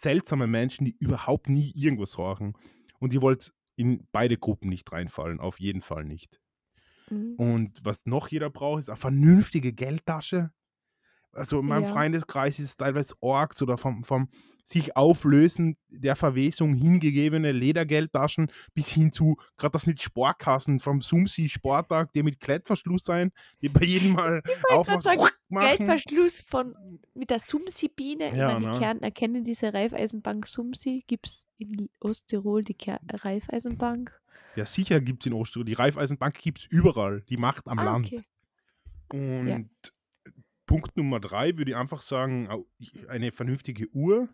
seltsame 0.00 0.46
Menschen, 0.46 0.84
die 0.84 0.96
überhaupt 0.98 1.48
nie 1.48 1.72
irgendwas 1.74 2.18
horchen. 2.18 2.56
Und 2.98 3.12
ihr 3.12 3.22
wollt 3.22 3.52
in 3.76 4.06
beide 4.12 4.36
Gruppen 4.36 4.68
nicht 4.68 4.90
reinfallen, 4.92 5.40
auf 5.40 5.60
jeden 5.60 5.80
Fall 5.80 6.04
nicht. 6.04 6.40
Mhm. 7.10 7.34
Und 7.36 7.84
was 7.84 8.04
noch 8.06 8.28
jeder 8.28 8.50
braucht, 8.50 8.80
ist 8.80 8.90
eine 8.90 8.96
vernünftige 8.96 9.72
Geldtasche. 9.72 10.52
Also 11.32 11.60
in 11.60 11.66
meinem 11.66 11.84
Ja. 11.84 11.90
Freundeskreis 11.90 12.58
ist 12.58 12.64
es 12.64 12.76
teilweise 12.76 13.14
Orks 13.20 13.62
oder 13.62 13.78
vom, 13.78 14.02
vom 14.02 14.28
sich 14.70 14.96
auflösen 14.96 15.76
der 15.88 16.14
Verwesung 16.14 16.74
hingegebene 16.74 17.50
Ledergeldtaschen 17.50 18.52
bis 18.72 18.88
hin 18.88 19.12
zu, 19.12 19.36
gerade 19.56 19.72
das 19.72 19.86
nicht 19.86 20.00
Sportkassen 20.00 20.78
vom 20.78 21.00
Sumsi 21.00 21.48
Sporttag, 21.48 22.12
die 22.12 22.22
mit 22.22 22.38
Klettverschluss 22.40 23.04
sein, 23.04 23.32
die 23.62 23.68
bei 23.68 23.84
jedem 23.84 24.12
Mal 24.12 24.42
aufmachst, 24.70 25.02
sagen, 25.02 25.22
machen. 25.48 25.78
Geldverschluss 25.78 26.42
von 26.42 27.00
mit 27.14 27.30
der 27.30 27.40
Sumsi-Biene. 27.40 28.36
Ja, 28.36 28.52
meine, 28.52 28.60
die 28.60 28.72
ne? 28.72 28.78
Kärntner 28.78 29.10
kennen 29.10 29.44
diese 29.44 29.74
Raiffeisenbank 29.74 30.46
Sumsi. 30.46 31.04
Gibt 31.06 31.26
es 31.26 31.48
in 31.58 31.88
Osttirol 31.98 32.62
die 32.62 32.74
Ker 32.74 33.00
Raiffeisenbank? 33.08 34.12
Ja, 34.54 34.66
sicher 34.66 35.00
gibt 35.00 35.22
es 35.22 35.26
in 35.26 35.32
Osttirol. 35.32 35.64
Die 35.64 35.74
Raiffeisenbank 35.74 36.38
gibt 36.38 36.58
es 36.60 36.64
überall. 36.66 37.22
Die 37.22 37.36
macht 37.36 37.66
am 37.66 37.78
ah, 37.80 37.84
Land. 37.84 38.06
okay. 38.06 38.24
Und 39.12 39.70
Punkt 40.70 40.96
Nummer 40.96 41.18
drei 41.18 41.58
würde 41.58 41.72
ich 41.72 41.76
einfach 41.76 42.00
sagen, 42.00 42.48
eine 43.08 43.32
vernünftige 43.32 43.88
Uhr. 43.92 44.28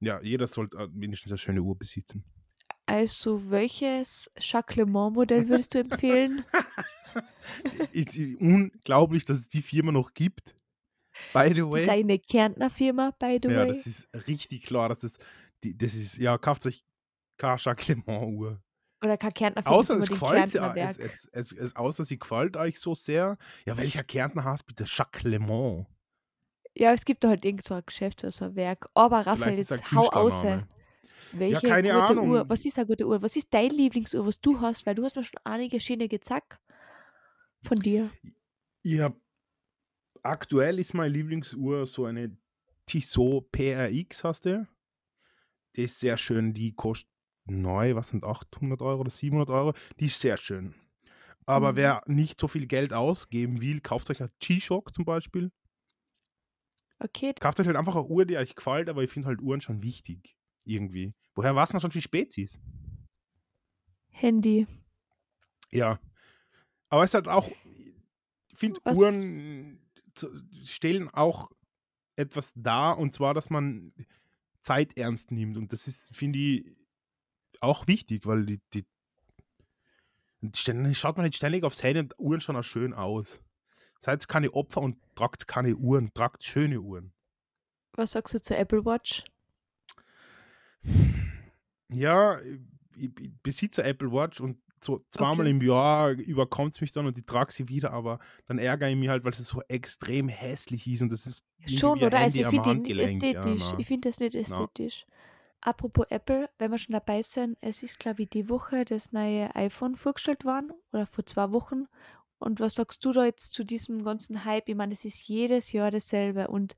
Ja, 0.00 0.18
jeder 0.22 0.46
sollte 0.46 0.78
äh, 0.78 0.88
mindestens 0.88 1.32
eine 1.32 1.36
schöne 1.38 1.60
Uhr 1.60 1.76
besitzen. 1.78 2.24
Also, 2.86 3.50
welches 3.50 4.30
Jacques 4.38 4.76
Le 4.76 4.86
Mans-Modell 4.86 5.46
würdest 5.50 5.74
du 5.74 5.80
empfehlen? 5.80 6.42
ist 7.92 8.16
unglaublich, 8.40 9.26
dass 9.26 9.40
es 9.40 9.48
die 9.50 9.60
Firma 9.60 9.92
noch 9.92 10.14
gibt. 10.14 10.54
By 11.34 11.48
the 11.48 11.54
Das 11.60 11.70
way. 11.70 11.82
ist 11.82 11.88
eine 11.90 12.18
Kärntner 12.18 12.70
Firma, 12.70 13.10
by 13.18 13.38
the 13.42 13.50
Ja, 13.50 13.58
way. 13.58 13.68
das 13.68 13.86
ist 13.86 14.08
richtig 14.26 14.62
klar, 14.62 14.88
das, 14.88 15.18
die, 15.64 15.76
das 15.76 15.94
ist, 15.94 16.16
ja, 16.16 16.38
kauft 16.38 16.64
euch 16.64 16.82
keine 17.36 17.58
Jacques 17.60 17.88
Le 17.88 17.96
Mans 18.06 18.32
Uhr. 18.34 18.62
Oder 19.02 19.16
kein 19.16 19.32
Kärntner 19.32 19.62
Firma, 19.62 19.76
Außer 19.76 19.96
es 19.98 20.08
Kärntner 20.08 20.76
ja, 20.76 20.88
es, 20.88 20.98
es, 20.98 21.28
es, 21.32 21.52
es, 21.52 21.76
außer 21.76 22.04
sie 22.04 22.18
gefällt 22.18 22.56
euch 22.56 22.80
so 22.80 22.94
sehr. 22.94 23.38
Ja, 23.64 23.76
welcher 23.76 24.02
Kärntner 24.02 24.44
hast 24.44 24.64
bitte? 24.64 24.84
Jacques 24.86 25.22
Le 25.22 25.38
Mans. 25.38 25.86
Ja, 26.74 26.92
es 26.92 27.04
gibt 27.04 27.24
da 27.24 27.28
halt 27.28 27.44
irgend 27.44 27.64
so 27.64 27.74
ein 27.74 27.82
Geschäft 27.84 28.22
oder 28.24 28.30
so 28.30 28.46
ein 28.46 28.56
Werk. 28.56 28.88
Aber 28.94 29.26
Raphael, 29.26 29.56
jetzt 29.56 29.92
hau 29.92 30.08
aus. 30.08 30.44
Welche 31.32 31.66
keine 31.66 31.90
gute 31.90 32.02
Ahnung. 32.04 32.30
Uhr? 32.30 32.48
Was 32.48 32.64
ist 32.64 32.78
eine 32.78 32.86
gute 32.86 33.06
Uhr? 33.06 33.20
Was 33.22 33.36
ist 33.36 33.52
deine 33.52 33.74
Lieblingsuhr, 33.74 34.26
was 34.26 34.40
du 34.40 34.60
hast? 34.60 34.86
Weil 34.86 34.94
du 34.94 35.04
hast 35.04 35.16
mir 35.16 35.24
schon 35.24 35.40
einige 35.44 35.80
schöne 35.80 36.08
gezeigt 36.08 36.58
von 37.62 37.76
dir. 37.76 38.10
Hab, 38.86 39.16
aktuell 40.22 40.78
ist 40.78 40.94
meine 40.94 41.12
Lieblingsuhr 41.12 41.86
so 41.86 42.06
eine 42.06 42.36
Tissot 42.86 43.50
PRX, 43.52 44.24
hast 44.24 44.46
du? 44.46 44.66
Die 45.76 45.82
ist 45.82 46.00
sehr 46.00 46.16
schön, 46.16 46.54
die 46.54 46.74
kostet 46.74 47.10
neu, 47.50 47.94
was 47.94 48.08
sind 48.08 48.24
800 48.24 48.80
Euro 48.82 49.00
oder 49.00 49.10
700 49.10 49.50
Euro? 49.50 49.72
Die 50.00 50.06
ist 50.06 50.20
sehr 50.20 50.36
schön. 50.36 50.74
Aber 51.46 51.72
Mhm. 51.72 51.76
wer 51.76 52.02
nicht 52.06 52.40
so 52.40 52.48
viel 52.48 52.66
Geld 52.66 52.92
ausgeben 52.92 53.60
will, 53.60 53.80
kauft 53.80 54.10
euch 54.10 54.22
ein 54.22 54.30
G-Shock 54.40 54.94
zum 54.94 55.04
Beispiel. 55.04 55.50
Okay, 57.00 57.32
Kauft 57.38 57.60
euch 57.60 57.66
halt 57.66 57.76
einfach 57.76 57.94
eine 57.94 58.04
Uhr, 58.04 58.24
die 58.24 58.36
euch 58.36 58.54
gefällt, 58.54 58.88
aber 58.88 59.02
ich 59.02 59.10
finde 59.10 59.28
halt 59.28 59.40
Uhren 59.40 59.60
schon 59.60 59.82
wichtig. 59.82 60.36
Irgendwie. 60.64 61.14
Woher 61.34 61.54
weiß 61.54 61.72
man 61.72 61.80
schon, 61.80 61.94
wie 61.94 62.02
spät 62.02 62.32
sie 62.32 62.42
ist? 62.42 62.58
Handy. 64.10 64.66
Ja. 65.70 66.00
Aber 66.88 67.04
es 67.04 67.14
halt 67.14 67.28
auch, 67.28 67.48
ich 68.48 68.58
finde, 68.58 68.80
Uhren 68.84 69.80
stellen 70.64 71.08
auch 71.10 71.50
etwas 72.16 72.52
da 72.56 72.90
und 72.90 73.14
zwar, 73.14 73.32
dass 73.32 73.48
man 73.48 73.92
Zeit 74.60 74.96
ernst 74.96 75.30
nimmt. 75.30 75.56
Und 75.56 75.72
das 75.72 75.86
ist, 75.86 76.16
finde 76.16 76.38
ich, 76.38 76.66
auch 77.60 77.86
wichtig, 77.86 78.26
weil 78.26 78.46
die, 78.46 78.60
die, 78.74 78.84
die 80.40 80.94
schaut 80.94 81.16
man 81.16 81.26
nicht 81.26 81.36
ständig 81.36 81.64
aufs 81.64 81.82
Handy 81.82 82.00
und 82.00 82.18
Uhren 82.18 82.40
schauen 82.40 82.56
auch 82.56 82.62
schön 82.62 82.94
aus. 82.94 83.40
Seid 84.00 84.26
keine 84.28 84.52
Opfer 84.52 84.80
und 84.80 84.96
tragt 85.16 85.48
keine 85.48 85.74
Uhren, 85.74 86.12
tragt 86.14 86.44
schöne 86.44 86.80
Uhren. 86.80 87.12
Was 87.94 88.12
sagst 88.12 88.34
du 88.34 88.40
zur 88.40 88.56
Apple 88.58 88.84
Watch? 88.84 89.24
Ja, 91.90 92.40
ich, 92.96 93.10
ich 93.20 93.30
besitze 93.42 93.82
Apple 93.82 94.12
Watch 94.12 94.40
und 94.40 94.58
so 94.82 95.04
zweimal 95.10 95.46
Okay. 95.46 95.50
im 95.50 95.62
Jahr 95.62 96.10
überkommt 96.10 96.74
es 96.74 96.80
mich 96.80 96.92
dann 96.92 97.06
und 97.06 97.18
ich 97.18 97.26
trage 97.26 97.52
sie 97.52 97.68
wieder, 97.68 97.90
aber 97.92 98.20
dann 98.46 98.58
ärgere 98.58 98.90
ich 98.90 98.96
mich 98.96 99.08
halt, 99.08 99.24
weil 99.24 99.32
es 99.32 99.38
so 99.38 99.60
extrem 99.66 100.28
hässlich 100.28 100.86
ist 100.86 101.02
und 101.02 101.10
das 101.10 101.26
ist 101.26 101.42
Schon, 101.66 101.98
oder? 102.02 102.18
Also 102.20 102.40
ich 102.40 102.46
finde 102.46 102.70
ihn 102.70 102.82
nicht. 102.82 102.96
Ja, 102.96 103.02
ästhetisch. 103.04 103.72
na, 103.72 103.78
Ich 103.78 103.86
finde 103.88 104.08
das 104.08 104.20
nicht 104.20 104.34
ästhetisch. 104.36 105.04
Apropos 105.60 106.06
Apple, 106.08 106.48
wenn 106.58 106.70
wir 106.70 106.78
schon 106.78 106.92
dabei 106.92 107.22
sind, 107.22 107.58
es 107.60 107.82
ist, 107.82 107.98
glaube 107.98 108.22
ich, 108.22 108.30
die 108.30 108.48
Woche 108.48 108.84
das 108.84 109.12
neue 109.12 109.54
iPhone 109.56 109.96
vorgestellt 109.96 110.44
worden 110.44 110.72
oder 110.92 111.06
vor 111.06 111.26
zwei 111.26 111.50
Wochen. 111.50 111.86
Und 112.38 112.60
was 112.60 112.76
sagst 112.76 113.04
du 113.04 113.12
da 113.12 113.24
jetzt 113.24 113.52
zu 113.52 113.64
diesem 113.64 114.04
ganzen 114.04 114.44
Hype? 114.44 114.68
Ich 114.68 114.76
meine, 114.76 114.92
es 114.92 115.04
ist 115.04 115.26
jedes 115.26 115.72
Jahr 115.72 115.90
dasselbe. 115.90 116.48
Und 116.48 116.76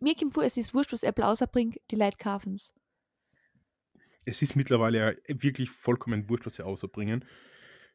mir 0.00 0.16
kommt 0.16 0.34
vor, 0.34 0.42
es 0.42 0.56
ist 0.56 0.74
wurscht, 0.74 0.92
was 0.92 1.04
Apple 1.04 1.26
ausbringt, 1.26 1.78
die 1.90 1.96
Leute 1.96 2.16
kaufen 2.18 2.54
es. 2.54 2.74
Es 4.24 4.42
ist 4.42 4.56
mittlerweile 4.56 5.16
wirklich 5.28 5.70
vollkommen 5.70 6.28
wurscht, 6.28 6.46
was 6.46 6.56
sie 6.56 6.64
außerbringen. 6.64 7.24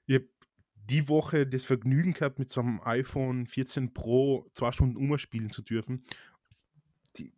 Ich 0.05 0.15
habe 0.15 0.29
die 0.75 1.07
Woche 1.09 1.45
das 1.45 1.65
Vergnügen 1.65 2.13
gehabt, 2.13 2.39
mit 2.39 2.49
so 2.49 2.61
einem 2.61 2.81
iPhone 2.83 3.45
14 3.45 3.93
Pro 3.93 4.49
zwei 4.53 4.71
Stunden 4.71 4.97
umspielen 4.97 5.51
zu 5.51 5.61
dürfen. 5.61 6.03
Ich, 7.17 7.31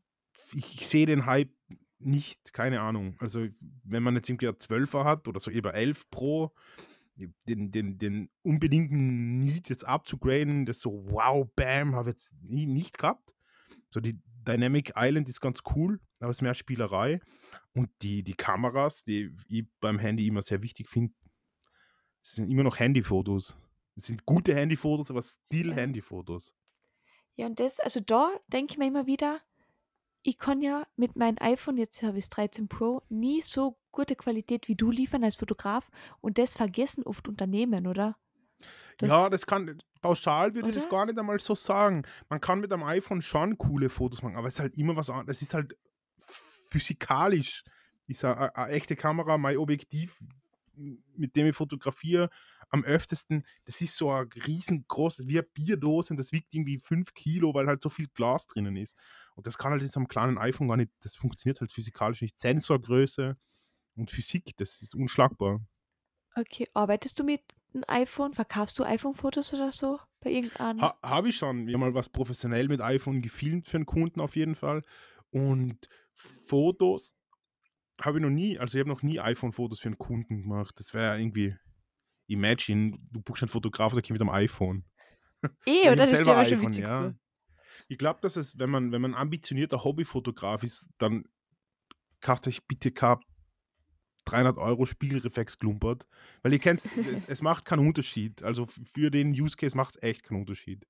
ich 0.54 0.88
sehe 0.88 1.06
den 1.08 1.26
Hype 1.26 1.52
nicht, 2.00 2.54
keine 2.54 2.82
Ahnung. 2.82 3.16
Also, 3.20 3.48
wenn 3.84 4.04
man 4.04 4.16
jetzt 4.16 4.30
irgendwie 4.30 4.48
ein 4.48 4.56
12er 4.56 5.04
hat 5.04 5.28
oder 5.28 5.40
so 5.40 5.52
eben 5.52 5.72
11 5.72 6.10
Pro, 6.10 6.54
den, 7.48 7.72
den, 7.72 7.98
den 7.98 8.30
unbedingten 8.44 9.40
Need 9.40 9.70
jetzt 9.70 9.86
abzugraden, 9.86 10.66
das 10.66 10.82
so 10.82 11.06
wow, 11.10 11.48
bam, 11.56 11.96
habe 11.96 12.10
ich 12.10 12.14
jetzt 12.14 12.36
nie, 12.42 12.66
nicht 12.66 12.98
gehabt. 12.98 13.34
So 13.90 14.00
die 14.00 14.20
Dynamic 14.46 14.94
Island 14.96 15.30
ist 15.30 15.42
ganz 15.42 15.62
cool, 15.76 16.00
aber 16.20 16.30
es 16.30 16.38
ist 16.38 16.42
mehr 16.42 16.54
Spielerei. 16.54 17.20
Und 17.74 17.90
die, 18.02 18.24
die 18.24 18.34
Kameras, 18.34 19.04
die 19.04 19.36
ich 19.48 19.66
beim 19.80 20.00
Handy 20.00 20.28
immer 20.28 20.42
sehr 20.42 20.62
wichtig 20.62 20.90
finde, 20.90 21.14
sind 22.22 22.50
immer 22.50 22.64
noch 22.64 22.80
Handyfotos. 22.80 23.58
Es 23.96 24.08
sind 24.08 24.26
gute 24.26 24.54
Handyfotos, 24.54 25.10
aber 25.10 25.22
still. 25.22 25.74
Handyfotos. 25.74 26.54
Ja, 27.36 27.46
und 27.48 27.60
das, 27.60 27.80
also 27.80 28.00
da 28.00 28.30
denke 28.48 28.74
ich 28.74 28.78
mir 28.78 28.88
immer 28.88 29.08
wieder, 29.08 29.42
ich 30.28 30.40
kann 30.40 30.60
ja 30.62 30.88
mit 30.96 31.16
meinem 31.16 31.38
iPhone, 31.40 31.78
jetzt 31.78 32.02
habe 32.02 32.18
ich 32.18 32.26
das 32.26 32.30
13 32.32 32.68
Pro, 32.68 33.04
nie 33.10 33.42
so 33.42 33.78
gute 33.92 34.16
Qualität 34.16 34.68
wie 34.68 34.76
du 34.76 34.90
liefern 34.90 35.24
als 35.24 35.36
Fotograf 35.36 35.90
und 36.20 36.40
das 36.40 36.56
vergessen 36.56 37.04
oft 37.04 37.28
Unternehmen, 37.28 37.86
oder? 37.86 38.18
Das- 38.98 39.10
ja, 39.10 39.30
das 39.30 39.46
kann, 39.46 39.82
pauschal 40.02 40.56
würde 40.56 40.70
ich 40.70 40.76
das 40.76 40.90
gar 40.90 41.06
nicht 41.06 41.20
einmal 41.20 41.40
so 41.40 41.54
sagen. 41.54 42.04
Man 42.28 42.42
kann 42.42 42.60
mit 42.60 42.74
einem 42.74 42.84
iPhone 42.84 43.22
schon 43.22 43.58
coole 43.60 43.90
Fotos 43.90 44.24
machen, 44.24 44.36
aber 44.36 44.48
es 44.48 44.56
ist 44.56 44.60
halt 44.62 44.76
immer 44.78 44.96
was 44.96 45.12
anderes. 45.12 45.38
Es 45.38 45.44
ist 45.44 45.54
halt 45.54 45.78
physikalisch. 46.18 47.64
Ist 48.08 48.26
eine, 48.26 48.56
eine 48.56 48.74
echte 48.74 48.96
Kamera, 48.96 49.38
mein 49.38 49.58
Objektiv, 49.58 50.22
mit 50.76 51.36
dem 51.36 51.48
ich 51.48 51.56
fotografiere, 51.56 52.30
am 52.76 52.84
öftesten, 52.84 53.44
das 53.66 53.82
ist 53.82 53.98
so 53.98 54.12
ein 54.12 54.28
riesengroßes, 54.28 55.28
wie 55.28 55.40
eine 55.40 55.48
Bierdose 55.48 56.14
und 56.14 56.18
das 56.18 56.32
wiegt 56.32 56.54
irgendwie 56.54 56.78
5 56.78 57.14
Kilo, 57.14 57.54
weil 57.54 57.68
halt 57.68 57.82
so 57.82 57.90
viel 57.90 58.08
Glas 58.08 58.48
drinnen 58.48 58.76
ist. 58.76 58.96
Und 59.36 59.48
das 59.48 59.58
kann 59.58 59.72
halt 59.72 59.82
in 59.82 59.88
so 59.88 60.00
einem 60.00 60.08
kleinen 60.08 60.38
iPhone 60.38 60.68
gar 60.68 60.78
nicht, 60.78 60.92
das 61.02 61.16
funktioniert 61.16 61.62
halt 61.62 61.72
physikalisch 61.72 62.22
nicht. 62.22 62.40
Sensorgröße 62.40 63.38
und 63.96 64.12
Physik, 64.12 64.56
das 64.58 64.82
ist 64.82 64.96
unschlagbar. 64.96 65.62
Okay, 66.36 66.68
arbeitest 66.74 67.20
du 67.20 67.24
mit 67.24 67.42
einem 67.74 67.84
iPhone? 67.88 68.34
Verkaufst 68.34 68.78
du 68.78 68.84
iPhone-Fotos 68.84 69.54
oder 69.54 69.72
so 69.72 70.00
bei 70.20 70.32
irgendeinem? 70.32 70.82
Ha, 70.82 70.98
Habe 71.02 71.30
ich 71.30 71.38
schon. 71.38 71.68
Wir 71.68 71.74
haben 71.74 71.82
mal 71.82 71.94
was 71.94 72.10
professionell 72.10 72.68
mit 72.68 72.82
iPhone 72.82 73.22
gefilmt 73.22 73.68
für 73.68 73.78
einen 73.78 73.86
Kunden 73.86 74.20
auf 74.20 74.36
jeden 74.36 74.56
Fall. 74.56 74.82
Und 75.32 75.90
Fotos 76.14 77.18
habe 78.02 78.18
ich 78.18 78.24
noch 78.24 78.30
nie, 78.30 78.60
also 78.60 78.78
ich 78.78 78.82
habe 78.82 78.90
noch 78.90 79.04
nie 79.04 79.20
iPhone-Fotos 79.20 79.80
für 79.80 79.88
einen 79.88 79.98
Kunden 79.98 80.42
gemacht. 80.42 80.76
Das 80.80 80.94
wäre 80.94 81.20
irgendwie, 81.20 81.56
imagine, 82.28 82.98
du 83.12 83.22
buchst 83.22 83.44
einen 83.44 83.50
Fotograf, 83.50 83.94
der 83.94 84.02
kommt 84.02 84.12
mit 84.12 84.22
einem 84.22 84.30
iPhone. 84.32 84.84
eh, 85.66 85.88
oder? 85.88 85.96
Das 85.96 86.12
ist 86.12 86.26
ja 86.26 86.46
schon 86.46 86.62
witzig. 86.62 86.84
ja. 86.84 87.02
vor. 87.04 87.16
Ich 87.88 87.98
glaube, 87.98 88.20
dass 88.22 88.36
es, 88.36 88.58
wenn 88.58 88.70
man, 88.70 88.92
wenn 88.92 89.02
man 89.02 89.14
ambitionierter 89.14 89.84
Hobbyfotograf 89.84 90.64
ist, 90.64 90.90
dann 90.98 91.26
kauft 92.20 92.48
euch 92.48 92.66
bitte 92.66 92.92
kein 92.92 93.18
300 94.26 94.58
Euro 94.58 94.86
Spiegelreflex 94.86 95.60
klumpert, 95.60 96.08
weil 96.42 96.54
ihr 96.54 96.60
kennt, 96.60 96.82
es, 97.08 97.26
es 97.26 97.42
macht 97.42 97.66
keinen 97.66 97.88
Unterschied. 97.88 98.44
Also 98.44 98.66
für 98.66 99.12
den 99.12 99.30
Use 99.30 99.56
Case 99.56 99.78
macht 99.78 99.96
es 99.96 100.04
echt 100.04 100.24
keinen 100.24 100.42
Unterschied. 100.42 100.86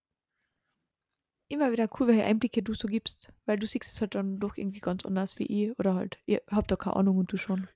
Immer 1.47 1.71
wieder 1.71 1.87
cool, 1.99 2.07
welche 2.07 2.23
Einblicke 2.23 2.63
du 2.63 2.73
so 2.73 2.87
gibst, 2.87 3.31
weil 3.45 3.59
du 3.59 3.67
siehst 3.67 3.91
es 3.91 4.01
halt 4.01 4.15
dann 4.15 4.39
doch 4.39 4.57
irgendwie 4.57 4.79
ganz 4.79 5.05
anders 5.05 5.37
wie 5.37 5.45
ich 5.45 5.77
oder 5.77 5.93
halt, 5.93 6.17
ihr 6.25 6.41
habt 6.49 6.71
da 6.71 6.75
keine 6.75 6.95
Ahnung 6.95 7.17
und 7.17 7.31
du 7.31 7.37
schon. 7.37 7.67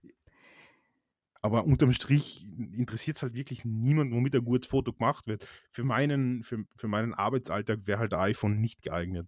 Aber 1.41 1.63
unterm 1.65 1.93
Strich 1.93 2.45
interessiert 2.73 3.17
es 3.17 3.23
halt 3.23 3.34
wirklich 3.34 3.63
niemand, 3.63 4.12
womit 4.12 4.36
ein 4.36 4.43
gutes 4.43 4.69
Foto 4.69 4.91
gemacht 4.91 5.28
wird. 5.28 5.47
Für 5.71 5.84
meinen, 5.84 6.43
für, 6.43 6.65
für 6.75 6.88
meinen 6.88 7.13
Arbeitsalltag 7.13 7.88
wäre 7.88 7.99
halt 7.99 8.13
ein 8.13 8.19
iPhone 8.19 8.60
nicht 8.60 8.82
geeignet. 8.84 9.28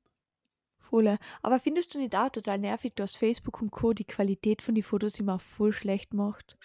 Voll. 0.80 1.18
Aber 1.42 1.60
findest 1.60 1.96
du 1.96 2.00
nicht 2.00 2.16
auch 2.18 2.30
total 2.30 2.58
nervig, 2.58 2.94
dass 2.96 3.16
Facebook 3.16 3.62
und 3.62 3.72
Co. 3.72 3.94
die 3.94 4.04
Qualität 4.04 4.62
von 4.62 4.76
den 4.76 4.84
Fotos 4.84 5.20
immer 5.20 5.40
voll 5.40 5.72
schlecht 5.72 6.14
macht? 6.14 6.58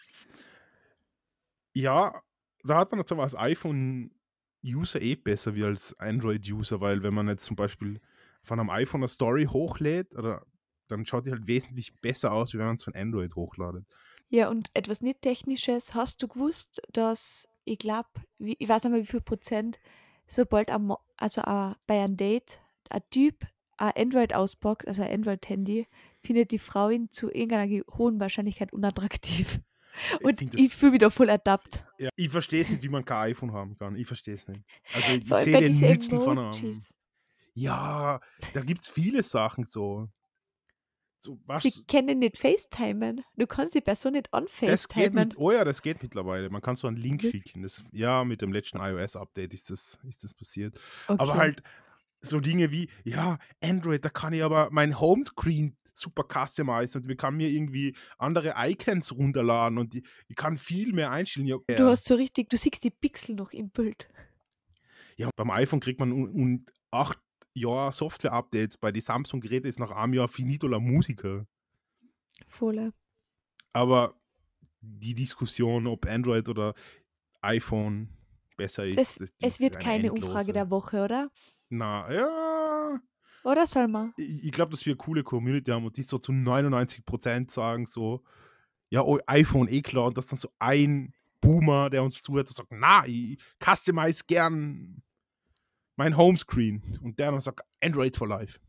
Ja, 1.75 2.23
da 2.65 2.79
hat 2.79 2.91
man 2.91 2.99
jetzt 2.99 3.13
aber 3.13 3.23
als 3.23 3.37
iPhone-User 3.37 5.01
eh 5.01 5.15
besser 5.15 5.55
wie 5.55 5.63
als 5.63 5.97
Android-User, 6.01 6.81
weil 6.81 7.05
wenn 7.05 7.15
man 7.15 7.29
jetzt 7.29 7.45
zum 7.45 7.55
Beispiel 7.55 8.01
von 8.43 8.59
einem 8.59 8.71
iPhone 8.71 9.03
eine 9.03 9.09
Story 9.09 9.45
hochlädt, 9.45 10.13
oder, 10.17 10.45
dann 10.89 11.07
schaut 11.07 11.27
die 11.27 11.31
halt 11.31 11.47
wesentlich 11.47 11.95
besser 12.01 12.33
aus, 12.33 12.53
wie 12.53 12.59
wenn 12.59 12.67
man 12.67 12.77
es 12.77 12.85
von 12.85 12.97
Android 12.97 13.37
hochladet. 13.37 13.87
Ja, 14.29 14.49
und 14.49 14.71
etwas 14.75 15.03
nicht 15.03 15.23
Technisches. 15.23 15.95
Hast 15.95 16.23
du 16.23 16.29
gewusst, 16.29 16.83
dass 16.93 17.49
ich 17.65 17.79
glaube, 17.79 18.09
ich 18.39 18.69
weiß 18.69 18.85
nicht 18.85 18.93
mehr 18.93 19.03
wie 19.03 19.07
viel 19.07 19.21
Prozent, 19.21 19.79
sobald 20.27 20.71
am, 20.71 20.97
also 21.17 21.41
äh, 21.43 21.75
bei 21.87 22.03
einem 22.03 22.17
Date 22.17 22.61
ein 22.91 23.03
Typ 23.11 23.47
ein 23.79 23.93
Android 23.97 24.35
auspackt, 24.35 24.89
also 24.89 25.03
ein 25.03 25.13
Android-Handy, 25.13 25.87
findet 26.23 26.51
die 26.51 26.59
Frau 26.59 26.89
ihn 26.89 27.11
zu 27.11 27.29
irgendeiner 27.31 27.67
ge- 27.69 27.85
hohen 27.99 28.19
Wahrscheinlichkeit 28.21 28.73
unattraktiv. 28.73 29.61
Und 30.23 30.41
ich 30.43 30.51
das- 30.51 30.73
fühle 30.73 30.93
mich 30.93 31.01
da 31.01 31.11
voll 31.11 31.29
ertappt. 31.29 31.85
Ja, 31.99 32.11
ich 32.17 32.29
verstehe 32.31 32.63
es 32.63 32.69
nicht, 32.71 32.83
wie 32.83 32.89
man 32.89 33.05
kein 33.05 33.31
iPhone 33.31 33.53
haben 33.53 33.77
kann. 33.79 33.97
Ich 33.97 34.07
verstehe 34.07 34.35
es 34.35 34.47
nicht. 34.49 34.63
Also 34.95 35.13
ich 35.13 35.25
sehe 35.45 35.61
den 35.61 35.81
Nutzen 35.81 36.21
von 36.21 36.39
einem. 36.39 36.53
Ja, 37.55 38.21
da 38.53 38.61
gibt 38.61 38.81
es 38.83 38.89
viele 38.89 39.23
Sachen 39.23 39.65
so 39.65 40.09
du 41.27 41.41
machst. 41.47 41.63
Sie 41.65 41.85
können 41.85 42.19
nicht 42.19 42.39
FaceTimen. 42.39 43.23
Du 43.37 43.47
kannst 43.47 43.75
die 43.75 43.81
Person 43.81 44.13
nicht 44.13 44.33
anfacetimen. 44.33 45.35
Oh 45.37 45.51
ja, 45.51 45.65
das 45.65 45.83
geht 45.83 46.03
mittlerweile. 46.03 46.51
Man 46.51 46.63
kann 46.63 46.77
so 46.77 46.87
einen 46.87 46.97
Link 46.97 47.23
schicken. 47.23 47.63
Das, 47.63 47.83
ja, 47.93 48.25
mit 48.25 48.43
dem 48.43 48.53
letzten 48.53 48.79
iOS-Update 48.79 49.55
ist 49.55 49.71
das, 49.71 49.99
ist 50.09 50.25
das 50.25 50.35
passiert. 50.35 50.79
Okay. 51.09 51.21
Aber 51.21 51.35
halt 51.35 51.63
so 52.21 52.41
Dinge 52.41 52.71
wie, 52.71 52.89
ja, 53.05 53.39
Android, 53.61 54.05
da 54.05 54.09
kann 54.09 54.33
ich 54.33 54.43
aber 54.43 54.69
mein 54.71 55.01
Homescreen 55.01 55.77
super 55.95 56.25
customizen 56.25 57.03
und 57.03 57.09
wir 57.09 57.17
kann 57.17 57.37
mir 57.37 57.49
irgendwie 57.49 57.97
andere 58.19 58.55
Icons 58.57 59.17
runterladen 59.17 59.79
und 59.79 59.95
ich, 59.95 60.05
ich 60.29 60.37
kann 60.37 60.57
viel 60.57 60.93
mehr 60.93 61.11
einstellen. 61.11 61.47
Ja, 61.47 61.59
du 61.69 61.85
hast 61.85 62.05
so 62.05 62.15
richtig, 62.15 62.51
du 62.51 62.57
siehst 62.57 62.85
die 62.85 62.91
Pixel 62.91 63.35
noch 63.35 63.53
im 63.53 63.71
Bild. 63.71 64.09
Ja, 65.17 65.31
beim 65.37 65.51
iPhone 65.51 65.81
kriegt 65.81 65.99
man 65.99 66.13
un, 66.13 66.29
un 66.29 66.67
8 66.91 67.19
Jahr 67.57 67.93
Software-Updates 67.93 68.77
bei 68.77 68.93
den 68.93 69.03
Samsung-Geräten 69.03 69.67
ist 69.67 69.79
nach 69.79 69.91
einem 69.91 70.15
Jahr 70.15 70.29
finito 70.29 70.67
la 70.67 70.79
musica. 70.79 71.47
Volle. 72.49 72.93
Aber 73.73 74.15
die 74.81 75.15
Diskussion, 75.15 75.87
ob 75.87 76.07
Android 76.07 76.49
oder 76.49 76.75
iPhone 77.43 78.09
besser 78.57 78.87
ist. 78.87 78.99
Es, 78.99 79.15
das, 79.15 79.33
das 79.39 79.55
es 79.55 79.61
wird 79.61 79.81
keine 79.81 80.09
endlose. 80.09 80.27
Umfrage 80.27 80.53
der 80.53 80.71
Woche, 80.71 81.05
oder? 81.05 81.31
Na, 81.69 82.13
ja. 82.13 83.01
Oder 83.45 83.67
soll 83.67 83.89
man? 83.89 84.13
Ich, 84.17 84.45
ich 84.45 84.53
glaube, 84.53 84.73
dass 84.73 84.85
wir 84.85 84.93
eine 84.93 84.99
coole 84.99 85.23
Community 85.23 85.71
haben 85.71 85.85
und 85.85 85.97
die 85.97 86.03
so 86.03 86.19
zu 86.19 86.33
99% 86.33 87.51
sagen 87.51 87.87
so, 87.87 88.23
ja, 88.91 89.03
oh, 89.03 89.19
iPhone 89.27 89.69
eh 89.69 89.83
klar 89.83 90.07
und 90.07 90.19
das 90.19 90.27
dann 90.27 90.39
so 90.39 90.51
ein 90.59 91.13
Boomer, 91.41 91.91
der 91.91 92.03
uns 92.03 92.23
zuhört, 92.23 92.49
so 92.49 92.55
sagt, 92.55 92.73
na, 92.73 93.07
ich 93.07 93.39
customize 93.63 94.25
gern 94.27 95.03
mein 95.97 96.17
Homescreen 96.17 97.01
und 97.03 97.19
der 97.19 97.31
dann 97.31 97.41
sagt, 97.41 97.63
Android 97.83 98.17
for 98.17 98.29
life. 98.29 98.61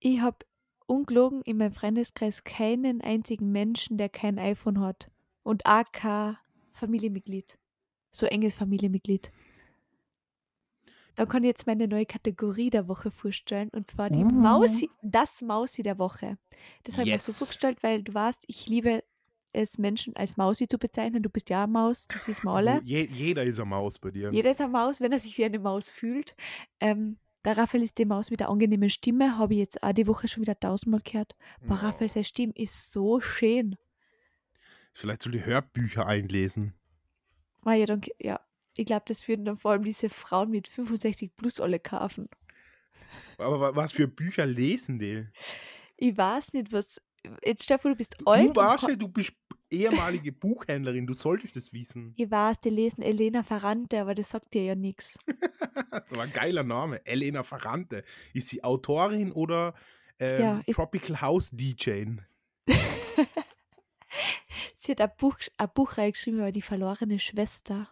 Ich 0.00 0.20
habe 0.20 0.38
ungelogen 0.86 1.42
in 1.42 1.58
meinem 1.58 1.72
Freundeskreis 1.72 2.44
keinen 2.44 3.00
einzigen 3.00 3.52
Menschen, 3.52 3.98
der 3.98 4.08
kein 4.08 4.38
iPhone 4.38 4.80
hat. 4.80 5.10
Und 5.42 5.66
auch 5.66 5.84
kein 5.92 6.36
Familienmitglied. 6.72 7.58
So 8.10 8.26
enges 8.26 8.54
Familienmitglied. 8.54 9.30
Da 11.14 11.26
kann 11.26 11.42
ich 11.42 11.48
jetzt 11.48 11.66
meine 11.66 11.88
neue 11.88 12.06
Kategorie 12.06 12.70
der 12.70 12.86
Woche 12.86 13.10
vorstellen 13.10 13.70
und 13.70 13.88
zwar 13.88 14.08
die 14.08 14.22
Uh. 14.22 14.28
Mausi, 14.28 14.88
das 15.02 15.42
Mausi 15.42 15.82
der 15.82 15.98
Woche. 15.98 16.38
Das 16.84 16.96
habe 16.96 17.08
ich 17.08 17.14
mir 17.14 17.18
so 17.18 17.32
vorgestellt, 17.32 17.82
weil 17.82 18.04
du 18.04 18.14
weißt, 18.14 18.44
ich 18.46 18.68
liebe 18.68 19.02
es, 19.52 19.78
Menschen 19.78 20.14
als 20.16 20.36
Mausi 20.36 20.68
zu 20.68 20.78
bezeichnen. 20.78 21.22
Du 21.22 21.30
bist 21.30 21.48
ja 21.50 21.64
eine 21.64 21.72
Maus, 21.72 22.06
das 22.06 22.26
wissen 22.28 22.44
wir 22.46 22.52
alle. 22.52 22.80
Je, 22.84 23.06
jeder 23.10 23.44
ist 23.44 23.58
eine 23.58 23.68
Maus 23.70 23.98
bei 23.98 24.10
dir. 24.10 24.30
Jeder 24.32 24.50
ist 24.50 24.60
eine 24.60 24.70
Maus, 24.70 25.00
wenn 25.00 25.12
er 25.12 25.18
sich 25.18 25.36
wie 25.38 25.44
eine 25.44 25.58
Maus 25.58 25.88
fühlt. 25.90 26.34
Ähm, 26.80 27.18
der 27.44 27.56
Raphael 27.56 27.82
ist 27.82 27.98
die 27.98 28.04
Maus 28.04 28.30
mit 28.30 28.40
der 28.40 28.48
angenehmen 28.50 28.90
Stimme, 28.90 29.38
habe 29.38 29.54
ich 29.54 29.60
jetzt 29.60 29.82
auch 29.82 29.92
die 29.92 30.06
Woche 30.06 30.28
schon 30.28 30.42
wieder 30.42 30.58
tausendmal 30.58 31.00
gehört. 31.02 31.34
Boah, 31.62 31.74
Oh. 31.82 31.86
Raphael, 31.86 32.08
seine 32.08 32.24
Stimme 32.24 32.52
ist 32.56 32.92
so 32.92 33.20
schön. 33.20 33.76
Vielleicht 34.92 35.22
soll 35.22 35.34
ich 35.36 35.44
Hörbücher 35.46 36.06
einlesen. 36.06 36.74
Ah, 37.64 37.74
ja, 37.74 37.86
dann, 37.86 38.00
ja, 38.20 38.40
ich 38.76 38.86
glaube, 38.86 39.04
das 39.06 39.26
würden 39.28 39.44
dann 39.44 39.56
vor 39.56 39.70
allem 39.72 39.84
diese 39.84 40.08
Frauen 40.08 40.50
mit 40.50 40.68
65 40.68 41.36
plus 41.36 41.60
alle 41.60 41.78
kaufen. 41.78 42.28
Aber 43.38 43.60
wa- 43.60 43.76
was 43.76 43.92
für 43.92 44.08
Bücher 44.08 44.46
lesen 44.46 44.98
die? 44.98 45.26
Ich 45.96 46.16
weiß 46.16 46.52
nicht, 46.54 46.72
was. 46.72 47.00
Jetzt 47.44 47.64
stell 47.64 47.76
dir 47.76 47.82
vor, 47.82 47.90
du 47.90 47.96
bist 47.96 48.16
alt. 48.26 48.50
du 48.50 48.56
warst 48.56 48.88
ja, 48.88 48.96
du 48.96 49.08
bist 49.08 49.32
ehemalige 49.70 50.32
Buchhändlerin, 50.32 51.06
du 51.06 51.14
solltest 51.14 51.56
das 51.56 51.72
wissen. 51.72 52.14
Ich 52.16 52.30
weiß, 52.30 52.60
die 52.60 52.70
lesen 52.70 53.02
Elena 53.02 53.42
Ferrante, 53.42 54.00
aber 54.00 54.14
das 54.14 54.30
sagt 54.30 54.54
dir 54.54 54.64
ja 54.64 54.74
nichts. 54.74 55.18
Das 55.90 56.16
war 56.16 56.24
ein 56.24 56.32
geiler 56.32 56.64
Name. 56.64 57.04
Elena 57.06 57.42
Ferrante. 57.42 58.02
Ist 58.34 58.48
sie 58.48 58.62
Autorin 58.64 59.32
oder 59.32 59.74
ähm, 60.18 60.40
Ja, 60.66 60.72
Tropical 60.72 61.20
House 61.20 61.50
DJ? 61.52 62.04
Sie 64.78 64.92
hat 64.92 65.00
ein 65.00 65.10
Buch, 65.18 65.36
ein 65.56 65.68
Buch 65.74 65.98
reingeschrieben 65.98 66.40
über 66.40 66.52
die 66.52 66.62
verlorene 66.62 67.18
Schwester. 67.18 67.88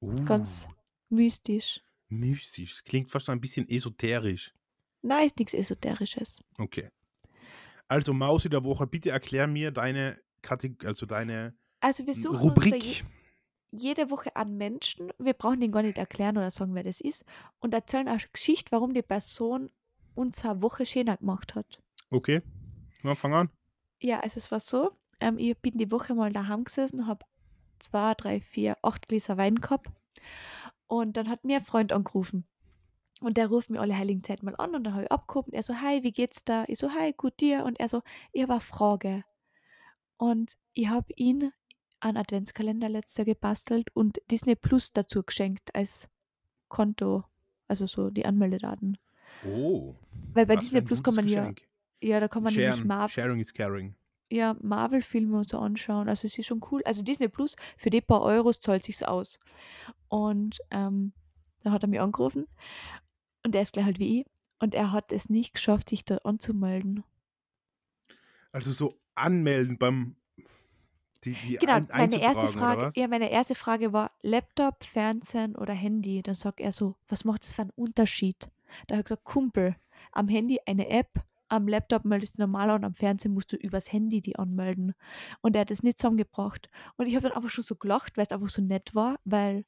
Uh, 0.00 0.24
Ganz 0.24 0.66
mystisch. 1.08 1.80
mystisch. 2.08 2.82
Klingt 2.84 3.10
fast 3.10 3.28
ein 3.30 3.40
bisschen 3.40 3.68
esoterisch. 3.68 4.52
Nein, 5.02 5.26
ist 5.26 5.38
nichts 5.38 5.54
Esoterisches. 5.54 6.42
Okay. 6.58 6.90
Also 7.92 8.14
Mausi 8.14 8.48
der 8.48 8.64
Woche, 8.64 8.86
bitte 8.86 9.10
erklär 9.10 9.46
mir 9.46 9.70
deine 9.70 10.18
Kategorie, 10.40 10.86
also 10.86 11.04
deine 11.04 11.54
Also 11.80 12.06
wir 12.06 12.14
suchen 12.14 12.50
uns 12.50 12.54
da 12.54 12.64
je, 12.64 12.72
Rubrik. 12.72 13.04
jede 13.70 14.10
Woche 14.10 14.34
an 14.34 14.56
Menschen. 14.56 15.12
Wir 15.18 15.34
brauchen 15.34 15.60
den 15.60 15.72
gar 15.72 15.82
nicht 15.82 15.98
erklären 15.98 16.38
oder 16.38 16.50
sagen, 16.50 16.74
wer 16.74 16.84
das 16.84 17.02
ist. 17.02 17.22
Und 17.58 17.74
erzählen 17.74 18.08
eine 18.08 18.18
Geschichte, 18.32 18.72
warum 18.72 18.94
die 18.94 19.02
Person 19.02 19.70
unsere 20.14 20.62
Woche 20.62 20.86
schöner 20.86 21.18
gemacht 21.18 21.54
hat. 21.54 21.82
Okay. 22.08 22.40
Na, 23.02 23.14
fang 23.14 23.34
an. 23.34 23.50
Ja, 24.00 24.20
also 24.20 24.38
es 24.38 24.50
war 24.50 24.60
so, 24.60 24.92
ähm, 25.20 25.36
ich 25.36 25.58
bin 25.58 25.76
die 25.76 25.90
Woche 25.90 26.14
mal 26.14 26.32
daheim 26.32 26.64
gesessen, 26.64 27.06
habe 27.06 27.26
zwei, 27.78 28.14
drei, 28.14 28.40
vier, 28.40 28.78
acht 28.82 29.06
Gläser 29.06 29.36
Wein 29.36 29.56
gehabt. 29.56 29.90
Und 30.86 31.18
dann 31.18 31.28
hat 31.28 31.44
mir 31.44 31.58
ein 31.58 31.62
Freund 31.62 31.92
angerufen. 31.92 32.46
Und 33.22 33.36
der 33.36 33.46
ruft 33.46 33.70
mir 33.70 33.80
alle 33.80 33.96
heiligen 33.96 34.24
Zeit 34.24 34.42
mal 34.42 34.56
an 34.56 34.74
und 34.74 34.84
dann 34.84 34.94
habe 34.94 35.04
ich 35.04 35.12
abgehoben. 35.12 35.52
Er 35.52 35.62
so, 35.62 35.76
hi, 35.80 36.02
wie 36.02 36.10
geht's 36.10 36.44
da? 36.44 36.64
Ich 36.66 36.78
so, 36.78 36.90
hi, 36.90 37.12
gut 37.16 37.40
dir. 37.40 37.64
Und 37.64 37.78
er 37.78 37.88
so, 37.88 38.02
ich 38.32 38.42
habe 38.42 38.52
eine 38.52 38.60
Frage. 38.60 39.24
Und 40.16 40.54
ich 40.72 40.88
habe 40.88 41.12
ihn 41.14 41.52
einen 42.00 42.16
Adventskalender 42.16 42.88
letztes 42.88 43.18
Jahr 43.18 43.24
gebastelt 43.26 43.88
und 43.94 44.20
Disney 44.30 44.56
Plus 44.56 44.92
dazu 44.92 45.22
geschenkt 45.22 45.72
als 45.74 46.08
Konto, 46.68 47.24
also 47.68 47.86
so 47.86 48.10
die 48.10 48.26
Anmeldedaten. 48.26 48.98
Oh. 49.46 49.94
Weil 50.32 50.46
bei 50.46 50.56
Disney 50.56 50.80
Plus 50.80 51.02
kann 51.02 51.14
man 51.14 51.28
ja, 51.28 51.52
ja, 52.00 52.18
da 52.18 52.26
kann 52.26 52.42
man 52.42 52.52
nämlich 52.52 52.74
Sharen. 52.74 52.86
Mar 52.88 53.08
Sharing 53.08 53.38
is 53.38 53.54
caring. 53.54 53.94
ja, 54.30 54.56
Marvel-Filme 54.60 55.38
und 55.38 55.48
so 55.48 55.58
anschauen. 55.58 56.08
Also 56.08 56.26
es 56.26 56.36
ist 56.36 56.46
schon 56.46 56.60
cool. 56.72 56.82
Also 56.84 57.02
Disney 57.02 57.28
Plus, 57.28 57.54
für 57.76 57.90
die 57.90 58.00
paar 58.00 58.22
Euros 58.22 58.60
zahlt 58.60 58.82
sich's 58.82 59.04
aus. 59.04 59.38
Und 60.08 60.58
ähm, 60.70 61.12
dann 61.62 61.72
hat 61.72 61.84
er 61.84 61.88
mich 61.88 62.00
angerufen 62.00 62.48
und 63.44 63.54
er 63.54 63.62
ist 63.62 63.72
gleich 63.72 63.84
halt 63.84 63.98
wie 63.98 64.20
ich. 64.20 64.26
Und 64.58 64.74
er 64.74 64.92
hat 64.92 65.12
es 65.12 65.28
nicht 65.28 65.54
geschafft, 65.54 65.88
sich 65.90 66.04
da 66.04 66.18
anzumelden. 66.18 67.04
Also 68.52 68.70
so 68.70 69.00
anmelden 69.14 69.78
beim 69.78 70.16
die, 71.24 71.34
die 71.34 71.56
Genau, 71.56 71.74
ein, 71.74 71.86
meine 71.90 72.20
erste 72.20 72.48
Frage, 72.48 72.90
ja, 72.94 73.08
meine 73.08 73.30
erste 73.30 73.54
Frage 73.54 73.92
war 73.92 74.12
Laptop, 74.22 74.84
Fernsehen 74.84 75.56
oder 75.56 75.72
Handy. 75.72 76.22
Dann 76.22 76.34
sagt 76.34 76.60
er 76.60 76.72
so, 76.72 76.96
was 77.08 77.24
macht 77.24 77.44
das 77.44 77.54
für 77.54 77.62
einen 77.62 77.72
Unterschied? 77.74 78.50
Da 78.86 78.94
habe 78.94 79.00
ich 79.00 79.04
gesagt, 79.06 79.24
Kumpel, 79.24 79.76
am 80.12 80.28
Handy 80.28 80.60
eine 80.66 80.88
App, 80.88 81.24
am 81.48 81.68
Laptop 81.68 82.04
meldest 82.04 82.38
du 82.38 82.42
normaler 82.42 82.74
und 82.74 82.84
am 82.84 82.94
Fernsehen 82.94 83.34
musst 83.34 83.52
du 83.52 83.56
übers 83.56 83.92
Handy 83.92 84.20
die 84.20 84.36
anmelden. 84.36 84.94
Und 85.42 85.54
er 85.54 85.60
hat 85.60 85.70
es 85.70 85.82
nicht 85.82 85.98
zusammengebracht. 85.98 86.70
Und 86.96 87.06
ich 87.06 87.14
habe 87.14 87.28
dann 87.28 87.36
einfach 87.36 87.50
schon 87.50 87.64
so 87.64 87.76
gelacht, 87.76 88.16
weil 88.16 88.24
es 88.24 88.32
einfach 88.32 88.48
so 88.48 88.62
nett 88.62 88.94
war, 88.94 89.18
weil 89.24 89.64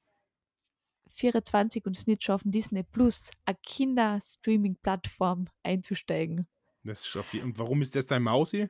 24 1.14 1.86
und 1.86 1.96
es 1.96 2.06
nicht 2.06 2.22
schaffen, 2.22 2.50
Disney 2.50 2.82
Plus, 2.82 3.30
eine 3.44 3.56
Kinder-Streaming-Plattform 3.64 5.46
einzusteigen. 5.62 6.46
Das 6.82 7.06
ist 7.06 7.16
auf 7.16 7.32
Und 7.34 7.58
warum 7.58 7.80
ist 7.82 7.94
das 7.96 8.06
dein 8.06 8.22
Mausi? 8.22 8.68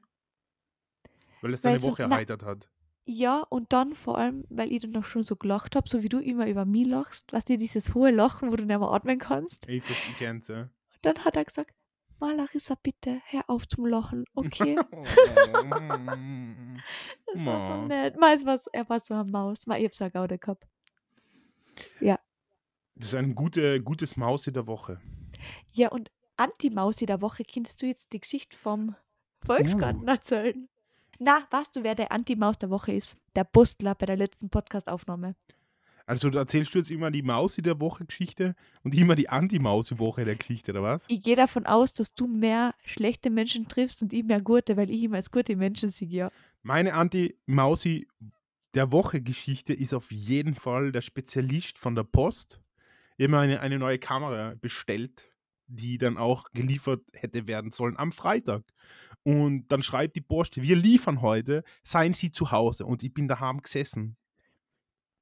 Weil 1.40 1.54
es 1.54 1.62
deine 1.62 1.78
so- 1.78 1.90
Woche 1.90 2.06
na- 2.08 2.16
erheitert 2.16 2.42
hat. 2.42 2.68
Ja, 3.06 3.40
und 3.50 3.72
dann 3.74 3.92
vor 3.92 4.16
allem, 4.16 4.44
weil 4.48 4.72
ich 4.72 4.80
dann 4.80 4.92
noch 4.92 5.04
schon 5.04 5.22
so 5.24 5.36
gelacht 5.36 5.76
habe, 5.76 5.86
so 5.88 6.02
wie 6.02 6.08
du 6.08 6.18
immer 6.20 6.46
über 6.48 6.64
mich 6.64 6.86
lachst, 6.86 7.30
weißt 7.34 7.50
du, 7.50 7.58
dieses 7.58 7.92
hohe 7.92 8.10
Lachen, 8.10 8.50
wo 8.50 8.56
du 8.56 8.64
nicht 8.64 8.78
mehr 8.78 8.80
atmen 8.88 9.18
kannst. 9.18 9.68
Ich 9.68 9.82
verstehe, 9.82 10.40
ja. 10.48 10.60
Und 10.62 10.70
dann 11.02 11.18
hat 11.24 11.36
er 11.36 11.44
gesagt, 11.44 11.74
Ma 12.18 12.32
Larissa, 12.32 12.76
bitte, 12.82 13.20
hör 13.26 13.42
auf 13.50 13.68
zum 13.68 13.84
Lachen, 13.86 14.24
okay? 14.34 14.76
Das 17.26 17.44
war 17.44 17.60
so 17.60 17.86
nett. 17.86 18.16
War 18.16 18.58
so, 18.58 18.70
er 18.72 18.88
war 18.88 19.00
so 19.00 19.12
eine 19.14 19.24
Maus. 19.30 19.66
Ma, 19.66 19.76
ich 19.76 19.84
hab 19.84 19.94
so 19.94 20.04
eine 20.04 20.10
Gaude 20.12 20.38
gehabt. 20.38 20.64
Das 22.96 23.08
ist 23.08 23.14
ein 23.14 23.34
gute, 23.34 23.82
gutes 23.82 24.16
Mausi 24.16 24.52
der 24.52 24.66
Woche. 24.66 25.00
Ja, 25.72 25.88
und 25.88 26.10
Anti-Mausi 26.36 27.06
der 27.06 27.20
Woche, 27.20 27.42
kannst 27.44 27.82
du 27.82 27.86
jetzt 27.86 28.12
die 28.12 28.20
Geschichte 28.20 28.56
vom 28.56 28.94
Volksgarten 29.44 30.06
erzählen? 30.08 30.68
Na, 31.18 31.46
weißt 31.50 31.76
du, 31.76 31.82
wer 31.82 31.94
der 31.94 32.12
Anti-Maus 32.12 32.58
der 32.58 32.70
Woche 32.70 32.92
ist? 32.92 33.18
Der 33.36 33.44
Bustler 33.44 33.94
bei 33.94 34.06
der 34.06 34.16
letzten 34.16 34.50
Podcast-Aufnahme. 34.50 35.36
Also 36.06 36.28
da 36.28 36.40
erzählst 36.40 36.74
du 36.74 36.78
jetzt 36.78 36.90
immer 36.90 37.10
die 37.10 37.22
Mausi 37.22 37.62
der 37.62 37.80
Woche 37.80 38.04
Geschichte 38.04 38.54
und 38.82 38.94
immer 38.94 39.14
die 39.14 39.28
Anti-Mausi-Woche 39.28 40.24
der 40.24 40.36
Geschichte, 40.36 40.72
oder 40.72 40.82
was? 40.82 41.04
Ich 41.08 41.22
gehe 41.22 41.36
davon 41.36 41.66
aus, 41.66 41.94
dass 41.94 42.14
du 42.14 42.26
mehr 42.26 42.74
schlechte 42.84 43.30
Menschen 43.30 43.68
triffst 43.68 44.02
und 44.02 44.12
ich 44.12 44.22
mehr 44.22 44.42
gute, 44.42 44.76
weil 44.76 44.90
ich 44.90 45.02
immer 45.02 45.16
als 45.16 45.30
gute 45.30 45.56
Menschen 45.56 45.88
sehe, 45.88 46.08
ja. 46.08 46.30
Meine 46.62 46.94
Anti-Mausi 46.94 48.06
der 48.74 48.92
Woche 48.92 49.22
Geschichte 49.22 49.72
ist 49.72 49.94
auf 49.94 50.12
jeden 50.12 50.54
Fall 50.54 50.92
der 50.92 51.00
Spezialist 51.00 51.78
von 51.78 51.94
der 51.94 52.04
Post. 52.04 52.60
Immer 53.16 53.40
eine, 53.40 53.60
eine 53.60 53.78
neue 53.78 53.98
Kamera 53.98 54.54
bestellt, 54.60 55.30
die 55.66 55.98
dann 55.98 56.16
auch 56.18 56.50
geliefert 56.52 57.02
hätte 57.14 57.46
werden 57.46 57.70
sollen 57.70 57.96
am 57.96 58.12
Freitag. 58.12 58.64
Und 59.22 59.68
dann 59.68 59.82
schreibt 59.82 60.16
die 60.16 60.20
Post, 60.20 60.60
wir 60.60 60.76
liefern 60.76 61.22
heute, 61.22 61.64
seien 61.82 62.12
Sie 62.12 62.30
zu 62.30 62.50
Hause. 62.50 62.84
Und 62.84 63.02
ich 63.02 63.14
bin 63.14 63.28
daheim 63.28 63.62
gesessen. 63.62 64.16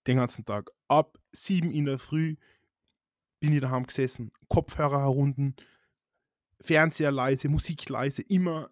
Den 0.07 0.16
ganzen 0.16 0.44
Tag. 0.44 0.70
Ab 0.88 1.18
sieben 1.31 1.70
in 1.70 1.85
der 1.85 1.98
Früh 1.98 2.37
bin 3.38 3.52
ich 3.52 3.61
daheim 3.61 3.87
gesessen. 3.87 4.33
Kopfhörer 4.48 5.00
herunten, 5.00 5.55
Fernseher 6.61 7.12
leise, 7.12 7.48
Musik 7.48 7.88
leise, 7.88 8.22
immer 8.22 8.70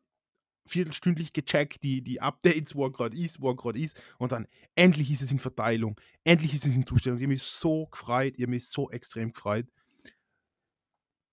viertelstündlich 0.71 1.33
gecheckt, 1.33 1.83
die, 1.83 2.03
die 2.03 2.21
Updates, 2.21 2.75
wo 2.75 2.85
er 2.87 2.93
gerade 2.93 3.17
ist, 3.17 3.41
wo 3.41 3.51
er 3.51 3.57
gerade 3.57 3.79
ist. 3.79 4.01
Und 4.19 4.33
dann 4.33 4.47
endlich 4.75 5.11
ist 5.11 5.23
es 5.23 5.33
in 5.33 5.39
Verteilung, 5.39 6.01
endlich 6.25 6.55
ist 6.55 6.67
es 6.67 6.75
in 6.75 6.87
Zustellung. 6.87 7.19
Ich 7.19 7.25
habe 7.25 7.33
mich 7.33 7.43
so 7.43 7.87
gefreut, 7.87 8.35
ich 8.37 8.43
habe 8.43 8.51
mich 8.51 8.69
so 8.69 8.91
extrem 8.91 9.33
gefreut. 9.33 9.67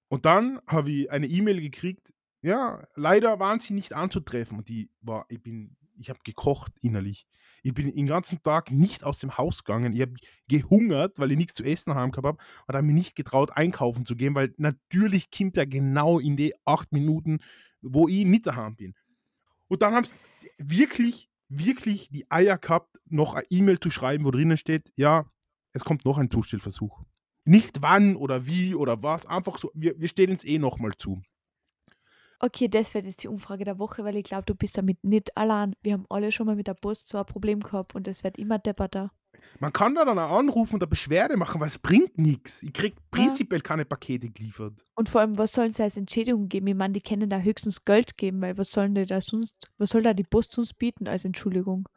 Und 0.09 0.25
dann 0.25 0.59
habe 0.67 0.91
ich 0.91 1.11
eine 1.11 1.27
E-Mail 1.27 1.61
gekriegt, 1.61 2.13
ja, 2.41 2.87
leider 2.95 3.39
waren 3.39 3.59
sie 3.59 3.73
nicht 3.73 3.93
anzutreffen. 3.93 4.57
Und 4.57 4.69
die 4.69 4.89
war, 5.01 5.25
ich 5.29 5.41
bin, 5.41 5.75
ich 5.99 6.09
habe 6.09 6.19
gekocht 6.23 6.71
innerlich. 6.81 7.27
Ich 7.63 7.73
bin 7.73 7.93
den 7.93 8.07
ganzen 8.07 8.41
Tag 8.43 8.71
nicht 8.71 9.03
aus 9.03 9.19
dem 9.19 9.37
Haus 9.37 9.63
gegangen. 9.63 9.93
Ich 9.93 10.01
habe 10.01 10.13
gehungert, 10.47 11.19
weil 11.19 11.31
ich 11.31 11.37
nichts 11.37 11.55
zu 11.55 11.63
essen 11.63 11.95
haben 11.95 12.11
gehabt 12.11 12.27
habe 12.27 12.37
und 12.67 12.75
habe 12.75 12.85
mich 12.85 12.95
nicht 12.95 13.15
getraut, 13.15 13.51
einkaufen 13.51 14.05
zu 14.05 14.15
gehen, 14.15 14.35
weil 14.35 14.53
natürlich 14.57 15.29
kommt 15.31 15.57
er 15.57 15.67
genau 15.67 16.19
in 16.19 16.37
die 16.37 16.53
acht 16.65 16.93
Minuten, 16.93 17.39
wo 17.81 18.07
ich 18.07 18.25
nicht 18.25 18.47
daheim 18.47 18.75
bin. 18.75 18.93
Und 19.67 19.81
dann 19.81 19.93
haben 19.93 20.03
sie 20.03 20.15
wirklich, 20.57 21.29
wirklich 21.49 22.09
die 22.09 22.29
Eier 22.31 22.57
gehabt, 22.57 22.97
noch 23.05 23.35
eine 23.35 23.45
E-Mail 23.49 23.79
zu 23.79 23.91
schreiben, 23.91 24.25
wo 24.25 24.31
drinnen 24.31 24.57
steht, 24.57 24.91
ja, 24.95 25.29
es 25.73 25.83
kommt 25.83 26.05
noch 26.05 26.17
ein 26.17 26.31
Zustellversuch. 26.31 27.03
Nicht 27.45 27.81
wann 27.81 28.15
oder 28.15 28.45
wie 28.45 28.75
oder 28.75 29.03
was, 29.03 29.25
einfach 29.25 29.57
so, 29.57 29.71
wir, 29.73 29.99
wir 29.99 30.09
stellen 30.09 30.35
es 30.35 30.43
eh 30.43 30.59
nochmal 30.59 30.93
zu. 30.97 31.21
Okay, 32.39 32.67
das 32.67 32.93
wird 32.93 33.05
jetzt 33.05 33.23
die 33.23 33.29
Umfrage 33.29 33.63
der 33.63 33.79
Woche, 33.79 34.03
weil 34.03 34.15
ich 34.15 34.23
glaube, 34.23 34.43
du 34.45 34.53
bist 34.53 34.77
damit 34.77 35.03
nicht 35.03 35.35
allein. 35.35 35.75
Wir 35.81 35.93
haben 35.93 36.05
alle 36.09 36.31
schon 36.31 36.45
mal 36.45 36.55
mit 36.55 36.67
der 36.67 36.75
Post 36.75 37.09
so 37.09 37.17
ein 37.17 37.25
Problem 37.25 37.61
gehabt 37.61 37.95
und 37.95 38.07
es 38.07 38.23
wird 38.23 38.37
immer 38.37 38.59
depperter. 38.59 39.11
Man 39.59 39.73
kann 39.73 39.95
da 39.95 40.05
dann 40.05 40.19
auch 40.19 40.37
anrufen 40.37 40.75
und 40.75 40.81
eine 40.83 40.87
Beschwerde 40.87 41.35
machen, 41.37 41.59
weil 41.59 41.67
es 41.67 41.79
bringt 41.79 42.17
nichts. 42.17 42.61
Ich 42.61 42.73
krieg 42.73 42.95
prinzipiell 43.11 43.61
keine 43.61 43.85
Pakete 43.85 44.29
geliefert. 44.29 44.73
Und 44.95 45.09
vor 45.09 45.21
allem, 45.21 45.37
was 45.37 45.51
sollen 45.51 45.71
sie 45.71 45.81
als 45.83 45.97
Entschädigung 45.97 46.47
geben? 46.47 46.67
Ich 46.67 46.75
meine, 46.75 46.93
die 46.93 47.01
können 47.01 47.29
da 47.29 47.39
höchstens 47.39 47.83
Geld 47.83 48.17
geben, 48.17 48.41
weil 48.41 48.57
was 48.57 48.69
sollen 48.71 48.93
die 48.95 49.05
da 49.05 49.19
sonst, 49.21 49.69
was 49.77 49.89
soll 49.89 50.03
da 50.03 50.13
die 50.13 50.23
Post 50.23 50.51
sonst 50.53 50.73
bieten 50.77 51.07
als 51.07 51.25
Entschuldigung? 51.25 51.87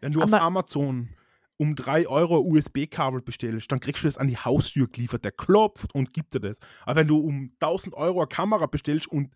Wenn 0.00 0.12
du 0.12 0.20
auf 0.22 0.32
Aber- 0.32 0.42
Amazon 0.42 1.08
um 1.56 1.76
3 1.76 2.06
Euro 2.08 2.38
USB-Kabel 2.40 3.20
bestellst, 3.20 3.70
dann 3.70 3.80
kriegst 3.80 4.02
du 4.02 4.06
das 4.08 4.16
an 4.16 4.28
die 4.28 4.38
Haustür 4.38 4.88
geliefert. 4.88 5.24
Der 5.24 5.32
klopft 5.32 5.94
und 5.94 6.14
gibt 6.14 6.32
dir 6.34 6.40
das. 6.40 6.58
Aber 6.86 7.00
wenn 7.00 7.08
du 7.08 7.18
um 7.18 7.52
1000 7.60 7.94
Euro 7.94 8.20
eine 8.20 8.28
Kamera 8.28 8.64
bestellst 8.66 9.08
und 9.08 9.34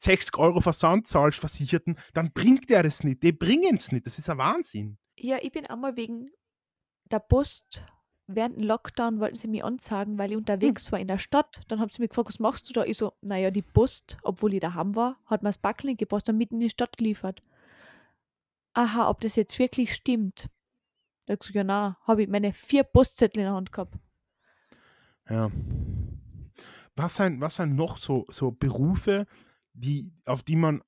60 0.00 0.36
Euro 0.38 0.60
Versand 0.60 1.06
zahlst, 1.06 1.38
Versicherten, 1.38 1.96
dann 2.14 2.32
bringt 2.32 2.70
der 2.70 2.82
das 2.82 3.04
nicht. 3.04 3.22
Die 3.22 3.32
bringen 3.32 3.76
es 3.76 3.92
nicht. 3.92 4.06
Das 4.06 4.18
ist 4.18 4.28
ein 4.30 4.38
Wahnsinn. 4.38 4.96
Ja, 5.16 5.38
ich 5.42 5.52
bin 5.52 5.66
einmal 5.66 5.96
wegen 5.96 6.30
der 7.12 7.20
Post 7.20 7.84
während 8.26 8.56
dem 8.56 8.64
Lockdown 8.64 9.20
wollten 9.20 9.36
sie 9.36 9.48
mich 9.48 9.64
anzeigen, 9.64 10.18
weil 10.18 10.30
ich 10.30 10.36
Hm. 10.60 10.72
unterwegs 10.72 10.92
war 10.92 11.00
in 11.00 11.08
der 11.08 11.18
Stadt. 11.18 11.62
Dann 11.68 11.80
haben 11.80 11.90
sie 11.90 12.02
mich 12.02 12.10
gefragt, 12.10 12.28
was 12.28 12.38
machst 12.40 12.68
du 12.68 12.72
da? 12.72 12.84
Ich 12.84 12.96
so, 12.98 13.14
naja, 13.22 13.50
die 13.50 13.62
Post, 13.62 14.18
obwohl 14.22 14.54
ich 14.54 14.60
daheim 14.60 14.94
war, 14.96 15.18
hat 15.26 15.42
mir 15.42 15.48
das 15.50 15.58
Backeln 15.58 15.96
gepasst 15.96 16.28
und 16.28 16.36
mitten 16.38 16.56
in 16.56 16.60
die 16.60 16.70
Stadt 16.70 16.96
geliefert. 16.96 17.42
Aha, 18.74 19.08
ob 19.10 19.20
das 19.20 19.36
jetzt 19.36 19.58
wirklich 19.58 19.92
stimmt. 19.94 20.48
Da 21.26 21.32
hab 21.32 21.36
ich 21.36 21.40
gesagt, 21.40 21.54
ja, 21.56 21.64
na, 21.64 21.94
habe 22.06 22.22
ich 22.22 22.28
meine 22.28 22.52
vier 22.52 22.84
Postzettel 22.84 23.40
in 23.40 23.46
der 23.46 23.54
Hand 23.54 23.72
gehabt. 23.72 23.94
Ja. 25.28 25.50
Was 26.96 27.16
sind, 27.16 27.40
was 27.40 27.56
sind 27.56 27.76
noch 27.76 27.98
so, 27.98 28.26
so 28.28 28.50
Berufe, 28.50 29.26
die, 29.72 30.12
auf 30.26 30.42
die 30.42 30.56
man 30.56 30.82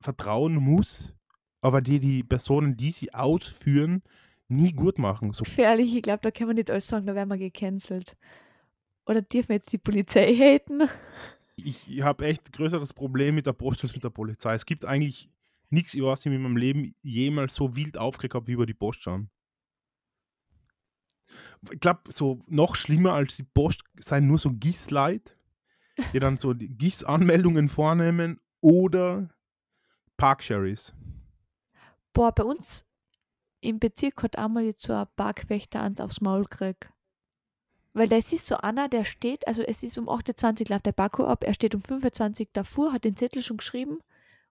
vertrauen 0.00 0.56
muss, 0.56 1.14
aber 1.60 1.80
die 1.80 2.00
die 2.00 2.22
Personen, 2.24 2.76
die 2.76 2.90
sie 2.90 3.14
ausführen, 3.14 4.02
nie 4.48 4.72
gut 4.72 4.98
machen? 4.98 5.32
So, 5.32 5.44
Gefährlich, 5.44 5.94
ich 5.94 6.02
glaube, 6.02 6.20
da 6.22 6.30
kann 6.30 6.46
man 6.46 6.56
nicht 6.56 6.70
alles 6.70 6.86
sagen, 6.86 7.06
da 7.06 7.14
werden 7.14 7.30
wir 7.30 7.38
gecancelt. 7.38 8.16
Oder 9.06 9.22
dürfen 9.22 9.50
wir 9.50 9.56
jetzt 9.56 9.72
die 9.72 9.78
Polizei 9.78 10.34
haten? 10.38 10.88
ich 11.56 12.02
habe 12.02 12.26
echt 12.26 12.52
größeres 12.52 12.92
Problem 12.92 13.36
mit 13.36 13.46
der 13.46 13.52
Post 13.52 13.82
als 13.82 13.94
mit 13.94 14.04
der 14.04 14.10
Polizei. 14.10 14.54
Es 14.54 14.66
gibt 14.66 14.84
eigentlich 14.84 15.30
nichts, 15.70 15.94
über 15.94 16.08
was 16.08 16.20
ich 16.20 16.32
in 16.32 16.42
meinem 16.42 16.56
Leben 16.56 16.94
jemals 17.02 17.54
so 17.54 17.76
wild 17.76 17.96
aufgeregt 17.96 18.34
habe, 18.34 18.46
wie 18.46 18.52
über 18.52 18.66
die 18.66 18.74
Post 18.74 19.02
schauen. 19.02 19.30
Ich 21.70 21.80
glaube, 21.80 22.12
so 22.12 22.42
noch 22.46 22.76
schlimmer 22.76 23.12
als 23.12 23.36
die 23.36 23.44
Post 23.44 23.82
seien 23.98 24.26
nur 24.26 24.38
so 24.38 24.50
GIS-Leute, 24.52 25.32
die 26.12 26.20
dann 26.20 26.36
so 26.36 26.52
die 26.52 26.68
GIS-Anmeldungen 26.68 27.68
vornehmen 27.68 28.40
oder 28.60 29.30
Parksharis. 30.16 30.94
Boah, 32.12 32.32
bei 32.32 32.44
uns 32.44 32.84
im 33.64 33.78
Bezirk 33.78 34.22
hat 34.22 34.38
einmal 34.38 34.64
jetzt 34.64 34.82
so 34.82 34.92
ein 34.92 35.06
Parkwächter 35.16 35.80
ans 35.80 36.00
aufs 36.00 36.20
Maul 36.20 36.44
gekriegt. 36.44 36.88
Weil 37.94 38.08
das 38.08 38.32
ist 38.32 38.46
so 38.46 38.56
einer, 38.56 38.88
der 38.88 39.04
steht, 39.04 39.46
also 39.46 39.62
es 39.62 39.82
ist 39.82 39.96
um 39.98 40.08
28 40.08 40.68
läuft 40.68 40.86
der 40.86 40.92
Baku 40.92 41.24
ab, 41.24 41.44
er 41.44 41.54
steht 41.54 41.74
um 41.74 41.82
25 41.82 42.48
davor, 42.52 42.92
hat 42.92 43.04
den 43.04 43.16
Zettel 43.16 43.42
schon 43.42 43.56
geschrieben 43.56 44.00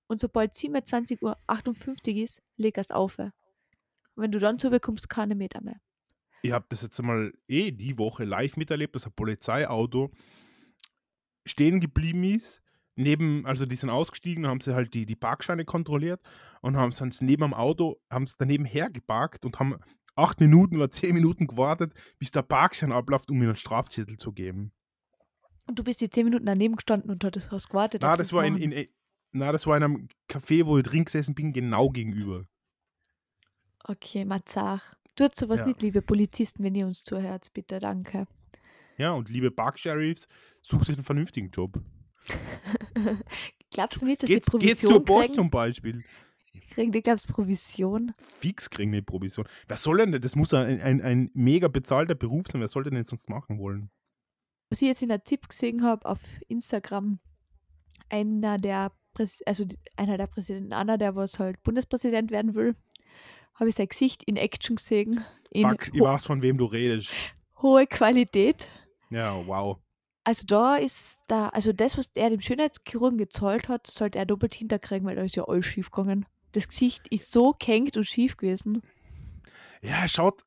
und 0.07 0.19
sobald 0.19 0.53
27.58 0.53 1.21
Uhr 2.15 2.23
ist, 2.23 2.41
leg 2.57 2.77
er 2.77 2.81
es 2.81 2.91
auf. 2.91 3.19
Und 3.19 3.33
wenn 4.15 4.31
du 4.31 4.39
dann 4.39 4.59
zubekommst, 4.59 5.09
keine 5.09 5.35
Meter 5.35 5.61
mehr. 5.61 5.79
Ich 6.41 6.51
habe 6.51 6.65
das 6.69 6.81
jetzt 6.81 7.01
mal 7.01 7.33
eh 7.47 7.71
die 7.71 7.97
Woche 7.97 8.23
live 8.23 8.57
miterlebt, 8.57 8.95
dass 8.95 9.05
ein 9.05 9.13
Polizeiauto 9.13 10.11
stehen 11.45 11.79
geblieben 11.79 12.23
ist. 12.23 12.62
Neben, 12.95 13.45
also 13.45 13.65
die 13.65 13.75
sind 13.75 13.89
ausgestiegen, 13.89 14.45
haben 14.45 14.61
sie 14.61 14.75
halt 14.75 14.93
die, 14.93 15.05
die 15.05 15.15
Parkscheine 15.15 15.65
kontrolliert 15.65 16.21
und 16.61 16.77
haben 16.77 16.89
es 16.89 17.21
neben 17.21 17.43
am 17.43 17.53
Auto, 17.53 17.99
haben 18.11 18.23
es 18.23 18.37
daneben 18.37 18.65
hergeparkt 18.65 19.45
und 19.45 19.59
haben 19.59 19.77
acht 20.15 20.39
Minuten 20.39 20.75
oder 20.75 20.89
zehn 20.89 21.15
Minuten 21.15 21.47
gewartet, 21.47 21.93
bis 22.19 22.31
der 22.31 22.43
Parkschein 22.43 22.91
abläuft, 22.91 23.31
um 23.31 23.37
ihnen 23.37 23.47
einen 23.47 23.55
Strafzettel 23.55 24.17
zu 24.17 24.31
geben. 24.31 24.71
Und 25.65 25.79
du 25.79 25.83
bist 25.83 26.01
die 26.01 26.09
10 26.09 26.25
Minuten 26.25 26.45
daneben 26.45 26.75
gestanden 26.75 27.09
und 27.09 27.23
hattest 27.23 27.51
hast 27.51 27.69
gewartet. 27.69 28.01
Na, 28.01 28.15
das 28.15 28.33
war 28.33 28.45
in, 28.45 28.57
in, 28.57 28.87
na, 29.31 29.51
das 29.51 29.65
war 29.65 29.77
in 29.77 29.83
einem 29.83 30.07
Café, 30.29 30.65
wo 30.65 30.77
ich 30.77 30.83
drin 30.83 31.05
gesessen 31.05 31.35
bin, 31.35 31.53
genau 31.53 31.89
gegenüber. 31.89 32.45
Okay, 33.85 34.25
Mazach. 34.25 34.95
Tut 35.15 35.35
sowas 35.35 35.61
Ja. 35.61 35.67
nicht, 35.67 35.81
liebe 35.81 36.01
Polizisten, 36.01 36.63
wenn 36.63 36.75
ihr 36.75 36.85
uns 36.85 37.03
zuhört, 37.03 37.53
bitte, 37.53 37.79
danke. 37.79 38.27
Ja, 38.97 39.11
und 39.11 39.29
liebe 39.29 39.51
Parksheriffs, 39.51 40.27
sucht 40.61 40.85
sich 40.85 40.95
einen 40.95 41.05
vernünftigen 41.05 41.49
Job. 41.49 41.81
Glaubst 43.73 44.01
du 44.01 44.05
nicht, 44.05 44.21
dass 44.23 44.27
die 44.27 44.33
Geht's, 44.35 44.51
geht's 44.51 44.81
Provision 44.81 44.91
zur 44.93 45.05
Post 45.05 45.21
kriegen? 45.21 45.33
zum 45.33 45.49
Beispiel? 45.49 46.03
kriegen 46.69 46.91
die, 46.91 47.01
glaubst 47.01 47.29
du, 47.29 47.33
Provision? 47.33 48.13
fix 48.17 48.69
kriegen 48.69 48.91
eine 48.93 49.01
Provision. 49.03 49.47
Wer 49.67 49.77
soll 49.77 49.97
denn, 49.97 50.19
das 50.21 50.35
muss 50.35 50.53
ein, 50.53 50.81
ein, 50.81 51.01
ein 51.01 51.29
mega 51.33 51.67
bezahlter 51.67 52.15
Beruf 52.15 52.47
sein, 52.47 52.61
wer 52.61 52.67
soll 52.67 52.83
denn 52.83 52.95
das 52.95 53.07
sonst 53.07 53.29
machen 53.29 53.59
wollen? 53.59 53.89
was 54.69 54.81
ich 54.81 54.87
jetzt 54.87 55.03
in 55.03 55.09
der 55.09 55.23
ZIP 55.23 55.49
gesehen 55.49 55.83
habe 55.83 56.03
auf 56.07 56.19
Instagram, 56.47 57.19
einer 58.09 58.57
der, 58.57 58.91
Präs 59.13 59.43
also 59.45 59.65
die- 59.65 59.77
einer 59.97 60.17
der 60.17 60.25
Präsidenten, 60.25 60.73
einer, 60.73 60.97
der 60.97 61.15
was 61.15 61.37
halt 61.37 61.61
Bundespräsident 61.61 62.31
werden 62.31 62.55
will, 62.55 62.75
habe 63.53 63.69
ich 63.69 63.75
sein 63.75 63.87
Gesicht 63.87 64.23
in 64.23 64.35
Action 64.35 64.77
gesehen, 64.77 65.23
in 65.51 65.69
Fuck, 65.69 65.89
ich 65.93 66.01
weiß, 66.01 66.25
von 66.25 66.41
wem 66.41 66.57
du 66.57 66.65
redest. 66.65 67.13
hohe 67.61 67.85
Qualität. 67.85 68.67
Ja, 69.11 69.45
wow. 69.45 69.77
Also 70.25 70.45
da 70.47 70.77
ist 70.77 71.23
da, 71.27 71.49
also 71.49 71.73
das, 71.73 71.97
was 71.97 72.11
er 72.15 72.29
dem 72.29 72.39
Schönheitschirurgen 72.39 73.17
gezahlt 73.17 73.67
hat, 73.67 73.87
sollte 73.87 74.19
er 74.19 74.25
doppelt 74.25 74.55
hinterkriegen, 74.55 75.05
weil 75.05 75.15
da 75.17 75.23
ist 75.23 75.35
ja 75.35 75.43
alles 75.45 75.65
schief 75.65 75.91
gegangen. 75.91 76.25
Das 76.53 76.67
Gesicht 76.67 77.07
ist 77.09 77.31
so 77.31 77.53
gehängt 77.59 77.97
und 77.97 78.05
schief 78.05 78.37
gewesen. 78.37 78.81
Ja, 79.81 80.01
er 80.03 80.07
schaut 80.07 80.43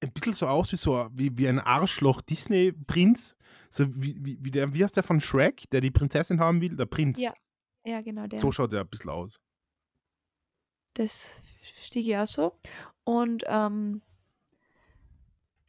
ein 0.00 0.12
bisschen 0.12 0.34
so 0.34 0.46
aus 0.46 0.70
wie 0.70 0.76
so 0.76 0.96
ein- 0.96 1.10
wie, 1.12 1.36
wie 1.36 1.48
ein 1.48 1.58
Arschloch-Disney-Prinz. 1.58 3.34
So 3.70 3.86
wie, 3.96 4.16
wie, 4.24 4.38
wie, 4.40 4.50
der, 4.50 4.72
wie 4.74 4.84
heißt 4.84 4.94
der 4.96 5.02
von 5.02 5.20
Shrek, 5.20 5.68
der 5.70 5.80
die 5.80 5.90
Prinzessin 5.90 6.38
haben 6.40 6.60
will? 6.60 6.76
Der 6.76 6.86
Prinz. 6.86 7.18
Ja, 7.18 7.32
Ja, 7.84 8.00
genau, 8.00 8.26
der. 8.26 8.38
So 8.38 8.52
schaut 8.52 8.72
er 8.74 8.82
ein 8.82 8.88
bisschen 8.88 9.10
aus. 9.10 9.40
Das 10.94 11.42
stieg 11.82 12.06
ich 12.06 12.16
auch 12.16 12.26
so. 12.26 12.52
Und 13.02 13.42
ähm, 13.48 14.02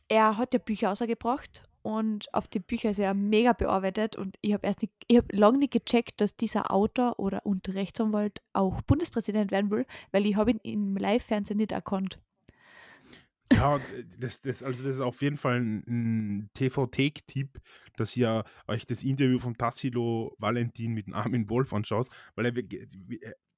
er 0.08 0.38
hat 0.38 0.54
ja 0.54 0.60
Bücher 0.60 0.92
ausgebracht 0.92 1.64
und 1.86 2.34
auf 2.34 2.48
die 2.48 2.60
Bücher 2.60 2.90
ist 2.90 3.00
er 3.00 3.14
mega 3.14 3.54
bearbeitet 3.54 4.16
und 4.16 4.40
ich 4.42 4.54
habe 4.54 4.66
erst 4.66 4.82
nicht, 4.82 4.92
ich 5.08 5.18
habe 5.18 5.28
lange 5.36 5.60
nicht 5.60 5.72
gecheckt, 5.72 6.20
dass 6.20 6.36
dieser 6.36 6.72
Autor 6.72 7.20
oder 7.20 7.46
und 7.46 7.70
Rechtsanwalt 7.70 8.42
auch 8.54 8.82
Bundespräsident 8.82 9.52
werden 9.52 9.70
will, 9.70 9.86
weil 10.12 10.26
ich 10.26 10.36
habe 10.36 10.50
ihn 10.50 10.60
im 10.64 10.98
Live-Fernsehen 10.98 11.58
nicht 11.58 11.72
erkannt. 11.72 12.20
Ja, 13.54 13.78
äh, 13.78 14.04
das, 14.18 14.42
das, 14.42 14.64
also 14.64 14.84
das 14.84 14.96
ist 14.96 15.02
auf 15.02 15.22
jeden 15.22 15.38
Fall 15.38 15.62
ein, 15.62 15.84
ein 15.88 16.50
TV-Take-Tipp, 16.56 17.62
dass 17.98 18.18
ihr 18.18 18.44
euch 18.68 18.88
das 18.88 19.04
Interview 19.04 19.38
von 19.38 19.56
Tassilo 19.56 20.36
Valentin 20.40 20.92
mit 20.92 21.14
Armin 21.14 21.52
Wolf 21.52 21.72
anschaut, 21.72 22.08
weil 22.34 22.48
er, 22.48 22.54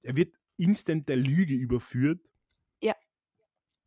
er 0.03 0.15
wird 0.17 0.35
instant 0.57 1.07
der 1.07 1.15
Lüge 1.15 1.53
überführt. 1.53 2.19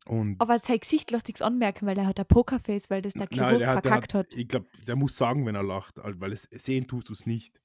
Ja. 0.07 0.11
Und 0.11 0.39
Aber 0.41 0.57
sein 0.59 0.77
Gesicht 0.79 1.11
lässt 1.11 1.27
nichts 1.27 1.41
anmerken, 1.41 1.85
weil 1.85 1.97
er 1.97 2.07
hat 2.07 2.19
ein 2.19 2.25
Pokerface, 2.25 2.89
weil 2.89 3.01
das 3.01 3.13
der 3.13 3.27
Nein, 3.29 3.37
Chirurg 3.39 3.59
der 3.59 3.67
hat, 3.67 3.81
verkackt 3.83 4.13
hat, 4.13 4.27
hat. 4.31 4.37
ich 4.37 4.47
glaube, 4.47 4.67
der 4.87 4.95
muss 4.95 5.15
sagen, 5.15 5.45
wenn 5.45 5.55
er 5.55 5.63
lacht, 5.63 5.99
weil 6.03 6.31
es 6.31 6.43
sehen 6.51 6.87
tust 6.87 7.09
du 7.09 7.13
es 7.13 7.25
nicht. 7.25 7.61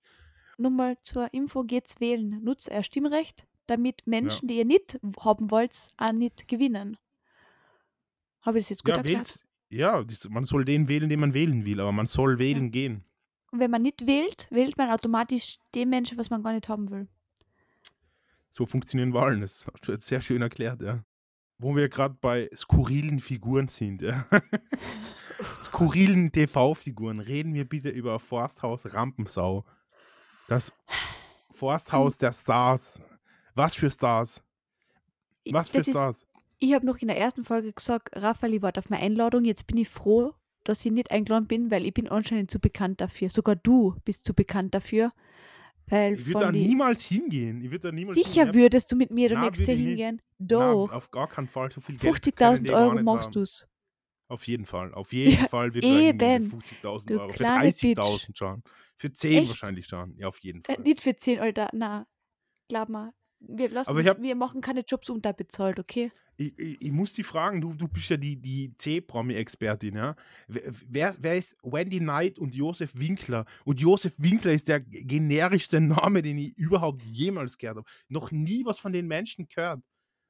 Nur 0.58 0.70
mal 0.70 0.96
zur 1.02 1.32
Info 1.34 1.64
geht's 1.64 2.00
wählen. 2.00 2.42
Nutzt 2.42 2.68
er 2.68 2.82
Stimmrecht, 2.82 3.46
damit 3.66 4.06
Menschen, 4.06 4.48
die 4.48 4.56
ihr 4.58 4.64
nicht 4.64 4.98
haben 5.20 5.50
wollt, 5.50 5.72
auch 5.96 6.12
nicht 6.12 6.48
gewinnen. 6.48 6.96
Habe 8.42 8.58
ich 8.58 8.64
das 8.66 8.70
jetzt 8.70 8.84
gut 8.84 8.90
Ja, 8.90 8.96
erklärt? 8.98 9.44
ja, 9.70 10.04
man 10.30 10.44
soll 10.44 10.64
den 10.64 10.88
wählen, 10.88 11.08
den 11.08 11.20
man 11.20 11.34
wählen 11.34 11.64
will, 11.64 11.80
aber 11.80 11.92
man 11.92 12.06
soll 12.06 12.38
wählen 12.38 12.70
gehen. 12.70 13.04
Und 13.50 13.60
wenn 13.60 13.70
man 13.70 13.82
nicht 13.82 14.06
wählt, 14.06 14.46
wählt 14.50 14.76
man 14.76 14.90
automatisch 14.90 15.56
den 15.74 15.88
Menschen, 15.88 16.18
was 16.18 16.30
man 16.30 16.42
gar 16.42 16.52
nicht 16.52 16.68
haben 16.68 16.90
will. 16.90 17.08
So 18.50 18.66
funktionieren 18.66 19.12
Wahlen. 19.12 19.40
Das 19.40 19.66
hast 19.72 19.88
du 19.88 19.92
jetzt 19.92 20.06
sehr 20.06 20.20
schön 20.20 20.42
erklärt, 20.42 20.80
ja. 20.82 21.04
Wo 21.58 21.74
wir 21.74 21.88
gerade 21.88 22.16
bei 22.20 22.50
skurrilen 22.54 23.18
Figuren 23.20 23.68
sind, 23.68 24.02
ja. 24.02 24.26
skurrilen 25.64 26.30
TV-Figuren, 26.30 27.20
reden 27.20 27.54
wir 27.54 27.66
bitte 27.66 27.88
über 27.88 28.18
Forsthaus 28.18 28.92
Rampensau. 28.92 29.64
Das 30.48 30.72
Forsthaus 31.52 32.18
der 32.18 32.32
Stars. 32.32 33.00
Was 33.54 33.74
für 33.74 33.90
Stars? 33.90 34.42
Was 35.50 35.70
für 35.70 35.78
das 35.78 35.88
ist, 35.88 35.94
Stars? 35.94 36.26
ich 36.58 36.74
habe 36.74 36.86
noch 36.86 36.98
in 36.98 37.08
der 37.08 37.18
ersten 37.18 37.44
Folge 37.44 37.72
gesagt, 37.72 38.10
Raphael, 38.14 38.54
ich 38.54 38.62
warte 38.62 38.80
auf 38.80 38.90
meine 38.90 39.02
Einladung. 39.02 39.44
Jetzt 39.44 39.66
bin 39.66 39.78
ich 39.78 39.88
froh, 39.88 40.34
dass 40.64 40.84
ich 40.84 40.92
nicht 40.92 41.10
eingeladen 41.10 41.46
bin, 41.46 41.70
weil 41.70 41.84
ich 41.84 41.94
bin 41.94 42.08
anscheinend 42.08 42.50
zu 42.50 42.58
bekannt 42.58 43.00
dafür. 43.00 43.30
Sogar 43.30 43.56
du 43.56 43.96
bist 44.04 44.24
zu 44.24 44.34
bekannt 44.34 44.74
dafür. 44.74 45.12
Weil 45.88 46.14
Ich 46.14 46.26
würde 46.26 46.40
da 46.46 46.52
niemals 46.52 47.04
hingehen. 47.04 47.60
Ich 47.62 47.70
würde 47.70 47.88
da 47.88 47.92
niemals 47.92 48.14
Sicher 48.14 48.22
hingehen. 48.22 48.54
würdest 48.54 48.90
du 48.92 48.96
mit 48.96 49.10
mir 49.10 49.28
Na, 49.30 49.40
nächstes 49.40 49.66
Jahr 49.68 49.76
hingehen. 49.76 50.22
Nein, 50.48 50.48
Doch. 50.48 50.92
auf 50.92 51.10
gar 51.10 51.28
keinen 51.28 51.48
Fall. 51.48 51.70
So 51.72 51.80
viel 51.80 51.98
Geld 51.98 52.34
können 52.36 52.62
50.000 52.62 52.64
die 52.64 52.72
gar 52.72 52.74
Euro 52.74 52.98
machst 52.98 53.32
haben. 53.32 53.32
du's. 53.34 53.66
Auf 54.28 54.46
jeden 54.48 54.66
Fall. 54.66 54.94
Auf 54.94 55.12
jeden 55.12 55.42
Ja, 55.42 55.46
Fall 55.46 55.74
wird 55.74 55.84
eben. 55.84 56.18
für 56.30 56.42
50.000 56.42 57.12
Du 57.12 57.20
Euro. 57.20 57.32
Für 57.34 57.44
kleine 57.44 57.46
30.000 57.46 58.36
schon. 58.38 58.62
Für 58.98 59.12
10 59.12 59.44
Echt? 59.44 59.48
wahrscheinlich 59.48 59.86
schon. 59.86 60.16
Ja, 60.18 60.28
auf 60.28 60.38
jeden 60.40 60.64
Äh, 60.68 60.76
Fall. 60.76 60.82
nicht 60.82 61.00
für 61.00 61.16
10 61.16 61.40
Euro, 61.40 61.68
na. 61.72 62.06
Glaub 62.68 62.88
mal. 62.90 63.12
Wir, 63.40 63.68
lassen 63.70 63.96
uns, 63.96 64.08
hab- 64.08 64.20
wir 64.20 64.34
machen 64.34 64.60
keine 64.60 64.80
Jobs 64.80 65.10
unterbezahlt, 65.10 65.78
okay? 65.78 66.10
Ich, 66.38 66.58
ich, 66.58 66.82
ich 66.82 66.92
muss 66.92 67.12
die 67.14 67.22
fragen, 67.22 67.60
du, 67.60 67.72
du 67.72 67.88
bist 67.88 68.10
ja 68.10 68.16
die, 68.16 68.36
die 68.36 68.76
C-Promi-Expertin, 68.76 69.96
ja? 69.96 70.16
Wer, 70.48 71.14
wer, 71.18 71.36
ist 71.36 71.56
Wendy 71.62 71.98
Knight 71.98 72.38
und 72.38 72.54
Josef 72.54 72.94
Winkler? 72.94 73.46
Und 73.64 73.80
Josef 73.80 74.14
Winkler 74.18 74.52
ist 74.52 74.68
der 74.68 74.80
generischste 74.80 75.80
Name, 75.80 76.22
den 76.22 76.38
ich 76.38 76.56
überhaupt 76.58 77.02
jemals 77.04 77.56
gehört 77.56 77.78
habe. 77.78 77.88
Noch 78.08 78.30
nie 78.30 78.64
was 78.64 78.78
von 78.78 78.92
den 78.92 79.06
Menschen 79.06 79.48
gehört. 79.48 79.80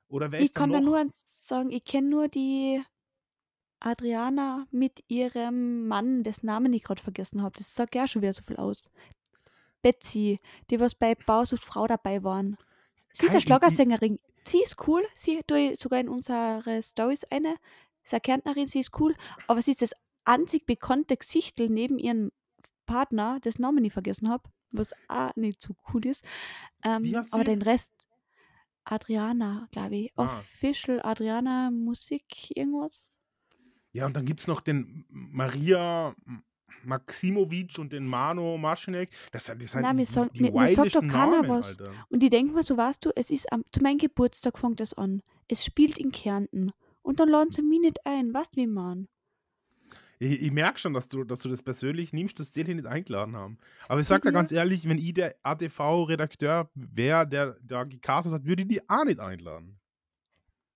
Oder 0.08 0.30
wer 0.30 0.38
Ich 0.40 0.46
ist 0.46 0.54
kann 0.54 0.70
da 0.70 0.80
nur 0.80 1.04
sagen, 1.12 1.70
ich 1.70 1.84
kenne 1.84 2.08
nur 2.08 2.28
die 2.28 2.80
Adriana 3.80 4.66
mit 4.70 5.02
ihrem 5.08 5.88
Mann, 5.88 6.22
dessen 6.22 6.46
Namen 6.46 6.72
ich 6.72 6.84
gerade 6.84 7.02
vergessen 7.02 7.42
habe. 7.42 7.56
Das 7.58 7.74
sagt 7.74 7.94
ja 7.94 8.06
schon 8.06 8.22
wieder 8.22 8.32
so 8.32 8.42
viel 8.42 8.56
aus. 8.56 8.90
Betsy, 9.82 10.40
die 10.70 10.80
was 10.80 10.94
bei 10.94 11.14
Bausucht 11.14 11.64
Frau 11.64 11.86
dabei 11.86 12.22
waren. 12.22 12.56
Sie 13.16 13.26
ist 13.26 13.32
eine 13.32 13.40
Schlagersängerin. 13.40 14.18
Sie 14.44 14.62
ist 14.62 14.76
cool. 14.86 15.02
Sie 15.14 15.40
tue 15.46 15.74
sogar 15.74 16.00
in 16.00 16.08
unsere 16.08 16.82
Stories 16.82 17.24
eine. 17.24 17.56
Sie 18.02 18.04
ist 18.04 18.12
eine 18.14 18.20
Kärntnerin, 18.20 18.66
sie 18.66 18.80
ist 18.80 18.98
cool. 19.00 19.14
Aber 19.46 19.62
sie 19.62 19.70
ist 19.70 19.80
das 19.80 19.92
einzig 20.24 20.66
bekannte 20.66 21.16
Gesichtel 21.16 21.70
neben 21.70 21.98
ihrem 21.98 22.30
Partner, 22.84 23.40
dessen 23.40 23.62
Namen 23.62 23.84
ich 23.84 23.92
vergessen 23.92 24.28
habe, 24.28 24.44
was 24.70 24.90
auch 25.08 25.34
nicht 25.34 25.62
so 25.62 25.74
cool 25.92 26.04
ist. 26.04 26.24
Ähm, 26.84 27.14
aber 27.30 27.44
den 27.44 27.62
Rest, 27.62 27.92
Adriana, 28.84 29.68
glaube 29.72 29.96
ich. 29.96 30.12
Ah. 30.16 30.24
Official 30.24 31.00
Adriana 31.02 31.70
Musik, 31.70 32.54
irgendwas. 32.54 33.18
Ja, 33.92 34.04
und 34.04 34.14
dann 34.14 34.26
gibt 34.26 34.40
es 34.40 34.46
noch 34.46 34.60
den 34.60 35.06
Maria 35.08 36.14
Maximovic 36.84 37.78
und 37.78 37.92
den 37.92 38.06
Mano 38.06 38.56
Maschenek. 38.58 39.10
Das, 39.32 39.46
sind- 39.46 39.62
das 39.62 39.72
sind 39.72 39.82
Nein, 39.82 39.96
die, 39.98 40.04
sag- 40.04 40.32
die 40.32 40.42
mir- 40.42 40.52
mir 40.52 40.68
sagt 40.68 40.94
doch 40.94 41.00
keiner 41.00 41.42
Namen, 41.42 41.48
was. 41.48 41.78
Alter. 41.78 41.92
Und 42.08 42.22
ich 42.22 42.30
denke 42.30 42.52
mir 42.54 42.62
so, 42.62 42.76
weißt 42.76 43.04
du, 43.04 43.10
es 43.16 43.30
ist 43.30 43.52
am, 43.52 43.64
zu 43.72 43.80
meinem 43.82 43.98
Geburtstag 43.98 44.58
fängt 44.58 44.80
es 44.80 44.94
an. 44.94 45.22
Es 45.48 45.64
spielt 45.64 45.98
in 45.98 46.12
Kärnten. 46.12 46.72
Und 47.02 47.20
dann 47.20 47.28
laden 47.28 47.50
sie 47.50 47.62
mich 47.62 47.80
nicht 47.80 48.04
ein. 48.04 48.34
Weißt 48.34 48.56
du, 48.56 48.60
wie 48.60 48.66
man? 48.66 49.08
Ich, 50.18 50.40
ich 50.42 50.50
merke 50.50 50.78
schon, 50.78 50.94
dass 50.94 51.08
du, 51.08 51.24
dass 51.24 51.40
du 51.40 51.48
das 51.50 51.62
persönlich 51.62 52.12
nimmst, 52.14 52.40
dass 52.40 52.50
die 52.50 52.64
dich 52.64 52.74
nicht 52.74 52.86
eingeladen 52.86 53.36
haben. 53.36 53.58
Aber 53.86 54.00
ich 54.00 54.06
sag 54.06 54.22
dir 54.22 54.28
Ja. 54.30 54.32
ganz 54.32 54.50
ehrlich, 54.50 54.88
wenn 54.88 54.98
ich 54.98 55.12
der 55.12 55.36
ATV-Redakteur 55.42 56.70
wäre, 56.74 57.26
der 57.28 57.56
da 57.62 57.84
gecastet 57.84 58.32
hat, 58.32 58.46
würde 58.46 58.62
ich 58.62 58.68
die 58.68 58.88
auch 58.88 59.04
nicht 59.04 59.20
einladen. 59.20 59.78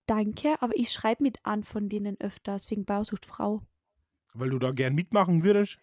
Danke, 0.06 0.60
aber 0.60 0.76
ich 0.76 0.90
schreibe 0.92 1.22
mit 1.22 1.38
an 1.44 1.62
von 1.64 1.88
denen 1.88 2.20
öfters 2.20 2.70
wegen 2.70 2.84
Bausucht 2.84 3.24
Frau. 3.24 3.62
Weil 4.34 4.50
du 4.50 4.58
da 4.58 4.72
gern 4.72 4.94
mitmachen 4.94 5.42
würdest. 5.42 5.78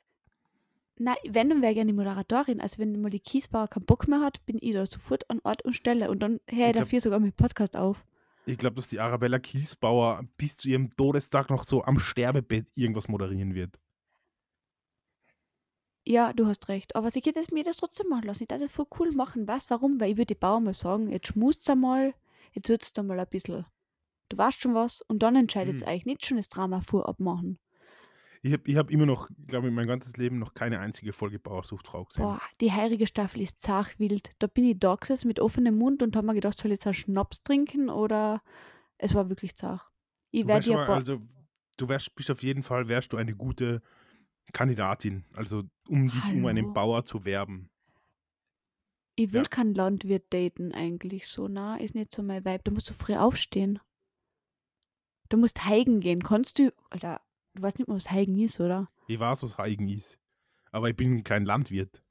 Nein, 0.99 1.15
wenn, 1.29 1.49
dann 1.49 1.61
wäre 1.61 1.71
ich 1.71 1.75
gerne 1.75 1.91
die 1.91 1.95
Moderatorin. 1.97 2.59
Also 2.59 2.79
wenn 2.79 2.99
mal 3.01 3.09
die 3.11 3.19
Kiesbauer 3.19 3.67
keinen 3.67 3.85
Bock 3.85 4.07
mehr 4.07 4.21
hat, 4.21 4.43
bin 4.45 4.57
ich 4.61 4.73
da 4.73 4.85
sofort 4.85 5.29
an 5.29 5.39
Ort 5.43 5.63
und 5.63 5.73
Stelle. 5.73 6.09
Und 6.09 6.19
dann 6.19 6.39
höre 6.49 6.69
ich 6.69 6.75
Ich 6.75 6.77
dafür 6.77 7.01
sogar 7.01 7.19
mit 7.19 7.35
Podcast 7.35 7.75
auf. 7.77 8.03
Ich 8.45 8.57
glaube, 8.57 8.77
dass 8.77 8.87
die 8.87 8.99
Arabella 8.99 9.39
Kiesbauer 9.39 10.23
bis 10.37 10.57
zu 10.57 10.69
ihrem 10.69 10.89
Todestag 10.89 11.49
noch 11.49 11.65
so 11.65 11.83
am 11.83 11.99
Sterbebett 11.99 12.65
irgendwas 12.75 13.07
moderieren 13.09 13.53
wird. 13.53 13.77
Ja, 16.05 16.31
du 16.33 16.47
hast 16.47 16.69
recht. 16.69 16.95
Aber 16.95 17.11
sie 17.11 17.21
geht 17.21 17.35
es 17.37 17.51
mir 17.51 17.63
das 17.63 17.75
trotzdem 17.75 18.07
machen 18.07 18.23
lassen. 18.23 18.43
Ich 18.43 18.47
darf 18.47 18.61
das 18.61 18.71
voll 18.71 18.87
cool 18.99 19.11
machen. 19.11 19.47
Weißt 19.47 19.69
warum? 19.69 19.99
Weil 19.99 20.11
ich 20.11 20.17
würde 20.17 20.33
die 20.33 20.39
Bauer 20.39 20.61
mal 20.61 20.73
sagen, 20.73 21.11
jetzt 21.11 21.27
schmust 21.27 21.69
einmal, 21.69 22.13
jetzt 22.53 22.69
würzt 22.69 22.97
mal 23.03 23.19
ein 23.19 23.27
bisschen. 23.29 23.65
Du 24.29 24.37
weißt 24.37 24.59
schon 24.61 24.73
was 24.73 25.01
und 25.01 25.19
dann 25.21 25.35
entscheidet 25.35 25.81
Hm. 25.81 25.87
euch 25.87 26.05
nicht 26.05 26.25
schon 26.25 26.37
das 26.37 26.49
Drama 26.49 26.81
vorab 26.81 27.19
machen. 27.19 27.59
Ich 28.47 28.53
habe 28.53 28.63
ich 28.65 28.77
hab 28.77 28.89
immer 28.91 29.05
noch, 29.05 29.29
glaube 29.47 29.67
ich, 29.67 29.73
mein 29.73 29.87
ganzes 29.87 30.15
Leben 30.15 30.39
noch 30.39 30.53
keine 30.53 30.79
einzige 30.79 31.11
Folge 31.11 31.37
Bauersucht 31.37 31.85
Frau 31.87 32.05
gesehen. 32.05 32.23
Boah, 32.23 32.41
die 32.61 32.71
heurige 32.71 33.05
Staffel 33.05 33.41
ist 33.41 33.61
zachwild. 33.61 34.31
Da 34.39 34.47
bin 34.47 34.63
ich 34.63 34.79
da 34.79 34.95
gesessen 34.95 35.27
mit 35.27 35.39
offenem 35.41 35.77
Mund 35.77 36.01
und 36.01 36.15
habe 36.15 36.27
mir 36.27 36.33
gedacht, 36.33 36.57
soll 36.57 36.71
ich 36.71 36.77
jetzt 36.77 36.87
einen 36.87 36.93
Schnaps 36.93 37.43
trinken 37.43 37.89
oder 37.89 38.41
es 38.97 39.13
war 39.13 39.27
wirklich 39.29 39.55
zach. 39.55 39.91
Ich 40.31 40.43
Du, 40.43 40.47
werde 40.47 40.63
dir 40.63 40.79
also, 40.79 41.21
du 41.77 41.89
wärst, 41.89 42.15
bist 42.15 42.31
auf 42.31 42.41
jeden 42.41 42.63
Fall 42.63 42.87
wärst 42.87 43.11
du 43.11 43.17
eine 43.17 43.35
gute 43.35 43.81
Kandidatin, 44.53 45.25
also 45.33 45.63
um 45.89 46.07
dich 46.09 46.23
um 46.31 46.45
einen 46.45 46.57
Hallo. 46.63 46.73
Bauer 46.73 47.03
zu 47.05 47.25
werben. 47.25 47.69
Ich 49.15 49.33
will 49.33 49.41
Ja. 49.41 49.49
keinen 49.49 49.73
Landwirt 49.73 50.31
daten 50.33 50.71
eigentlich 50.73 51.27
so, 51.27 51.47
na, 51.47 51.75
ist 51.77 51.95
nicht 51.95 52.13
so 52.13 52.23
mein 52.23 52.45
Vibe. 52.45 52.61
Da 52.63 52.71
musst 52.71 52.89
du 52.89 52.93
früh 52.93 53.15
aufstehen. 53.15 53.79
Du 55.29 55.37
musst 55.37 55.65
heigen 55.65 55.99
gehen. 55.99 56.23
Kannst 56.23 56.59
du, 56.59 56.71
Alter, 56.89 57.19
du 57.57 57.61
weißt 57.63 57.79
nicht 57.79 57.87
mal, 57.87 57.95
was 57.95 58.09
heigen 58.11 58.37
ist, 58.39 58.59
oder? 58.59 58.89
Ich 59.07 59.19
weiß, 59.19 59.43
was 59.43 59.57
Heigen 59.57 59.87
ist. 59.89 60.19
Aber 60.71 60.89
ich 60.89 60.95
bin 60.95 61.23
kein 61.23 61.45
Landwirt. 61.45 62.03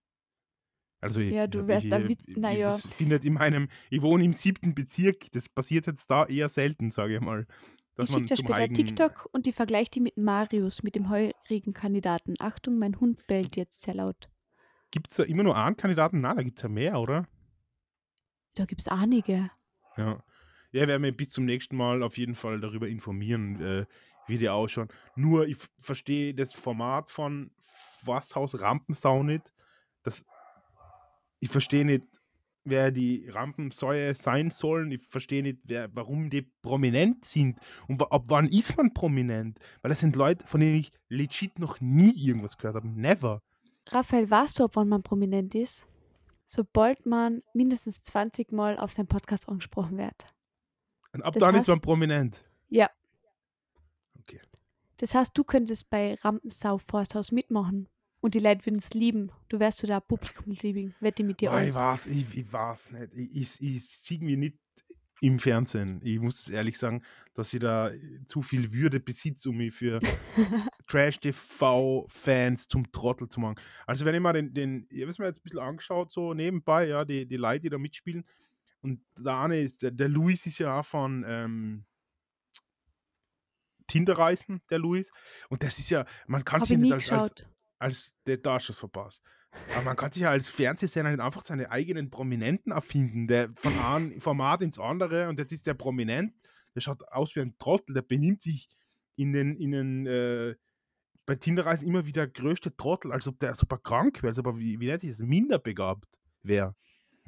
Also 1.01 1.21
ich, 1.21 1.33
Ja, 1.33 1.47
du 1.47 1.67
wärst 1.69 1.85
ich, 1.85 1.91
dann 1.91 2.11
ich, 2.11 2.19
wie- 2.27 2.35
na 2.37 2.53
ja. 2.53 2.67
Das 2.67 2.87
findet 2.87 3.25
in 3.25 3.35
meinem, 3.35 3.69
ich 3.91 4.03
wohne 4.03 4.25
im 4.25 4.33
siebten 4.33 4.75
Bezirk, 4.75 5.31
das 5.33 5.49
passiert 5.49 5.87
jetzt 5.87 6.11
da 6.11 6.25
eher 6.27 6.49
selten, 6.49 6.91
sage 6.91 7.17
ich 7.17 7.21
mal. 7.21 7.47
Dass 7.95 8.11
ich 8.11 8.15
schicke 8.15 8.29
dir 8.29 8.37
später 8.37 8.55
Heigen, 8.55 8.75
TikTok 8.75 9.29
und 9.33 9.47
die 9.47 9.53
vergleiche 9.53 9.91
die 9.91 10.01
mit 10.01 10.17
Marius, 10.17 10.83
mit 10.83 10.95
dem 10.97 11.09
heurigen 11.09 11.73
Kandidaten. 11.73 12.35
Achtung, 12.41 12.79
mein 12.79 12.99
Hund 13.01 13.27
bellt 13.27 13.57
jetzt 13.57 13.83
sehr 13.83 13.95
laut. 13.95 14.29
Gibt 14.91 15.11
es 15.11 15.17
da 15.17 15.23
immer 15.25 15.43
nur 15.43 15.57
einen 15.57 15.77
Kandidaten? 15.77 16.21
Nein, 16.21 16.37
da 16.37 16.43
gibt 16.43 16.59
es 16.59 16.63
ja 16.63 16.69
mehr, 16.69 17.01
oder? 17.01 17.27
Da 18.55 18.65
gibt 18.65 18.81
es 18.81 18.89
einige. 18.89 19.51
Ja. 19.97 20.23
Ja, 20.73 20.83
ich 20.83 20.89
werde 20.89 20.99
mich 20.99 21.17
bis 21.17 21.31
zum 21.31 21.45
nächsten 21.45 21.77
Mal 21.77 22.03
auf 22.03 22.19
jeden 22.19 22.35
Fall 22.35 22.61
darüber 22.61 22.89
informieren, 22.89 23.61
äh, 23.63 23.87
wie 24.27 24.39
die 24.39 24.49
ausschauen. 24.49 24.89
Nur, 25.15 25.47
ich 25.47 25.57
verstehe 25.81 26.35
das 26.35 26.53
Format 26.53 27.11
von 27.11 27.51
Forsthaus 28.05 28.61
Rampensau 28.61 29.23
nicht. 29.23 29.53
Das, 30.03 30.25
ich 31.41 31.51
verstehe 31.51 31.85
nicht, 31.85 32.05
wer 32.65 32.91
die 32.91 33.29
Rampensäue 33.29 34.15
sein 34.15 34.51
sollen. 34.51 34.91
Ich 34.91 35.07
verstehe 35.09 35.43
nicht, 35.43 35.61
wer, 35.65 35.89
warum 35.95 36.31
die 36.31 36.43
prominent 36.63 37.25
sind. 37.25 37.59
Und 37.89 38.01
ab 38.11 38.25
wann 38.27 38.49
ist 38.49 38.77
man 38.77 38.93
prominent? 38.93 39.59
Weil 39.83 39.91
das 39.91 40.01
sind 40.01 40.17
Leute, 40.17 40.47
von 40.47 40.61
denen 40.61 40.77
ich 40.77 40.93
legit 41.09 41.59
noch 41.59 41.81
nie 41.81 42.13
irgendwas 42.17 42.57
gehört 42.57 42.77
habe. 42.77 42.89
Never. 42.89 43.41
Raphael, 43.89 44.29
weißt 44.29 44.59
du, 44.59 44.65
ab 44.65 44.73
wann 44.75 44.89
man 44.89 45.03
prominent 45.05 45.55
ist? 45.55 45.87
Sobald 46.49 47.07
man 47.07 47.43
mindestens 47.55 48.03
20 48.03 48.53
Mal 48.53 48.79
auf 48.79 48.93
seinen 48.93 49.07
Podcast 49.09 49.49
angesprochen 49.49 49.99
wird. 49.99 50.35
Und 51.13 51.23
ab 51.23 51.35
Das 51.35 51.41
dann 51.41 51.55
ist 51.55 51.65
heißt- 51.65 51.71
man 51.71 51.81
prominent. 51.81 52.45
Ja. 52.69 52.91
Das 54.99 55.15
heißt, 55.15 55.37
du 55.37 55.45
könntest 55.45 55.91
bei 55.91 56.15
Rampensau 56.15 56.79
Forsthaus 56.79 57.33
mitmachen. 57.33 57.89
Und 58.21 58.35
die 58.35 58.39
Leute 58.39 58.65
würden 58.67 58.79
es 58.79 58.95
lieben. 58.95 59.31
Du 59.49 59.61
wärst 59.61 59.79
so 59.79 59.87
der 59.87 60.01
Publikumsliebling. 60.01 60.95
Wette 61.01 61.23
mit 61.23 61.41
dir 61.41 61.51
ich 61.51 61.71
aus. 61.71 61.75
weiß, 61.75 62.07
ich, 62.09 62.37
ich 62.37 62.53
weiß 62.53 62.91
nicht. 62.93 63.15
Ich, 63.15 63.61
ich, 63.61 63.77
ich 63.77 63.89
sehe 63.89 64.19
mich 64.19 64.37
nicht 64.37 64.59
im 65.21 65.39
Fernsehen. 65.39 66.01
Ich 66.03 66.19
muss 66.19 66.41
es 66.41 66.49
ehrlich 66.49 66.79
sagen, 66.79 67.03
dass 67.35 67.53
ich 67.55 67.61
da 67.61 67.91
äh, 67.91 68.21
zu 68.27 68.43
viel 68.43 68.73
Würde 68.73 69.01
besitze, 69.01 69.49
um 69.49 69.57
mich 69.57 69.75
für 69.75 70.01
Trash-TV-Fans 70.89 72.69
zum 72.69 72.91
Trottel 72.93 73.29
zu 73.29 73.41
machen. 73.41 73.57
Also 73.87 74.05
wenn 74.05 74.15
ich 74.15 74.21
mal 74.21 74.33
den, 74.33 74.53
den 74.53 74.87
ich 74.91 75.01
habe 75.01 75.11
es 75.11 75.19
mir 75.19 75.27
jetzt 75.27 75.39
ein 75.39 75.43
bisschen 75.43 75.61
angeschaut, 75.61 76.13
so 76.13 76.35
nebenbei, 76.35 76.89
ja, 76.89 77.05
die, 77.05 77.27
die 77.27 77.37
Leute, 77.37 77.61
die 77.61 77.71
da 77.71 77.79
mitspielen. 77.79 78.25
Und 78.83 79.01
der 79.17 79.39
eine 79.39 79.61
ist, 79.61 79.83
der, 79.83 79.91
der 79.91 80.09
Luis 80.09 80.47
ist 80.47 80.59
ja 80.59 80.81
auch 80.81 80.85
von 80.85 81.25
ähm, 81.27 81.85
Tinderreisen, 83.87 84.63
der 84.71 84.79
Luis. 84.79 85.11
Und 85.49 85.63
das 85.63 85.79
ist 85.79 85.91
ja, 85.91 86.05
man 86.27 86.45
kann 86.45 86.61
sich 86.61 86.73
ich 86.73 86.79
nicht 86.79 86.93
als, 86.93 87.11
als, 87.13 87.47
als 87.79 88.15
der 88.27 88.39
da 88.39 88.55
hast 88.55 88.69
du 88.69 88.73
es 88.73 88.79
verpasst. 88.79 89.23
Aber 89.75 89.83
man 89.83 89.97
kann 89.97 90.13
sich 90.13 90.23
ja 90.23 90.31
als 90.31 90.49
Fernsehsender 90.49 91.11
nicht 91.11 91.21
einfach 91.21 91.45
seine 91.45 91.71
eigenen 91.71 92.11
Prominenten 92.11 92.73
erfinden, 92.73 93.27
der 93.27 93.51
von 93.55 93.79
einem 93.79 94.21
Format 94.21 94.63
ins 94.63 94.79
andere 94.79 95.29
und 95.29 95.39
jetzt 95.39 95.53
ist 95.53 95.67
der 95.67 95.75
prominent, 95.75 96.35
der 96.75 96.81
schaut 96.81 97.03
aus 97.09 97.35
wie 97.37 97.41
ein 97.41 97.57
Trottel, 97.59 97.95
der 97.95 98.03
benimmt 98.03 98.43
sich 98.43 98.69
in 99.17 99.33
den, 99.33 99.57
in 99.57 99.71
den 99.73 100.07
äh, 100.07 100.55
bei 101.25 101.35
Tinderreisen 101.35 101.89
immer 101.89 102.07
wieder 102.07 102.27
größte 102.27 102.77
Trottel, 102.77 103.13
als 103.13 103.27
ob 103.27 103.39
der 103.41 103.55
super 103.55 103.79
krank 103.79 104.23
wäre, 104.23 104.31
als 104.31 104.39
ob 104.39 104.47
er, 104.47 104.59
wie, 104.59 104.79
wie 104.79 104.87
nennt 104.87 105.01
sich 105.01 105.11
das, 105.11 105.21
minderbegabt 105.21 106.09
wäre. 106.43 106.77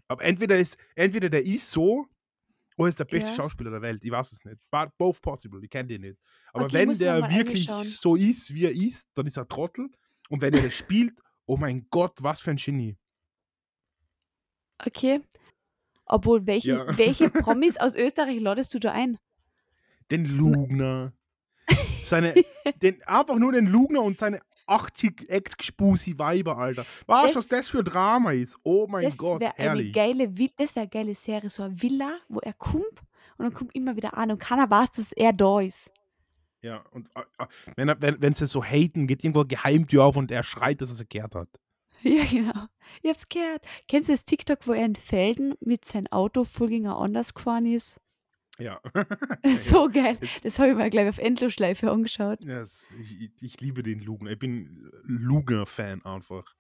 Aber 0.07 0.23
entweder 0.23 0.59
ist, 0.59 0.79
entweder 0.95 1.29
der 1.29 1.45
ist 1.45 1.71
so, 1.71 2.07
oder 2.79 2.89
ist 2.89 2.99
der 2.99 3.05
beste 3.05 3.29
Ja. 3.31 3.35
Schauspieler 3.35 3.71
der 3.71 3.83
Welt. 3.83 4.03
Ich 4.05 4.11
weiß 4.11 4.33
es 4.33 4.45
nicht. 4.45 4.57
But 4.71 4.97
both 4.97 5.21
possible, 5.21 5.61
ich 5.63 5.69
kenne 5.71 5.89
den 5.89 6.01
nicht. 6.03 6.19
Aber 6.53 6.65
Okay, 6.65 6.75
wenn 6.75 6.93
der 6.99 7.29
wirklich 7.29 7.69
so 7.85 8.17
ist, 8.17 8.55
wie 8.55 8.65
er 8.65 8.73
ist, 8.75 9.09
dann 9.15 9.27
ist 9.27 9.37
er 9.37 9.47
Trottel. 9.47 9.91
Und 10.31 10.41
wenn 10.41 10.55
er 10.55 10.63
das 10.63 10.75
spielt, 10.75 11.19
oh 11.47 11.57
mein 11.57 11.87
Gott, 11.91 12.13
was 12.23 12.41
für 12.41 12.51
ein 12.53 12.57
Genie. 12.57 12.97
Okay. 14.79 15.21
Obwohl, 16.07 16.47
welchen, 16.47 16.71
Ja. 16.77 16.97
welche 16.97 17.31
Promis 17.31 17.77
aus 17.77 17.95
Österreich 17.97 18.41
ladest 18.41 18.73
du 18.75 18.79
da 18.79 18.93
ein? 18.93 19.19
Den 20.11 20.25
Lugner. 20.25 21.13
Seine, 22.03 22.33
den, 22.83 23.03
einfach 23.03 23.37
nur 23.37 23.53
den 23.53 23.67
Lugner 23.67 24.03
und 24.03 24.19
seine 24.19 24.41
80 24.69 25.29
Ex-Spusi 25.29 26.19
Weiber, 26.19 26.57
Alter. 26.59 26.85
Weißt 27.07 27.35
du, 27.35 27.39
was 27.39 27.49
Das- 27.49 27.61
das 27.61 27.69
für 27.71 27.83
Drama 27.85 28.33
ist? 28.33 28.57
Oh 28.63 28.87
mein 28.89 29.05
das 29.05 29.17
Gott, 29.17 29.43
eine 29.43 29.53
herrlich. 29.57 29.93
geile, 29.93 30.25
Vi- 30.25 30.53
das 30.57 30.75
wäre 30.77 30.83
eine 30.85 30.91
geile 30.91 31.15
Serie, 31.15 31.51
so 31.51 31.63
eine 31.63 31.81
Villa, 31.81 32.19
wo 32.29 32.41
er 32.41 32.53
kommt 32.55 32.85
und 33.39 33.45
dann 33.45 33.55
kommt 33.55 33.75
immer 33.75 33.97
wieder 33.97 34.17
an 34.17 34.31
und 34.31 34.39
keiner 34.39 34.69
weiß, 34.71 34.91
dass 34.93 35.13
er 35.13 35.33
da 35.33 35.61
ist. 35.61 35.91
Ja, 36.61 36.83
und 36.91 37.09
äh, 37.15 37.21
äh, 37.39 37.47
wenn, 37.77 37.89
wenn, 38.01 38.21
wenn 38.21 38.35
sie 38.35 38.47
so 38.47 38.65
haten, 38.65 39.07
geht 39.07 39.23
irgendwo 39.23 39.41
eine 39.41 39.49
Geheimtür 39.49 40.05
auf 40.05 40.17
und 40.17 40.31
er 40.33 40.43
schreit, 40.43 40.81
dass 40.81 40.91
er 40.91 41.01
es 41.01 41.09
gehört 41.09 41.35
hat. 41.35 41.49
Ja, 42.03 42.25
genau. 42.31 42.67
Ich 43.03 43.11
hab's 43.11 43.29
gehört. 43.29 43.63
Kennst 43.89 44.09
du 44.09 44.13
das 44.13 44.25
TikTok, 44.25 44.67
wo 44.69 44.73
er 44.73 44.85
in 44.85 44.95
Felden 44.95 45.55
mit 45.61 45.85
seinem 45.85 46.07
Auto 46.09 46.45
ein 46.45 46.87
anders 46.87 47.35
gefahren 47.35 47.67
ist? 47.67 48.01
Ja. 48.59 48.81
so 49.55 49.89
geil. 49.93 50.17
Das- 50.21 50.41
Das 50.43 50.59
habe 50.59 50.71
ich 50.71 50.77
mir 50.77 50.91
gleich 50.91 51.09
auf 51.09 51.19
Endlosschleife 51.19 51.91
angeschaut. 51.91 52.43
Ja, 52.45 52.61
es- 52.61 52.93
ich, 53.01 53.31
ich, 53.41 53.61
liebe 53.61 53.83
den 53.83 54.01
Lugner. 54.01 54.31
Ich 54.33 54.39
bin 54.39 54.91
Lugner-Fan 55.05 56.05
einfach. 56.05 56.55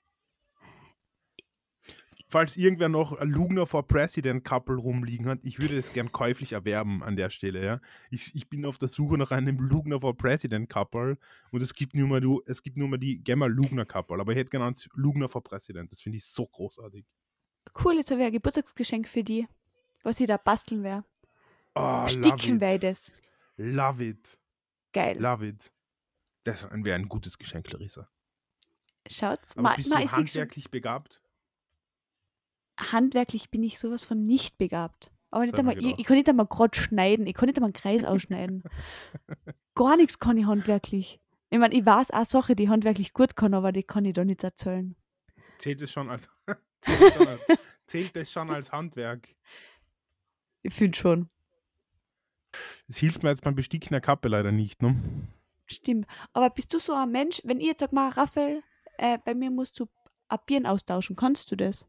falls 2.30 2.57
irgendwer 2.59 2.90
noch 2.90 3.12
ein 3.14 3.30
Lugner 3.30 3.66
for 3.66 3.86
President 3.86 4.44
Couple 4.44 4.76
rumliegen 4.76 5.26
hat, 5.26 5.46
ich 5.46 5.59
würde 5.61 5.78
es 5.78 5.94
gern 5.94 6.12
käuflich 6.12 6.53
erwerben 6.53 7.03
an 7.03 7.16
der 7.16 7.30
Stelle, 7.30 7.64
ja. 7.64 7.80
Ich, 8.11 8.34
ich 8.34 8.51
bin 8.51 8.66
auf 8.66 8.76
der 8.76 8.88
Suche 8.90 9.16
nach 9.16 9.30
einem 9.30 9.59
Lugner 9.59 9.99
for 10.01 10.14
President 10.14 10.68
Couple 10.68 11.16
und 11.53 11.62
es 11.62 11.72
gibt 11.72 11.94
nur 11.94 12.07
mal, 12.07 12.20
du, 12.20 12.42
es 12.44 12.62
gibt 12.62 12.76
nur 12.76 12.86
mal 12.88 12.99
die 12.99 13.24
Gemma 13.24 13.46
Lugner 13.46 13.86
Couple, 13.86 14.20
aber 14.20 14.32
ich 14.32 14.38
hätte 14.38 14.51
genannt 14.51 14.88
Lugner 14.94 15.28
for 15.30 15.42
President. 15.42 15.90
Das 15.90 16.03
finde 16.03 16.18
ich 16.18 16.26
so 16.26 16.46
großartig. 16.46 17.07
Cool, 17.82 17.94
jetzt 17.94 18.11
habe 18.11 18.20
ich 18.20 18.26
ein 18.26 18.32
Geburtstagsgeschenk 18.32 19.09
für 19.09 19.24
die, 19.24 19.49
was 20.03 20.20
ich 20.20 20.26
da 20.26 20.36
basteln 20.36 20.82
werde. 20.82 21.07
Oh, 21.75 22.07
love 22.09 22.61
wäre 22.61 22.75
it. 22.75 22.83
das. 22.83 23.12
Love 23.57 24.05
it. 24.05 24.39
Geil. 24.93 25.19
Love 25.21 25.47
it. 25.47 25.73
Das 26.45 26.66
wäre 26.71 26.97
ein 26.97 27.09
gutes 27.09 27.39
Geschenk, 27.39 27.66
Clarissa. 27.66 28.09
Schaut's. 29.09 29.57
Aber 29.57 29.71
Ma, 29.71 29.75
bist 29.77 29.91
ma, 29.91 30.01
du 30.01 30.11
handwerklich 30.11 30.71
begabt? 30.71 31.21
handwerklich 32.79 33.51
bin 33.51 33.62
ich 33.62 33.79
sowas 33.79 34.05
von 34.05 34.23
nicht 34.23 34.59
begabt. 34.59 35.11
Aber 35.31 35.45
nicht 35.45 35.59
einmal, 35.59 35.77
ich, 35.77 35.83
gedacht. 35.83 36.01
ich 36.01 36.07
kann 36.07 36.16
nicht 36.16 36.29
einmal 36.29 36.47
gerade 36.47 36.79
schneiden. 36.79 37.27
Ich 37.27 37.35
kann 37.35 37.47
nicht 37.47 37.57
einmal 37.59 37.69
einen 37.69 37.75
Kreis 37.75 38.05
ausschneiden. 38.05 38.62
Gar 39.75 39.97
nichts 39.97 40.19
kann 40.19 40.39
ich 40.39 40.47
handwerklich. 40.47 41.21
Ich 41.51 41.59
meine, 41.59 41.75
ich 41.75 41.85
weiß 41.85 42.11
auch 42.12 42.25
Sachen, 42.25 42.57
die 42.57 42.64
ich 42.64 42.69
handwerklich 42.69 43.12
gut 43.12 43.37
kann, 43.37 43.55
aber 43.55 43.73
die 43.73 43.83
kann 43.83 44.05
ich 44.05 44.14
da 44.14 44.25
nicht 44.25 44.43
erzählen. 44.45 44.97
Zählt 45.59 45.83
es 45.83 45.91
schon 45.93 46.09
als, 46.09 46.29
zählt 46.81 47.01
es 47.01 47.14
schon 47.14 47.29
als, 47.29 47.41
zählt 47.87 48.16
es 48.16 48.33
schon 48.33 48.51
als 48.51 48.73
Handwerk? 48.73 49.29
Ich 50.62 50.75
finde 50.75 50.97
schon. 50.97 51.31
Das 52.89 52.97
hilft 52.99 53.22
mir 53.22 53.28
jetzt 53.30 53.43
beim 53.43 53.55
Besticken 53.55 53.91
der 53.91 54.01
Kappe 54.01 54.28
leider 54.28 54.51
nicht, 54.51 54.82
ne? 54.82 54.97
Stimmt. 55.66 56.07
Aber 56.32 56.49
bist 56.51 56.72
du 56.72 56.78
so 56.78 56.95
ein 56.95 57.11
Mensch, 57.11 57.41
wenn 57.45 57.61
ich 57.61 57.66
jetzt 57.66 57.80
sag 57.80 57.93
mal, 57.93 58.09
Raphael, 58.11 58.62
äh, 58.97 59.18
bei 59.24 59.34
mir 59.34 59.51
musst 59.51 59.78
du 59.78 59.86
ein 60.28 60.66
austauschen, 60.66 61.14
kannst 61.16 61.51
du 61.51 61.57
das? 61.57 61.86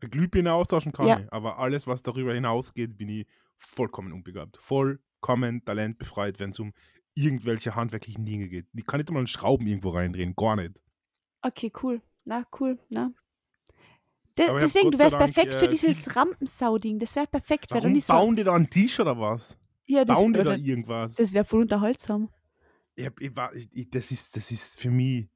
Glühbirne 0.00 0.52
austauschen 0.52 0.92
kann 0.92 1.06
Ja. 1.06 1.20
ich, 1.20 1.32
aber 1.32 1.58
alles, 1.58 1.86
was 1.86 2.02
darüber 2.02 2.34
hinausgeht, 2.34 2.96
bin 2.96 3.08
ich 3.08 3.26
vollkommen 3.58 4.12
unbegabt. 4.12 4.56
Vollkommen 4.58 5.64
talentbefreit, 5.64 6.38
wenn 6.38 6.50
es 6.50 6.60
um 6.60 6.72
irgendwelche 7.14 7.74
handwerklichen 7.74 8.24
Dinge 8.24 8.48
geht. 8.48 8.66
Ich 8.74 8.84
kann 8.86 8.98
nicht 8.98 9.08
einmal 9.08 9.20
einen 9.22 9.26
Schrauben 9.26 9.66
irgendwo 9.66 9.90
reindrehen, 9.90 10.34
gar 10.36 10.56
nicht. 10.56 10.80
Okay, 11.42 11.72
cool. 11.82 12.02
Na, 12.24 12.44
cool, 12.60 12.78
na. 12.90 13.10
De 14.38 14.46
deswegen, 14.60 14.90
du 14.90 14.98
wärst 14.98 15.14
Dank, 15.14 15.32
perfekt 15.32 15.54
für 15.54 15.64
äh, 15.64 15.68
dieses 15.68 16.04
viel- 16.04 16.12
Rampensau-Ding. 16.12 16.98
Das 16.98 17.16
wäre 17.16 17.26
perfekt, 17.26 17.70
weil 17.70 17.78
du 17.78 17.84
Warum 17.84 17.92
nicht 17.94 18.06
so. 18.06 18.12
bauen 18.12 18.36
die 18.36 18.44
da 18.44 18.54
einen 18.54 18.68
Tisch 18.68 19.00
oder 19.00 19.18
was? 19.18 19.56
Ja, 19.86 20.04
das, 20.04 20.18
bauen 20.18 20.32
die 20.32 20.38
da 20.38 20.52
oder, 20.52 20.56
irgendwas? 20.56 21.14
das 21.14 21.32
wäre 21.32 21.44
voll 21.44 21.62
unterhaltsam. 21.62 22.30
Ich 22.94 23.06
hab, 23.06 23.20
ich 23.20 23.36
war, 23.36 23.54
ich, 23.54 23.90
das, 23.90 24.10
ist, 24.10 24.36
das 24.36 24.50
ist 24.50 24.80
für 24.80 24.90
mich 24.90 25.28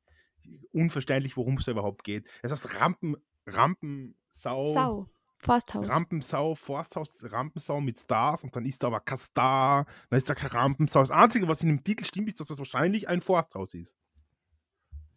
unverständlich, 0.73 1.37
worum 1.37 1.57
es 1.57 1.67
da 1.67 1.73
überhaupt 1.73 2.05
geht. 2.05 2.27
Es 2.43 2.51
heißt 2.51 2.81
Rampen, 2.81 3.17
Rampensau. 3.47 4.73
Sau. 4.73 5.11
Forsthaus. 5.43 5.89
Rampensau, 5.89 6.55
Forsthaus, 6.55 7.17
Rampensau 7.23 7.81
mit 7.81 7.99
Stars 7.99 8.45
und 8.45 8.55
dann 8.55 8.67
ist 8.67 8.83
da 8.83 8.89
aber 8.89 9.01
kein 9.01 9.17
Star, 9.17 9.87
dann 10.11 10.19
ist 10.19 10.29
da 10.29 10.35
kein 10.35 10.51
Rampensau. 10.51 11.01
Das 11.01 11.11
Einzige, 11.11 11.49
was 11.49 11.63
in 11.63 11.69
dem 11.69 11.83
Titel 11.83 12.05
stimmt, 12.05 12.29
ist, 12.29 12.41
dass 12.41 12.49
das 12.49 12.59
wahrscheinlich 12.59 13.09
ein 13.09 13.23
Forsthaus 13.23 13.73
ist. 13.73 13.97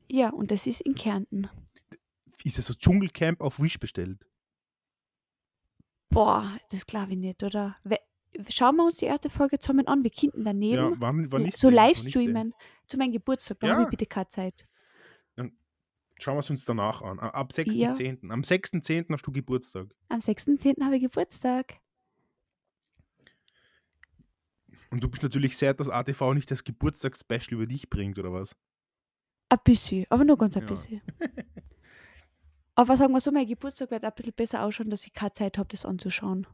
ja, 0.08 0.30
und 0.30 0.52
das 0.52 0.66
ist 0.66 0.80
in 0.80 0.96
Kärnten. 0.96 1.50
Ist 2.46 2.58
es 2.58 2.68
so 2.68 2.74
Dschungelcamp 2.74 3.42
auf 3.42 3.60
Wish 3.60 3.80
bestellt? 3.80 4.26
Boah, 6.10 6.58
das 6.70 6.86
glaube 6.86 7.14
ich 7.14 7.18
nicht, 7.18 7.44
oder? 7.44 7.76
Schauen 8.50 8.76
wir 8.78 8.86
uns 8.86 8.98
die 8.98 9.06
erste 9.06 9.30
Folge 9.30 9.60
zusammen 9.60 9.88
an. 9.88 10.04
Wir 10.04 10.12
könnten 10.12 10.44
daneben 10.44 10.74
Ja, 10.76 10.92
wann, 10.98 11.32
wann 11.32 11.46
ist 11.46 11.58
so 11.58 11.70
die? 11.70 11.76
Wann 11.76 11.86
live 11.86 11.98
ist 11.98 12.06
die? 12.06 12.10
streamen 12.10 12.54
zu 12.88 12.98
meinem 12.98 13.12
Geburtstag. 13.12 13.60
Da 13.60 13.68
Ja. 13.68 13.74
habe 13.74 13.84
ich 13.84 13.90
bitte 13.90 14.06
keine 14.06 14.28
Zeit. 14.28 14.68
Schauen 16.20 16.36
wir 16.36 16.40
es 16.40 16.50
uns 16.50 16.64
danach 16.64 17.02
an. 17.02 17.20
Ab 17.20 17.52
6.10. 17.52 18.28
Ja. 18.28 18.34
Am 18.34 18.42
6.10. 18.44 19.12
hast 19.12 19.26
du 19.26 19.32
Geburtstag. 19.32 19.88
Am 20.10 20.20
6.10. 20.20 20.84
habe 20.84 20.96
ich 20.96 21.02
Geburtstag. 21.02 21.74
Und 24.92 25.04
du 25.04 25.10
bist 25.10 25.24
natürlich 25.24 25.58
sehr, 25.58 25.74
dass 25.74 25.90
ATV 25.90 26.34
nicht 26.36 26.52
das 26.52 26.64
Geburtstagsspecial 26.64 27.56
über 27.56 27.66
dich 27.66 27.90
bringt, 27.90 28.20
oder 28.20 28.32
was? 28.32 28.56
Ein 29.50 29.58
bisschen, 29.64 30.06
aber 30.10 30.24
nur 30.24 30.38
ganz 30.38 30.56
ein 30.56 30.62
Ja. 30.62 30.68
bisschen. 30.68 31.02
aber 32.76 32.96
sagen 32.96 33.12
wir 33.14 33.20
so, 33.20 33.32
mein 33.32 33.48
Geburtstag 33.48 33.90
wird 33.92 34.04
ein 34.04 34.14
bisschen 34.16 34.34
besser 34.34 34.64
ausschauen, 34.64 34.92
dass 34.92 35.06
ich 35.08 35.14
keine 35.14 35.34
Zeit 35.34 35.58
habe, 35.58 35.70
das 35.70 35.84
anzuschauen. 35.84 36.48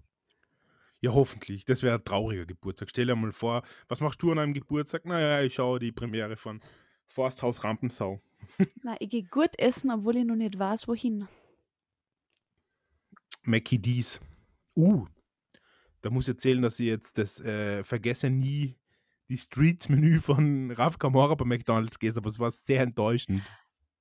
Ja, 1.02 1.14
hoffentlich. 1.14 1.66
Das 1.66 1.82
wäre 1.82 1.96
ein 1.96 2.04
trauriger 2.04 2.46
Geburtstag. 2.46 2.90
Stell 2.90 3.06
dir 3.06 3.16
mal 3.16 3.32
vor, 3.32 3.64
was 3.88 4.02
machst 4.02 4.22
du 4.22 4.32
an 4.32 4.40
einem 4.40 4.54
Geburtstag? 4.54 5.06
Naja, 5.06 5.42
ich 5.42 5.54
schaue 5.54 5.80
die 5.80 5.92
Premiere 5.92 6.36
von 6.36 6.62
Forsthaus 7.08 7.64
Rampensau. 7.64 8.22
Na, 8.84 8.96
ich 9.00 9.10
gehe 9.10 9.24
gut 9.24 9.58
essen, 9.58 9.92
obwohl 9.92 10.18
ich 10.18 10.26
noch 10.26 10.36
nicht 10.36 10.60
weiß, 10.60 10.88
wohin. 10.88 11.28
Mackie 13.44 13.80
D's. 13.80 14.20
Uh, 14.76 15.08
da 16.02 16.10
muss 16.10 16.28
ich 16.28 16.36
erzählen, 16.36 16.62
dass 16.62 16.80
ich 16.80 16.88
jetzt 16.88 17.18
das 17.18 17.40
äh, 17.40 17.84
Vergesse 17.84 18.30
nie 18.30 18.76
die 19.30 19.38
Streets-Menü 19.38 20.20
von 20.20 20.72
Raf 20.72 20.98
Kamora 20.98 21.36
bei 21.36 21.46
McDonalds 21.46 22.00
gegessen, 22.00 22.20
aber 22.20 22.30
es 22.30 22.40
war 22.40 22.52
sehr 22.52 22.82
enttäuschend. 22.82 23.42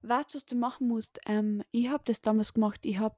Weißt 0.03 0.33
du, 0.33 0.37
was 0.37 0.47
du 0.47 0.57
machen 0.57 0.89
musst? 0.89 1.21
Ähm, 1.27 1.63
ich 1.71 1.89
habe 1.89 2.03
das 2.07 2.23
damals 2.23 2.55
gemacht. 2.55 2.87
Ich 2.87 2.99
habe 2.99 3.17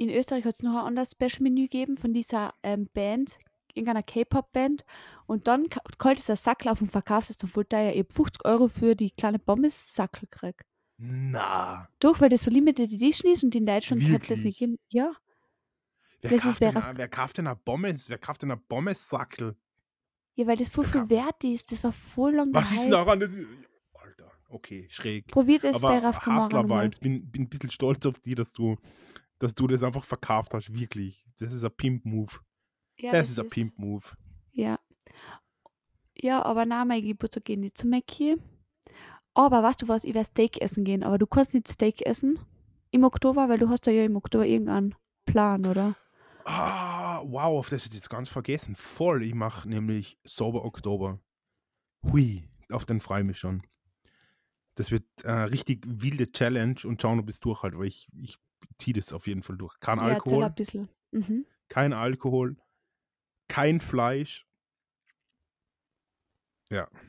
in 0.00 0.10
Österreich 0.10 0.44
hat 0.44 0.54
es 0.54 0.62
noch 0.62 0.74
ein 0.76 0.86
anderes 0.86 1.12
Special-Menü 1.12 1.62
gegeben 1.62 1.96
von 1.96 2.12
dieser 2.14 2.54
ähm, 2.62 2.88
Band, 2.94 3.38
irgendeiner 3.74 4.02
K-Pop-Band. 4.02 4.84
Und 5.26 5.46
dann 5.46 5.68
ka- 5.68 5.82
kalt 5.98 6.28
ein 6.28 6.36
Sackel 6.36 6.70
auf 6.70 6.80
und 6.80 6.90
verkaufst 6.90 7.30
es 7.30 7.36
dann 7.36 7.50
voll 7.50 7.64
teuer. 7.66 7.92
Ich 7.92 8.00
hab 8.00 8.12
50 8.12 8.44
Euro 8.44 8.68
für 8.68 8.94
die 8.96 9.10
kleine 9.10 9.38
Pommes-Sackel 9.38 10.28
gekriegt. 10.30 10.62
Na, 10.98 11.88
Doch, 11.98 12.20
weil 12.20 12.28
das 12.28 12.42
so 12.42 12.50
Limited 12.50 12.92
Edition 12.92 13.32
ist 13.32 13.42
und 13.44 13.54
in 13.54 13.64
Deutschland 13.66 14.02
hat 14.10 14.22
es 14.22 14.28
das 14.28 14.40
nicht 14.40 14.58
gegeben. 14.58 14.78
Ja, 14.90 15.12
wer 16.22 16.30
Das 16.30 16.42
kauft, 16.42 16.60
denn, 16.60 16.76
a- 16.76 16.92
wer 16.96 17.08
kauft 17.08 17.38
denn 17.38 17.46
eine 17.46 17.56
Pommes? 17.56 18.08
Wer 18.10 18.18
kauft 18.18 18.42
denn 18.42 18.50
eine 18.50 18.60
Pommes-Sackel? 18.60 19.56
ja, 20.34 20.46
weil 20.46 20.56
das 20.56 20.70
voll 20.70 20.86
viel 20.86 21.10
wert 21.10 21.44
ist. 21.44 21.70
Das 21.72 21.84
war 21.84 21.92
voll 21.92 22.34
lang 22.36 22.54
Was 22.54 22.70
ist 22.72 22.88
daran? 22.90 23.20
Das 23.20 23.32
ist, 23.32 23.46
Alter, 23.94 24.30
okay, 24.48 24.86
schräg. 24.88 25.26
Probiert 25.26 25.64
es 25.64 25.78
bei 25.80 25.88
Aber 25.98 26.02
Raf 26.02 26.20
Kamara 26.20 26.48
nochmal. 26.48 26.86
Hustler-Vibes, 26.86 26.98
bin, 27.00 27.30
bin 27.30 27.42
ein 27.42 27.48
bisschen 27.50 27.70
stolz 27.70 28.06
auf 28.06 28.18
die, 28.20 28.34
dass 28.34 28.52
du, 28.52 28.76
dass 29.40 29.54
du 29.54 29.66
das 29.66 29.82
einfach 29.82 30.04
verkauft 30.04 30.54
hast, 30.54 30.72
wirklich. 30.78 31.26
Das 31.38 31.52
ist 31.52 31.64
ein 31.64 31.72
Pimp-Move. 31.72 32.32
Ja, 32.98 33.12
das, 33.12 33.30
ist 33.30 33.40
ein 33.40 33.48
Pimp-Move. 33.48 34.04
Ja. 34.52 34.78
Ja, 36.14 36.44
aber 36.44 36.66
nein, 36.66 36.86
mein 36.86 37.02
Geburtstag 37.02 37.46
geht 37.46 37.58
nicht 37.58 37.76
zu 37.76 37.86
Mackie. 37.86 38.36
Aber 39.32 39.62
weißt 39.62 39.82
du 39.82 39.88
was, 39.88 40.04
ich 40.04 40.14
werde 40.14 40.28
Steak 40.28 40.60
essen 40.60 40.84
gehen, 40.84 41.02
aber 41.02 41.16
du 41.16 41.26
kannst 41.26 41.54
nicht 41.54 41.68
Steak 41.68 42.02
essen 42.02 42.38
im 42.90 43.04
Oktober, 43.04 43.48
weil 43.48 43.58
du 43.58 43.70
hast 43.70 43.86
ja 43.86 44.04
im 44.04 44.16
Oktober 44.16 44.44
irgendeinen 44.44 44.94
Plan, 45.24 45.64
oder? 45.64 45.96
Ah, 46.44 47.22
wow, 47.24 47.58
auf 47.58 47.70
das 47.70 47.86
ich 47.86 47.94
jetzt 47.94 48.10
ganz 48.10 48.28
vergessen. 48.28 48.76
Voll, 48.76 49.22
ich 49.22 49.34
mache 49.34 49.68
nämlich 49.68 50.18
Sober 50.24 50.64
Oktober. 50.64 51.18
Hui, 52.04 52.48
auf 52.70 52.84
den 52.84 53.00
freue 53.00 53.20
ich 53.20 53.26
mich 53.26 53.38
schon. 53.38 53.62
Das 54.74 54.90
wird 54.90 55.04
eine 55.24 55.50
richtig 55.50 55.84
wilde 55.86 56.30
Challenge 56.30 56.76
und 56.84 57.00
schauen, 57.00 57.20
ob 57.20 57.28
ich 57.28 57.36
es 57.36 57.40
durchhalte, 57.40 57.78
weil 57.78 57.86
ich, 57.86 58.08
ich 58.20 58.38
ziehe 58.80 58.94
das 58.94 59.12
auf 59.12 59.26
jeden 59.26 59.42
Fall 59.42 59.56
durch. 59.56 59.78
Kein 59.80 59.98
Ja, 59.98 60.04
Alkohol, 60.06 60.44
ein 60.44 60.54
bisschen. 60.54 60.88
Mhm. 61.12 61.46
kein 61.68 61.92
Alkohol, 61.92 62.56
kein 63.48 63.80
Fleisch. 63.80 64.46
Ja, 66.70 66.86
kein 66.86 67.00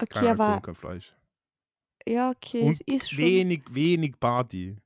Okay, 0.00 0.18
Alkohol, 0.28 0.28
aber 0.46 0.60
kein 0.62 0.74
Fleisch. 0.74 1.16
ja, 2.06 2.30
okay, 2.30 2.62
Und 2.62 2.70
es 2.70 2.80
ist 2.82 3.10
schon 3.10 3.18
wenig, 3.24 3.62
wenig 3.70 4.18
Party. 4.20 4.76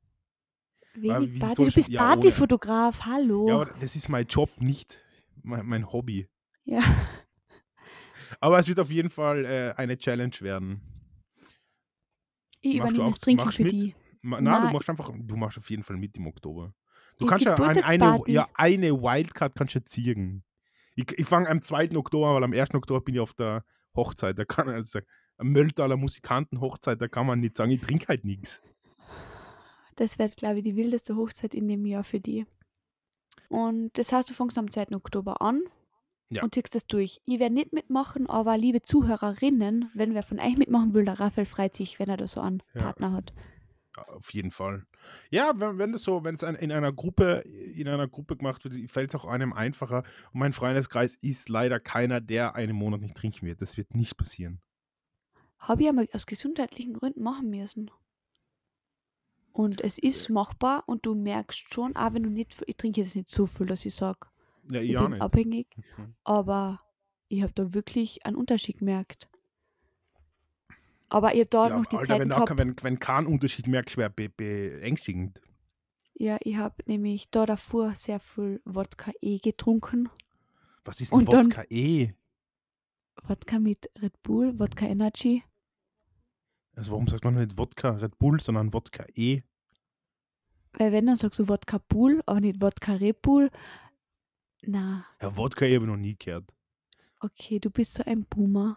wenig 0.94 1.38
Party. 1.40 1.64
Du 1.64 1.70
bist 1.72 1.88
ja, 1.88 2.00
ohne- 2.00 2.14
Partyfotograf, 2.14 3.03
hallo. 3.05 3.48
Ja, 3.48 3.55
aber 3.57 3.66
das 3.80 3.96
ist 3.96 4.09
mein 4.09 4.26
Job, 4.26 4.50
nicht 4.61 5.03
mein, 5.42 5.66
mein 5.66 5.92
Hobby. 5.92 6.26
Ja. 6.64 6.82
Aber 8.40 8.59
es 8.59 8.66
wird 8.66 8.80
auf 8.80 8.90
jeden 8.90 9.11
Fall 9.11 9.44
äh, 9.44 9.74
eine 9.76 9.98
Challenge 9.98 10.34
werden. 10.40 10.80
Ich 12.61 12.78
Machst 12.78 12.92
du 12.92 13.03
übernehme 13.03 13.05
auch- 13.05 13.09
das 13.11 13.20
Trinken 13.20 13.53
für 13.53 13.62
mit? 13.64 13.72
die. 13.72 13.94
Ma, 14.22 14.40
na, 14.40 14.60
du 14.66 14.72
machst 14.72 14.88
einfach, 14.88 15.10
du 15.14 15.36
machst 15.36 15.58
auf 15.58 15.68
jeden 15.70 15.82
Fall 15.82 15.96
mit 15.96 16.16
im 16.16 16.26
Oktober. 16.26 16.72
Du 17.18 17.26
kannst 17.26 17.44
ja 17.44 17.54
ein, 17.56 17.82
eine, 17.82 18.22
ja 18.28 18.48
eine 18.54 18.92
Wildcard 19.02 19.54
kannst 19.54 19.74
du 19.74 19.84
ziehen. 19.84 20.44
Ich, 20.94 21.10
ich 21.18 21.26
fange 21.26 21.48
am 21.48 21.60
2. 21.60 21.96
Oktober, 21.96 22.34
weil 22.34 22.44
am 22.44 22.52
1. 22.52 22.74
Oktober 22.74 23.00
bin 23.00 23.14
ich 23.16 23.20
auf 23.20 23.34
der 23.34 23.64
Hochzeit. 23.94 24.38
Da 24.38 24.44
kann 24.44 24.68
also 24.68 25.00
am 25.38 25.48
Mölltaler 25.48 25.96
Musikanten-Hochzeit, 25.96 27.00
da 27.00 27.08
kann 27.08 27.26
man 27.26 27.40
nicht 27.40 27.56
sagen, 27.56 27.70
ich 27.72 27.80
trinke 27.80 28.06
halt 28.08 28.24
nichts. 28.24 28.62
Das 29.96 30.18
wird, 30.18 30.36
glaube 30.36 30.58
ich, 30.58 30.64
die 30.64 30.76
wildeste 30.76 31.16
Hochzeit 31.16 31.54
in 31.54 31.68
dem 31.68 31.84
Jahr 31.84 32.04
für 32.04 32.20
die. 32.20 32.46
Und 33.48 33.96
das 33.98 34.12
heißt, 34.12 34.30
du 34.30 34.34
fängst 34.34 34.56
am 34.58 34.70
2. 34.70 34.94
Oktober 34.94 35.42
an 35.42 35.62
Ja. 36.30 36.42
und 36.42 36.54
ziehst 36.54 36.74
das 36.74 36.86
durch. 36.86 37.20
Ich 37.26 37.38
werde 37.38 37.54
nicht 37.54 37.72
mitmachen, 37.72 38.28
aber 38.28 38.56
liebe 38.56 38.80
Zuhörerinnen, 38.82 39.90
wenn 39.94 40.14
wer 40.14 40.22
von 40.22 40.38
euch 40.40 40.56
mitmachen 40.56 40.94
will, 40.94 41.04
der 41.04 41.20
Raphael 41.20 41.46
freut 41.46 41.74
sich, 41.74 41.98
wenn 41.98 42.08
er 42.08 42.16
da 42.16 42.26
so 42.26 42.40
einen 42.40 42.62
Ja. 42.74 42.82
Partner 42.82 43.12
hat. 43.12 43.32
Auf 43.97 44.32
jeden 44.32 44.51
Fall. 44.51 44.86
Ja, 45.30 45.53
wenn, 45.57 45.78
wenn 45.78 45.93
das 45.93 46.03
so, 46.03 46.24
wenn 46.24 46.34
es 46.36 46.43
in 46.43 46.72
einer 46.72 46.93
Gruppe, 46.93 47.40
in 47.47 47.88
einer 47.88 48.09
Gruppe 48.09 48.36
gemacht 48.36 48.64
wird, 48.64 48.90
fällt 48.90 49.12
es 49.14 49.20
auch 49.20 49.26
einem 49.26 49.53
einfacher. 49.53 49.99
Und 50.32 50.40
mein 50.40 50.53
Freundeskreis 50.55 51.16
ist 51.20 51.49
leider 51.49 51.78
keiner, 51.78 52.20
der 52.20 52.55
einen 52.55 52.74
Monat 52.76 53.01
nicht 53.03 53.16
trinken 53.16 53.47
wird. 53.47 53.61
Das 53.61 53.76
wird 53.76 53.95
nicht 53.95 54.16
passieren. 54.16 54.62
Habe 55.61 55.82
ich 55.84 55.88
einmal 55.88 56.11
aus 56.12 56.26
gesundheitlichen 56.26 56.93
Gründen 56.93 57.22
machen 57.22 57.49
müssen. 57.49 57.90
Und 59.53 59.80
es 59.82 59.99
ist 59.99 60.28
machbar 60.30 60.84
und 60.86 61.05
du 61.07 61.14
merkst 61.14 61.72
schon, 61.72 61.97
auch 61.97 62.12
wenn 62.14 62.22
du 62.22 62.30
nicht, 62.30 62.62
ich 62.66 62.76
trinke 62.76 63.01
jetzt 63.01 63.16
nicht 63.16 63.28
so 63.28 63.47
viel, 63.47 63.66
dass 63.66 63.84
ich 63.84 63.95
sage, 63.95 64.28
Ja, 64.70 64.80
ich 64.80 64.90
ich 64.90 64.97
bin 64.97 65.11
nicht. 65.11 65.20
abhängig, 65.22 65.68
Mhm. 65.97 66.14
aber 66.24 66.80
ich 67.28 67.43
habe 67.43 67.53
da 67.55 67.74
wirklich 67.74 68.26
einen 68.26 68.36
Unterschied 68.36 68.78
gemerkt. 68.78 69.30
Aber 71.12 71.34
ich 71.34 71.40
habe 71.40 71.50
da 71.50 71.68
Ja, 71.68 71.76
noch 71.78 71.86
die 71.86 71.96
Alter, 71.96 72.06
Zeit 72.06 72.20
wenn, 72.20 72.28
gehabt, 72.30 72.56
wenn, 72.58 72.74
wenn 72.82 72.98
kein 72.98 73.26
Unterschied 73.26 73.66
merkst, 73.66 73.96
wäre 73.96 74.10
be 74.10 74.28
beängstigend. 74.28 75.40
ja, 76.14 76.38
ich 76.42 76.56
habe 76.56 76.76
nämlich 76.86 77.30
da 77.30 77.44
davor 77.46 77.94
sehr 77.94 78.18
viel 78.20 78.60
Wodka 78.64 79.12
E 79.20 79.38
getrunken. 79.38 80.08
Was 80.84 81.00
ist 81.00 81.12
denn 81.12 81.26
Wodka 81.26 81.64
E? 81.70 82.12
Wodka 83.24 83.58
mit 83.58 83.90
Red 84.00 84.22
Bull, 84.22 84.58
Wodka 84.58 84.86
Energy. 84.86 85.42
Also 86.74 86.92
warum 86.92 87.06
sagt 87.08 87.24
man 87.24 87.34
nicht 87.34 87.56
Wodka 87.56 87.90
Red 87.90 88.18
Bull, 88.18 88.40
sondern 88.40 88.72
Wodka 88.72 89.06
E? 89.14 89.42
Weil 90.74 90.92
wenn, 90.92 91.06
dann 91.06 91.16
sagst 91.16 91.38
du 91.38 91.48
Wodka 91.48 91.78
Bull, 91.88 92.22
aber 92.26 92.40
nicht 92.40 92.60
Wodka 92.62 92.94
Red 92.94 93.22
Bull. 93.22 93.50
Na, 94.62 95.06
Ja, 95.22 95.36
Wodka 95.36 95.64
E 95.64 95.74
habe 95.74 95.84
ich 95.86 95.90
noch 95.90 95.96
nie 95.96 96.16
gehört. 96.18 96.52
okay, 97.20 97.58
du 97.58 97.70
bist 97.70 97.94
so 97.94 98.02
ein 98.04 98.24
Boomer. 98.26 98.76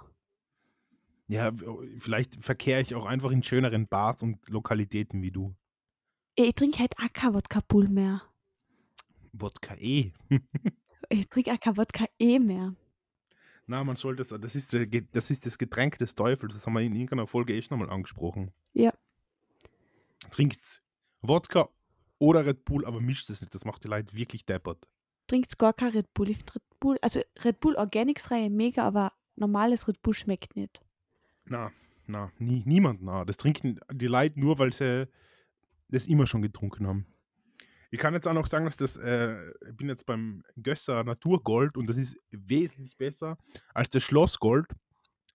Ja, 1.28 1.60
w- 1.60 1.98
vielleicht 1.98 2.44
verkehre 2.44 2.82
ich 2.82 2.94
auch 2.96 3.06
einfach 3.06 3.32
in 3.32 3.42
schöneren 3.44 3.88
Bars 3.88 4.22
und 4.22 4.48
Lokalitäten 4.50 5.22
wie 5.22 5.32
du. 5.32 5.56
Ich 6.36 6.54
trinke 6.54 6.80
halt 6.80 6.98
auch 7.00 7.12
kein 7.14 7.34
Wodka 7.34 7.62
Bull 7.68 7.88
mehr. 7.88 8.22
Wodka 9.34 9.76
E. 9.76 10.12
Ich 11.10 11.30
trinke 11.30 11.52
auch 11.54 11.60
kein 11.60 11.78
Wodka 11.78 12.06
E 12.18 12.40
mehr. 12.40 12.74
Na, 13.68 13.84
man 13.84 13.96
sollte 13.96 14.24
das, 14.24 14.30
das 14.30 14.56
ist, 14.56 14.76
das 15.12 15.30
ist 15.32 15.46
das 15.46 15.58
Getränk 15.60 16.00
des 16.00 16.16
Teufels. 16.16 16.54
Das 16.54 16.66
haben 16.66 16.74
wir 16.74 16.82
in 16.82 16.94
irgendeiner 16.96 17.28
Folge 17.28 17.56
echt 17.56 17.70
nochmal 17.70 17.90
angesprochen. 17.92 18.52
Ja. 18.74 18.92
Trinkt 20.32 20.82
Wodka 21.22 21.70
oder 22.20 22.46
Red 22.46 22.66
Bull, 22.66 22.86
aber 22.86 23.02
mischt 23.02 23.30
es 23.30 23.42
nicht. 23.42 23.54
Das 23.54 23.66
macht 23.66 23.84
die 23.84 23.88
Leute 23.88 24.16
wirklich 24.16 24.46
deppert. 24.46 24.88
Trinkst 25.28 25.58
gar 25.60 25.74
kein 25.74 25.92
Red 25.92 26.12
Bull. 26.14 26.30
Ich 26.30 26.38
finde 26.38 26.54
Red 26.56 26.80
Bull, 26.80 26.98
also 27.02 27.22
Red 27.44 27.60
Bull 27.60 27.76
Organics 27.76 28.32
Reihe 28.32 28.50
mega, 28.50 28.84
aber 28.86 29.12
normales 29.36 29.88
Red 29.88 30.02
Bull 30.02 30.14
schmeckt 30.14 30.56
nicht. 30.56 30.82
Na, 31.46 31.72
na, 32.08 32.32
nie, 32.40 32.64
niemand 32.66 33.02
na. 33.02 33.26
Das 33.26 33.38
trinken 33.38 33.80
die 33.92 34.08
Leute 34.08 34.40
nur, 34.40 34.60
weil 34.60 34.74
sie 34.74 35.08
das 35.90 36.08
immer 36.08 36.28
schon 36.28 36.42
getrunken 36.42 36.88
haben. 36.88 37.06
Ich 37.92 38.00
kann 38.00 38.14
jetzt 38.14 38.28
auch 38.28 38.34
noch 38.34 38.48
sagen, 38.48 38.66
dass 38.66 38.78
das, 38.78 38.98
äh, 38.98 39.38
ich 39.70 39.78
bin 39.78 39.88
jetzt 39.88 40.06
beim 40.06 40.44
Gösser 40.62 41.04
Naturgold 41.04 41.78
und 41.78 41.88
das 41.88 41.98
ist 41.98 42.18
wesentlich 42.32 42.98
besser 42.98 43.38
als 43.74 43.90
das 43.90 44.04
Schlossgold, 44.04 44.66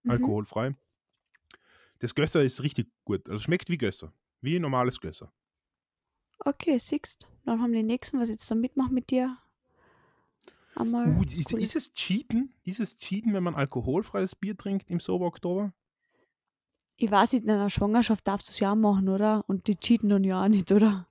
Mhm. 0.03 0.11
alkoholfrei. 0.11 0.75
Das 2.01 2.15
Gösser 2.15 2.43
ist 2.43 2.63
richtig 2.63 2.89
gut. 3.05 3.29
Also 3.29 3.41
schmeckt 3.41 3.69
wie 3.69 3.79
Gösser. 3.79 4.13
Wie 4.41 4.57
ein 4.57 4.63
normales 4.63 5.01
Gösser. 5.01 5.33
Okay, 6.39 6.79
siehst. 6.79 7.29
Dann 7.45 7.61
haben 7.61 7.73
die 7.73 7.83
nächsten, 7.83 8.19
was 8.19 8.31
ich 8.31 8.35
jetzt 8.35 8.51
da 8.51 8.55
mitmache 8.55 8.93
mit 8.93 9.11
dir. 9.11 9.37
Einmal. 10.75 11.09
Uh, 11.09 11.23
ist, 11.23 11.51
Coole. 11.51 11.63
ist 11.63 11.77
es 11.77 11.93
Cheaten? 11.95 12.55
Ist 12.65 12.81
es 12.81 12.97
Cheaten, 12.99 13.35
wenn 13.35 13.43
man 13.43 13.55
alkoholfreies 13.55 14.35
Bier 14.35 14.57
trinkt 14.57 14.91
im 14.91 15.01
Sober-Oktober? 15.01 15.73
Ich 17.03 17.11
weiß 17.11 17.33
nicht, 17.33 17.45
in 17.45 17.51
einer 17.51 17.71
Schwangerschaft 17.71 18.29
darfst 18.29 18.49
du 18.49 18.51
es 18.51 18.61
ja 18.61 18.75
machen, 18.75 19.09
oder? 19.09 19.43
Und 19.47 19.69
die 19.69 19.77
cheaten 19.77 20.11
dann 20.11 20.23
ja 20.23 20.45
auch 20.45 20.49
nicht, 20.49 20.71
oder? 20.71 21.09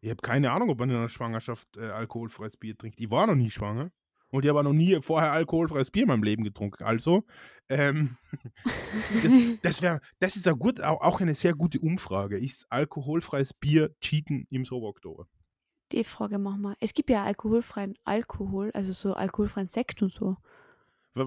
Ich 0.00 0.08
habe 0.08 0.22
keine 0.22 0.52
Ahnung, 0.52 0.70
ob 0.70 0.78
man 0.78 0.88
in 0.88 0.94
einer 0.94 1.08
Schwangerschaft 1.08 1.76
äh, 1.76 1.90
alkoholfreies 1.90 2.56
Bier 2.56 2.78
trinkt. 2.78 3.00
Ich 3.00 3.10
war 3.10 3.26
noch 3.26 3.34
nie 3.34 3.50
schwanger. 3.50 3.90
Und 4.28 4.44
ich 4.44 4.48
habe 4.48 4.62
noch 4.62 4.72
nie 4.72 5.00
vorher 5.02 5.32
alkoholfreies 5.32 5.90
Bier 5.90 6.02
in 6.02 6.08
meinem 6.10 6.22
Leben 6.22 6.44
getrunken. 6.44 6.84
Also, 6.84 7.24
ähm, 7.68 8.16
das, 9.22 9.32
das, 9.62 9.82
wär, 9.82 10.00
das 10.20 10.36
ist 10.36 10.48
gut, 10.60 10.80
auch, 10.80 11.00
auch 11.00 11.20
eine 11.20 11.34
sehr 11.34 11.54
gute 11.54 11.80
Umfrage. 11.80 12.38
Ist 12.38 12.64
alkoholfreies 12.70 13.52
Bier 13.52 13.96
Cheaten 14.00 14.46
im 14.50 14.64
Sober-Oktober? 14.64 15.26
Die 15.90 16.04
Frage 16.04 16.38
machen 16.38 16.62
wir. 16.62 16.76
Es 16.78 16.94
gibt 16.94 17.10
ja 17.10 17.24
alkoholfreien 17.24 17.94
Alkohol, 18.04 18.70
also 18.74 18.92
so 18.92 19.14
alkoholfreien 19.14 19.66
Sekt 19.66 20.02
und 20.02 20.12
so. 20.12 20.36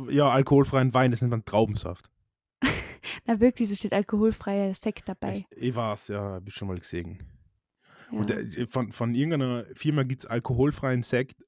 Ja, 0.09 0.29
alkoholfreien 0.29 0.93
Wein, 0.93 1.11
das 1.11 1.21
nennt 1.21 1.31
man 1.31 1.43
Traubensaft. 1.43 2.09
Na 3.25 3.39
wirklich, 3.39 3.69
so 3.69 3.75
steht 3.75 3.93
alkoholfreier 3.93 4.73
Sekt 4.73 5.07
dabei. 5.09 5.45
Ich, 5.51 5.63
ich 5.69 5.75
weiß, 5.75 6.09
ja, 6.09 6.19
habe 6.21 6.49
ich 6.49 6.55
schon 6.55 6.67
mal 6.67 6.77
gesehen. 6.79 7.19
Ja. 8.11 8.17
Und 8.19 8.31
äh, 8.31 8.67
von, 8.67 8.91
von 8.91 9.13
irgendeiner 9.13 9.65
Firma 9.75 10.03
gibt 10.03 10.21
es 10.23 10.25
alkoholfreien 10.29 11.03
Sekt, 11.03 11.45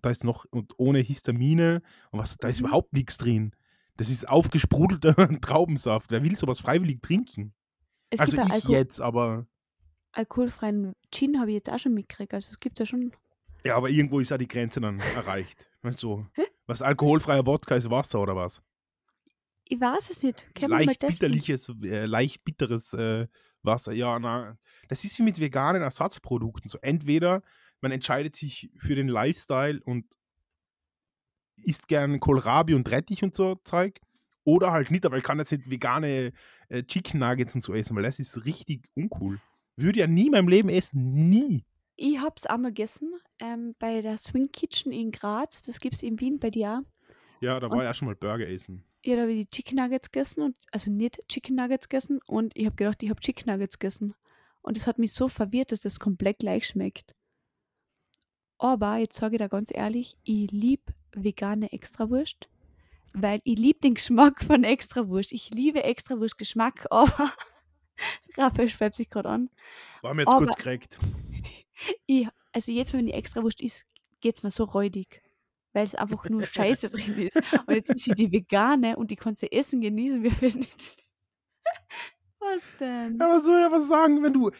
da 0.00 0.10
ist 0.10 0.22
noch 0.24 0.44
und 0.50 0.74
ohne 0.78 1.00
Histamine 1.00 1.82
und 2.12 2.20
was, 2.20 2.36
da 2.36 2.48
ist 2.48 2.60
Mhm. 2.60 2.66
überhaupt 2.66 2.92
nichts 2.92 3.18
drin. 3.18 3.52
Das 3.96 4.10
ist 4.10 4.28
aufgesprudelter 4.28 5.14
Traubensaft. 5.40 6.10
Wer 6.12 6.22
will 6.22 6.36
sowas 6.36 6.60
freiwillig 6.60 7.02
trinken? 7.02 7.52
es 8.10 8.20
also 8.20 8.36
gibt 8.36 8.48
ja 8.48 8.56
ich 8.56 8.62
Alko 8.64 8.72
jetzt, 8.72 9.00
aber 9.00 9.46
alkoholfreien 10.12 10.94
Gin, 11.12 11.38
habe 11.40 11.50
ich 11.50 11.56
jetzt 11.56 11.70
auch 11.70 11.78
schon 11.78 11.94
mitgekriegt. 11.94 12.32
Also 12.32 12.50
es 12.52 12.60
gibt 12.60 12.78
ja 12.78 12.86
schon. 12.86 13.12
ja, 13.64 13.76
aber 13.76 13.90
irgendwo 13.90 14.20
ist 14.20 14.30
ja 14.30 14.38
die 14.38 14.48
Grenze 14.48 14.80
dann 14.80 15.00
erreicht. 15.00 15.68
Weißt 15.82 16.02
du, 16.02 16.26
was 16.66 16.80
alkoholfreier 16.82 17.44
Wodka 17.44 17.74
ist 17.74 17.90
Wasser 17.90 18.20
oder 18.20 18.36
was? 18.36 18.62
Ich 19.68 19.80
weiß 19.80 20.10
es 20.10 20.22
nicht. 20.22 20.46
Können 20.54 20.70
mal 20.70 20.84
leicht 20.84 21.00
bitterliches, 21.00 21.70
äh, 21.82 22.06
leicht 22.06 22.44
bitteres 22.44 22.94
äh, 22.94 23.26
Wasser. 23.62 23.92
Ja, 23.92 24.18
na, 24.18 24.56
das 24.88 25.04
ist 25.04 25.18
wie 25.18 25.22
mit 25.22 25.38
veganen 25.38 25.82
Ersatzprodukten. 25.82 26.68
So 26.68 26.78
entweder 26.80 27.42
man 27.80 27.92
entscheidet 27.92 28.34
sich 28.34 28.70
für 28.76 28.94
den 28.94 29.08
Lifestyle 29.08 29.80
und 29.84 30.06
isst 31.64 31.88
gern 31.88 32.18
Kohlrabi 32.20 32.74
und 32.74 32.90
Rettich 32.90 33.22
und 33.22 33.34
so 33.34 33.56
Zeug. 33.64 34.00
Oder 34.44 34.72
halt 34.72 34.90
nicht, 34.90 35.04
aber 35.04 35.18
ich 35.18 35.24
kann 35.24 35.38
jetzt 35.38 35.52
nicht 35.52 35.68
vegane 35.68 36.32
äh, 36.68 36.82
Chicken 36.82 37.20
Nuggets 37.20 37.54
und 37.54 37.60
so 37.60 37.74
essen, 37.74 37.94
weil 37.94 38.04
das 38.04 38.18
ist 38.18 38.46
richtig 38.46 38.88
uncool. 38.94 39.38
Würde 39.76 40.00
ja 40.00 40.06
nie 40.06 40.26
in 40.26 40.32
meinem 40.32 40.48
Leben 40.48 40.70
essen. 40.70 41.28
Nie. 41.28 41.64
Ich 41.96 42.18
habe 42.18 42.34
es 42.36 42.46
einmal 42.46 42.70
gegessen 42.70 43.12
ähm, 43.40 43.74
bei 43.78 44.00
der 44.00 44.16
Swing 44.16 44.50
Kitchen 44.50 44.92
in 44.92 45.10
Graz. 45.10 45.62
Das 45.64 45.80
gibt 45.80 45.96
es 45.96 46.02
in 46.02 46.18
Wien 46.18 46.38
bei 46.38 46.50
dir. 46.50 46.82
auch. 46.82 47.42
Ja, 47.42 47.60
da 47.60 47.70
war 47.70 47.84
ja 47.84 47.92
schon 47.92 48.06
mal 48.06 48.16
Burger 48.16 48.48
essen. 48.48 48.84
Ja, 49.08 49.16
da 49.16 49.26
die 49.26 49.48
Chicken 49.48 49.76
Nuggets 49.78 50.10
gegessen. 50.12 50.42
Und, 50.42 50.58
also 50.70 50.90
nicht 50.90 51.26
Chicken 51.28 51.56
Nuggets 51.56 51.88
gegessen. 51.88 52.20
Und 52.26 52.54
ich 52.54 52.66
habe 52.66 52.76
gedacht, 52.76 53.02
ich 53.02 53.08
habe 53.08 53.18
Chicken 53.20 53.50
Nuggets 53.50 53.78
gegessen. 53.78 54.14
Und 54.60 54.76
es 54.76 54.86
hat 54.86 54.98
mich 54.98 55.14
so 55.14 55.28
verwirrt, 55.28 55.72
dass 55.72 55.80
das 55.80 55.98
komplett 55.98 56.40
gleich 56.40 56.66
schmeckt. 56.66 57.14
Aber 58.58 58.98
jetzt 58.98 59.16
sage 59.16 59.36
ich 59.36 59.38
da 59.38 59.48
ganz 59.48 59.70
ehrlich, 59.72 60.18
ich 60.24 60.50
liebe 60.50 60.92
vegane 61.12 61.72
Extrawurst, 61.72 62.50
weil 63.14 63.40
ich 63.44 63.58
liebe 63.58 63.80
den 63.80 63.94
Geschmack 63.94 64.44
von 64.44 64.62
Extrawurst. 64.62 65.32
Ich 65.32 65.54
liebe 65.54 65.84
Extrawurst-Geschmack, 65.84 66.86
aber 66.90 67.32
Raphael 68.36 68.68
schweibt 68.68 68.96
sich 68.96 69.08
gerade 69.08 69.30
an. 69.30 69.48
War 70.02 70.12
mir 70.12 70.22
jetzt 70.22 70.34
Aber- 70.34 70.44
kurz 70.44 70.56
gekriegt. 70.56 70.98
Ich, 72.06 72.26
also 72.52 72.72
jetzt, 72.72 72.92
wenn 72.92 73.06
die 73.06 73.12
Extrawurst 73.12 73.62
ist, 73.62 73.86
geht 74.20 74.34
es 74.34 74.42
mir 74.42 74.50
so 74.50 74.64
räudig, 74.64 75.22
weil 75.72 75.84
es 75.84 75.94
einfach 75.94 76.24
nur 76.28 76.42
Scheiße 76.46 76.90
drin 76.90 77.18
ist. 77.18 77.36
Und 77.66 77.74
jetzt 77.74 77.90
ist 77.90 78.04
sie 78.04 78.12
die 78.12 78.32
vegane 78.32 78.96
und 78.96 79.10
die 79.10 79.16
kann 79.16 79.36
sie 79.36 79.50
essen, 79.52 79.80
genießen, 79.80 80.22
wir 80.22 80.40
werden 80.40 80.60
nicht. 80.60 80.96
Was 82.40 82.62
denn? 82.80 83.18
Ja, 83.18 83.28
was 83.28 83.44
soll 83.44 83.66
ich 83.66 83.72
was 83.72 83.88
sagen, 83.88 84.22
wenn 84.22 84.32
du 84.32 84.50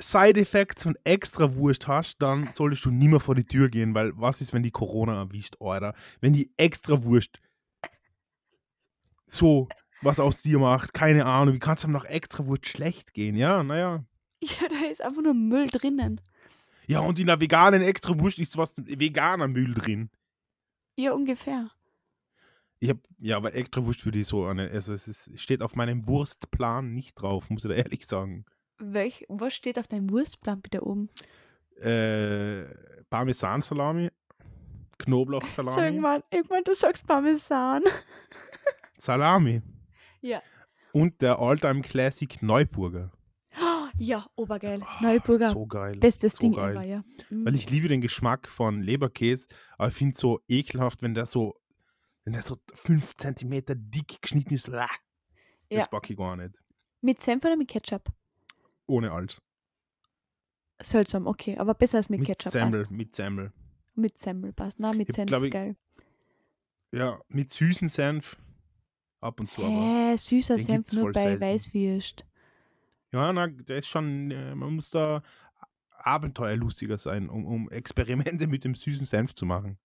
Side-Effects 0.00 0.82
von 0.82 0.96
extra 1.04 1.54
Wurst 1.54 1.86
hast, 1.86 2.20
dann 2.20 2.50
solltest 2.52 2.84
du 2.84 2.90
nie 2.90 3.08
mehr 3.08 3.20
vor 3.20 3.34
die 3.34 3.44
Tür 3.44 3.68
gehen, 3.68 3.94
weil 3.94 4.12
was 4.16 4.40
ist, 4.40 4.52
wenn 4.52 4.62
die 4.62 4.70
Corona 4.70 5.16
erwischt, 5.16 5.56
Alter? 5.60 5.94
Wenn 6.20 6.32
die 6.32 6.52
extra 6.56 7.04
Wurst 7.04 7.38
so 9.26 9.68
was 10.02 10.20
aus 10.20 10.42
dir 10.42 10.58
macht, 10.58 10.92
keine 10.92 11.24
Ahnung, 11.26 11.54
wie 11.54 11.58
kann 11.58 11.76
es 11.76 11.82
dann 11.82 11.92
nach 11.92 12.04
extra 12.04 12.46
Wurst 12.46 12.66
schlecht 12.66 13.14
gehen? 13.14 13.36
Ja, 13.36 13.62
naja. 13.62 14.04
Ja, 14.42 14.68
da 14.68 14.90
ist 14.90 15.00
einfach 15.00 15.22
nur 15.22 15.32
Müll 15.32 15.68
drinnen. 15.68 16.20
Ja, 16.86 17.00
und 17.00 17.18
in 17.18 17.26
der 17.26 17.40
veganen 17.40 17.82
extra 17.82 18.18
Wurst 18.18 18.38
ist 18.38 18.56
was 18.56 18.74
veganer 18.76 19.48
Müll 19.48 19.74
drin. 19.74 20.10
Ja, 20.96 21.12
ungefähr. 21.12 21.70
Ich 22.80 22.90
hab, 22.90 22.98
ja, 23.18 23.36
aber 23.36 23.54
extra 23.54 23.84
Wurst 23.84 24.04
würde 24.04 24.18
ich 24.18 24.26
so 24.26 24.44
eine, 24.46 24.70
also 24.70 24.92
es 24.92 25.08
ist, 25.08 25.30
steht 25.40 25.62
auf 25.62 25.74
meinem 25.76 26.06
Wurstplan 26.06 26.92
nicht 26.92 27.14
drauf, 27.14 27.48
muss 27.50 27.64
ich 27.64 27.70
da 27.70 27.74
ehrlich 27.74 28.06
sagen. 28.06 28.44
Welch, 28.78 29.24
was 29.28 29.54
steht 29.54 29.78
auf 29.78 29.86
deinem 29.86 30.10
Wurstplan 30.10 30.60
bitte 30.60 30.84
oben? 30.84 31.08
Äh, 31.80 32.64
Parmesansalami, 33.08 34.10
Sag 34.10 34.98
Knoblauchsalami, 34.98 35.98
mal, 36.00 36.22
irgendwann 36.30 36.64
du 36.64 36.74
sagst 36.74 37.06
Parmesan. 37.06 37.82
Salami 38.98 39.62
Ja. 40.20 40.42
und 40.92 41.20
der 41.22 41.38
Alltime 41.38 41.82
Classic 41.82 42.40
Neuburger. 42.42 43.10
Ja, 43.96 44.26
obergeil. 44.34 44.82
Ah, 44.84 45.02
Neuburger. 45.02 45.50
So 45.50 45.66
geil. 45.66 45.96
Bestes 45.98 46.32
so 46.34 46.38
Ding 46.38 46.52
geil. 46.54 46.72
ever, 46.72 46.82
ja. 46.82 47.04
Mhm. 47.30 47.44
Weil 47.44 47.54
ich 47.54 47.70
liebe 47.70 47.88
den 47.88 48.00
Geschmack 48.00 48.48
von 48.48 48.82
Leberkäse, 48.82 49.46
aber 49.78 49.88
ich 49.88 49.94
finde 49.94 50.14
es 50.14 50.20
so 50.20 50.40
ekelhaft, 50.48 51.00
wenn 51.02 51.14
der 51.14 51.26
so, 51.26 51.54
wenn 52.24 52.32
der 52.32 52.42
so 52.42 52.56
5 52.74 53.16
cm 53.16 53.62
dick 53.66 54.20
geschnitten 54.20 54.54
ist. 54.54 54.66
Lah, 54.66 54.88
Ja. 55.70 55.78
Das 55.78 55.88
packe 55.90 56.12
ich 56.12 56.18
gar 56.18 56.36
nicht. 56.36 56.54
Mit 57.02 57.20
Senf 57.20 57.44
oder 57.44 57.56
mit 57.56 57.68
Ketchup? 57.68 58.12
Ohne 58.86 59.12
alt. 59.12 59.40
Seltsam, 60.82 61.26
okay, 61.26 61.56
aber 61.56 61.74
besser 61.74 61.98
als 61.98 62.08
mit, 62.08 62.20
Mit 62.20 62.26
Ketchup. 62.28 62.52
Semmel, 62.52 62.80
Passt. 62.80 62.90
mit 62.90 63.14
Semmel. 63.14 63.52
Mit 63.94 64.18
Semmel 64.18 64.52
passt. 64.52 64.80
Na, 64.80 64.92
mit 64.92 65.08
Ich 65.08 65.14
Senf, 65.14 65.30
ich- 65.30 65.52
geil. 65.52 65.76
Ja, 66.92 67.20
mit 67.28 67.52
süßen 67.52 67.88
Senf 67.88 68.36
ab 69.20 69.38
und 69.40 69.50
zu, 69.50 69.62
aber. 69.62 69.70
Hä, 69.72 70.16
süßer 70.16 70.56
den 70.56 70.64
Senf 70.64 70.92
nur 70.92 71.12
bei 71.12 71.22
selten. 71.22 71.40
Weißwürst. 71.40 72.26
Ja, 73.14 73.32
na, 73.32 73.46
der 73.46 73.76
ist 73.78 73.86
schon, 73.86 74.32
äh, 74.32 74.56
man 74.56 74.74
muss 74.74 74.90
da 74.90 75.22
abenteuerlustiger 75.90 76.98
sein, 76.98 77.28
um, 77.28 77.46
um 77.46 77.70
Experimente 77.70 78.46
mit 78.48 78.64
dem 78.64 78.74
süßen 78.74 79.06
Senf 79.06 79.34
zu 79.36 79.46
machen. 79.46 79.78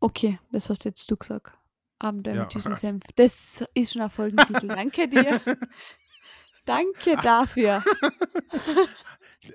Okay, 0.00 0.38
das 0.52 0.70
hast 0.70 0.86
jetzt 0.86 1.10
du 1.10 1.18
gesagt. 1.18 1.52
Abenteuer 1.98 2.34
Ja. 2.34 2.42
mit 2.44 2.52
süßen 2.52 2.74
Senf. 2.76 3.04
Das 3.16 3.62
ist 3.74 3.92
schon 3.92 4.00
ein 4.00 4.08
Folgentitel. 4.08 4.68
Danke 4.68 5.06
dir. 5.06 5.38
Danke 6.64 7.16
dafür. 7.22 7.84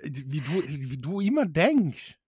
wie, 0.03 0.41
du, 0.41 0.63
wie 0.67 0.97
du 0.97 1.21
immer 1.21 1.45
denkst. 1.47 2.19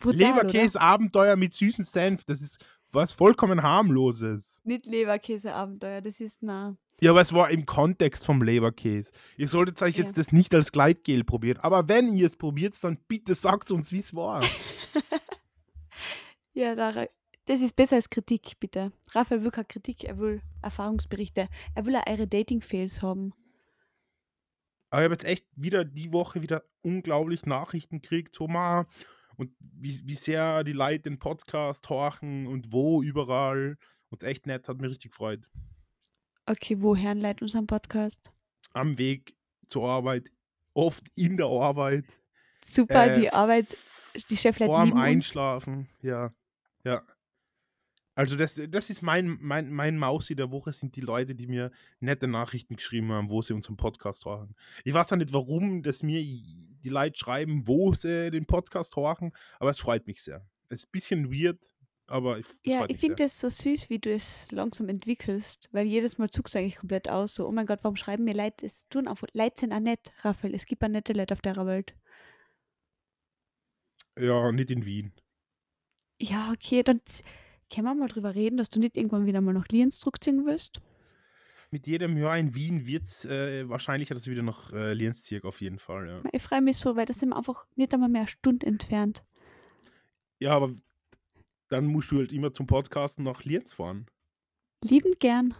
Brutal, 0.00 0.18
Leberkäse 0.18 0.80
Abenteuer 0.80 1.36
mit 1.36 1.52
süßen 1.52 1.84
Senf, 1.84 2.24
das 2.24 2.40
ist 2.40 2.64
was 2.90 3.12
vollkommen 3.12 3.62
harmloses. 3.62 4.60
Nicht 4.64 4.86
Leberkäse-Abenteuer, 4.86 6.00
das 6.00 6.18
ist 6.18 6.42
nah. 6.42 6.76
Ja, 7.00 7.10
aber 7.12 7.22
es 7.22 7.32
war 7.32 7.50
im 7.50 7.64
Kontext 7.66 8.26
vom 8.26 8.42
Leberkäse. 8.42 9.12
Ihr 9.36 9.48
solltet 9.48 9.80
euch 9.82 9.96
Ja. 9.96 10.04
jetzt 10.04 10.18
das 10.18 10.32
nicht 10.32 10.54
als 10.54 10.70
Gleitgel 10.72 11.24
probieren. 11.24 11.58
Aber 11.60 11.88
wenn 11.88 12.14
ihr 12.14 12.26
es 12.26 12.36
probiert, 12.36 12.82
dann 12.84 12.98
bitte 13.08 13.34
sagt 13.34 13.70
uns, 13.70 13.90
wie 13.92 14.00
es 14.00 14.14
war. 14.14 14.42
Ja, 16.52 16.74
da, 16.74 17.06
das 17.46 17.60
ist 17.60 17.76
besser 17.76 17.96
als 17.96 18.10
Kritik, 18.10 18.58
bitte. 18.58 18.92
Raphael 19.12 19.44
will 19.44 19.50
keine 19.52 19.66
Kritik, 19.66 20.04
er 20.04 20.18
will 20.18 20.42
Erfahrungsberichte. 20.62 21.48
Er 21.74 21.86
will 21.86 21.94
auch 21.96 22.06
eure 22.08 22.26
Dating-Fails 22.26 23.02
haben. 23.02 23.32
Aber 24.90 25.02
ich 25.02 25.04
habe 25.04 25.14
jetzt 25.14 25.24
echt 25.24 25.46
wieder 25.54 25.84
die 25.84 26.12
Woche 26.12 26.42
wieder 26.42 26.64
unglaublich 26.82 27.46
Nachrichten 27.46 28.02
gekriegt, 28.02 28.34
so 28.34 28.48
mal, 28.48 28.86
und 29.36 29.52
wie, 29.60 30.00
wie 30.04 30.16
sehr 30.16 30.64
die 30.64 30.72
Leute 30.72 31.04
den 31.04 31.18
Podcast 31.20 31.88
horchen 31.88 32.46
und 32.48 32.72
wo 32.72 33.00
überall. 33.00 33.78
Und 34.08 34.22
es 34.22 34.28
echt 34.28 34.46
nett, 34.46 34.68
hat 34.68 34.78
mich 34.80 34.90
richtig 34.90 35.12
gefreut. 35.12 35.48
Okay, 36.50 36.76
woher 36.80 37.14
leitet 37.14 37.42
unseren 37.42 37.68
Podcast? 37.68 38.32
Am 38.72 38.98
Weg 38.98 39.36
zur 39.68 39.88
Arbeit, 39.88 40.32
oft 40.74 41.04
in 41.14 41.36
der 41.36 41.46
Arbeit, 41.46 42.04
Super, 42.64 43.06
Äh, 43.06 43.20
die 43.20 43.32
Arbeit, 43.32 43.66
die 44.28 44.36
Chefleute 44.36 44.72
vorm. 44.72 44.94
Einschlafen, 44.94 45.88
ja. 46.02 46.34
Ja. 46.82 47.02
Also 48.16 48.36
das, 48.36 48.60
das 48.68 48.90
ist 48.90 49.00
mein, 49.00 49.38
mein, 49.40 49.70
mein 49.70 49.96
Mausi 49.96 50.34
der 50.34 50.50
Woche, 50.50 50.72
sind 50.72 50.96
die 50.96 51.02
Leute, 51.02 51.36
die 51.36 51.46
mir 51.46 51.70
nette 52.00 52.26
Nachrichten 52.26 52.74
geschrieben 52.74 53.12
haben, 53.12 53.30
wo 53.30 53.40
sie 53.42 53.54
unseren 53.54 53.76
Podcast 53.76 54.24
hören. 54.24 54.56
Ich 54.82 54.92
weiß 54.92 55.12
auch 55.12 55.16
nicht, 55.18 55.32
warum 55.32 55.84
das 55.84 56.02
mir 56.02 56.20
die 56.20 56.88
Leute 56.88 57.16
schreiben, 57.16 57.68
wo 57.68 57.94
sie 57.94 58.32
den 58.32 58.46
Podcast 58.46 58.96
hören, 58.96 59.30
aber 59.60 59.70
es 59.70 59.78
freut 59.78 60.08
mich 60.08 60.20
sehr. 60.20 60.44
Es 60.68 60.82
ist 60.82 60.88
ein 60.88 60.90
bisschen 60.90 61.32
weird, 61.32 61.60
aber 62.10 62.38
ich, 62.38 62.46
Ja, 62.64 62.84
ich 62.88 62.98
finde 62.98 63.16
sehr. 63.16 63.26
das 63.26 63.40
so 63.40 63.48
süß, 63.48 63.88
wie 63.88 63.98
du 63.98 64.12
es 64.12 64.50
langsam 64.52 64.88
entwickelst, 64.88 65.68
weil 65.72 65.86
jedes 65.86 66.18
Mal 66.18 66.30
zuckst 66.30 66.54
du 66.54 66.58
eigentlich 66.58 66.76
komplett 66.76 67.08
aus. 67.08 67.34
So, 67.34 67.46
oh 67.46 67.52
mein 67.52 67.66
Gott, 67.66 67.80
warum 67.82 67.96
schreiben 67.96 68.24
mir 68.24 68.34
Leute? 68.34 68.66
Es 68.66 68.88
tun 68.88 69.08
einfach, 69.08 69.28
Leute 69.32 69.60
sind 69.60 69.72
auch 69.72 69.80
nett, 69.80 70.12
Raphael. 70.22 70.54
Es 70.54 70.66
gibt 70.66 70.82
auch 70.84 70.88
nette 70.88 71.12
Leute 71.12 71.34
auf 71.34 71.40
der 71.40 71.56
Welt. 71.66 71.94
Ja, 74.18 74.52
nicht 74.52 74.70
in 74.70 74.84
Wien. 74.84 75.12
Ja, 76.20 76.52
okay, 76.52 76.82
dann 76.82 77.00
können 77.72 77.86
wir 77.86 77.94
mal 77.94 78.08
drüber 78.08 78.34
reden, 78.34 78.56
dass 78.56 78.68
du 78.68 78.80
nicht 78.80 78.96
irgendwann 78.96 79.26
wieder 79.26 79.40
mal 79.40 79.54
nach 79.54 79.68
Lienz 79.68 79.98
zurückziehen 79.98 80.44
willst. 80.44 80.80
Mit 81.70 81.86
jedem 81.86 82.16
Jahr 82.16 82.36
in 82.36 82.54
Wien 82.56 82.86
wird 82.86 83.04
es 83.04 83.24
äh, 83.24 83.68
wahrscheinlicher, 83.68 84.14
dass 84.14 84.24
ich 84.26 84.32
wieder 84.32 84.42
nach 84.42 84.72
äh, 84.72 84.92
Lienz 84.92 85.22
ziehe, 85.22 85.42
auf 85.44 85.60
jeden 85.60 85.78
Fall. 85.78 86.08
Ja, 86.08 86.22
Ich 86.32 86.42
freue 86.42 86.60
mich 86.60 86.76
so, 86.78 86.96
weil 86.96 87.06
das 87.06 87.20
sind 87.20 87.28
wir 87.28 87.36
einfach 87.36 87.64
nicht 87.76 87.94
einmal 87.94 88.08
mehr 88.08 88.22
eine 88.22 88.28
Stunde 88.28 88.66
entfernt. 88.66 89.22
ja 90.40 90.56
aber 90.56 90.74
dann 91.70 91.86
musst 91.86 92.10
du 92.10 92.18
halt 92.18 92.32
immer 92.32 92.52
zum 92.52 92.66
Podcasten 92.66 93.24
nach 93.24 93.44
Lienz 93.44 93.72
fahren. 93.72 94.06
Liebend 94.84 95.20
gern. 95.20 95.54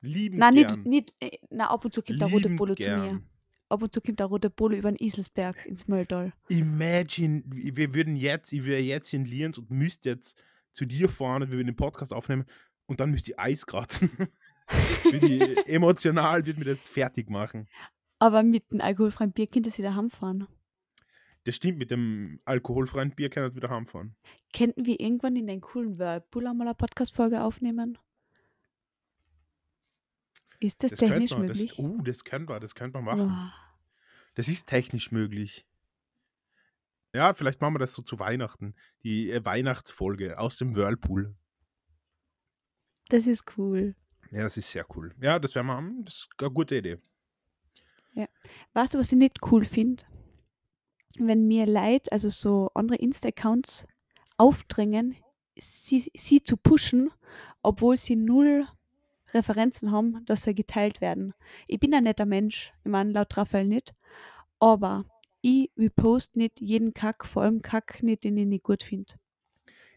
Lieben 0.00 0.38
Nein, 0.38 0.54
gern. 0.54 0.82
nicht, 0.82 0.86
nicht, 0.86 1.14
äh, 1.20 1.38
na, 1.50 1.70
ab 1.70 1.84
und 1.84 1.94
zu 1.94 2.02
kommt 2.02 2.20
der 2.20 2.28
rote 2.28 2.42
Liebend 2.48 2.58
Polo 2.58 2.74
zu 2.74 2.82
mir. 2.82 2.88
gern. 2.88 3.24
Ab 3.70 3.82
und 3.82 3.92
zu 3.92 4.00
kommt 4.00 4.20
der 4.20 4.26
rote 4.26 4.50
Polo 4.50 4.76
über 4.76 4.92
den 4.92 5.02
Iselsberg 5.02 5.64
ins 5.64 5.88
Mölltal. 5.88 6.32
Imagine, 6.48 7.42
wir 7.46 7.94
würden 7.94 8.16
jetzt, 8.16 8.52
ich 8.52 8.66
wäre 8.66 8.82
jetzt 8.82 9.12
in 9.14 9.24
Lienz 9.24 9.56
und 9.56 9.70
müsste 9.70 10.10
jetzt 10.10 10.42
zu 10.72 10.84
dir 10.84 11.08
fahren 11.08 11.42
und 11.42 11.50
wir 11.50 11.56
würden 11.56 11.68
den 11.68 11.76
Podcast 11.76 12.12
aufnehmen 12.12 12.44
und 12.86 13.00
dann 13.00 13.10
müsste 13.10 13.30
ich 13.32 13.38
Eis 13.38 13.66
kratzen. 13.66 14.10
Die, 15.12 15.56
emotional 15.66 16.46
wird 16.46 16.58
mir 16.58 16.64
das 16.64 16.84
fertig 16.84 17.28
machen. 17.30 17.68
Aber 18.18 18.42
mit 18.42 18.72
dem 18.72 18.80
alkoholfreien 18.80 19.32
Bier 19.32 19.46
könnt 19.46 19.66
ihr 19.66 19.72
sie 19.72 19.82
daheim 19.82 20.08
fahren. 20.10 20.46
Das 21.44 21.56
stimmt, 21.56 21.78
mit 21.78 21.90
dem 21.90 22.40
alkoholfreien 22.44 23.14
Bier 23.14 23.28
kann 23.28 23.48
ich 23.48 23.54
wieder 23.54 23.68
heimfahren. 23.68 24.16
Könnten 24.54 24.86
wir 24.86 24.98
irgendwann 24.98 25.36
in 25.36 25.46
den 25.46 25.60
coolen 25.60 25.98
Whirlpool 25.98 26.46
einmal 26.46 26.66
eine 26.66 26.74
Podcast-Folge 26.74 27.42
aufnehmen? 27.42 27.98
Ist 30.60 30.82
das, 30.82 30.92
Das 30.92 31.00
technisch 31.00 31.30
könnte 31.30 31.36
man, 31.38 31.46
das, 31.48 31.58
möglich? 31.58 31.78
uh, 31.78 32.02
das 32.02 32.24
können 32.24 32.48
wir, 32.48 32.60
das 32.60 32.74
könnte 32.74 32.98
man 32.98 33.04
machen. 33.04 33.28
Boah. 33.28 33.52
Das 34.34 34.48
ist 34.48 34.66
technisch 34.66 35.12
möglich. 35.12 35.66
Ja, 37.12 37.34
vielleicht 37.34 37.60
machen 37.60 37.74
wir 37.74 37.78
das 37.78 37.92
so 37.92 38.02
zu 38.02 38.18
Weihnachten. 38.18 38.74
Die 39.02 39.30
äh, 39.30 39.44
Weihnachtsfolge 39.44 40.38
aus 40.38 40.56
dem 40.56 40.74
Whirlpool. 40.74 41.36
Das 43.10 43.26
ist 43.26 43.56
cool. 43.58 43.94
Ja, 44.30 44.42
das 44.44 44.56
ist 44.56 44.70
sehr 44.70 44.86
cool. 44.96 45.14
Ja, 45.20 45.38
das 45.38 45.54
wäre 45.54 45.64
mal, 45.64 45.84
das 46.02 46.14
ist 46.14 46.28
eine 46.38 46.50
gute 46.50 46.76
Idee. 46.76 46.98
Weißt 48.72 48.94
du, 48.94 48.98
was 48.98 49.12
ich 49.12 49.18
nicht 49.18 49.38
cool 49.50 49.64
finde? 49.64 50.04
Wenn 51.18 51.46
mir 51.46 51.66
Leute, 51.66 52.10
also 52.12 52.28
so 52.28 52.70
andere 52.74 52.98
Insta-Accounts, 52.98 53.86
aufdrängen, 54.36 55.16
sie, 55.58 56.10
sie 56.14 56.42
zu 56.42 56.56
pushen, 56.56 57.10
obwohl 57.62 57.96
sie 57.96 58.16
null 58.16 58.66
Referenzen 59.32 59.90
haben, 59.90 60.24
dass 60.26 60.44
sie 60.44 60.54
geteilt 60.54 61.00
werden. 61.00 61.34
Ich 61.66 61.80
bin 61.80 61.94
ein 61.94 62.04
netter 62.04 62.26
Mensch, 62.26 62.72
ich 62.84 62.90
meine 62.90 63.12
laut 63.12 63.36
Raphael 63.36 63.66
nicht, 63.66 63.94
aber 64.60 65.04
ich 65.40 65.70
repost 65.76 66.36
nicht 66.36 66.60
jeden 66.60 66.94
Kack, 66.94 67.26
vor 67.26 67.42
allem 67.42 67.60
Kack 67.62 68.02
nicht, 68.02 68.24
den 68.24 68.36
ich 68.36 68.46
nicht 68.46 68.64
gut 68.64 68.82
finde. 68.82 69.14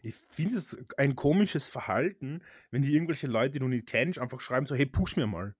Ich 0.02 0.14
finde 0.14 0.56
es 0.56 0.76
ein 0.96 1.16
komisches 1.16 1.68
Verhalten, 1.68 2.42
wenn 2.70 2.82
die 2.82 2.94
irgendwelche 2.94 3.26
Leute, 3.26 3.52
die 3.52 3.58
du 3.60 3.68
nicht 3.68 3.86
kennst, 3.86 4.18
einfach 4.18 4.40
schreiben 4.40 4.66
so, 4.66 4.74
hey, 4.74 4.86
push 4.86 5.16
mir 5.16 5.26
mal. 5.26 5.54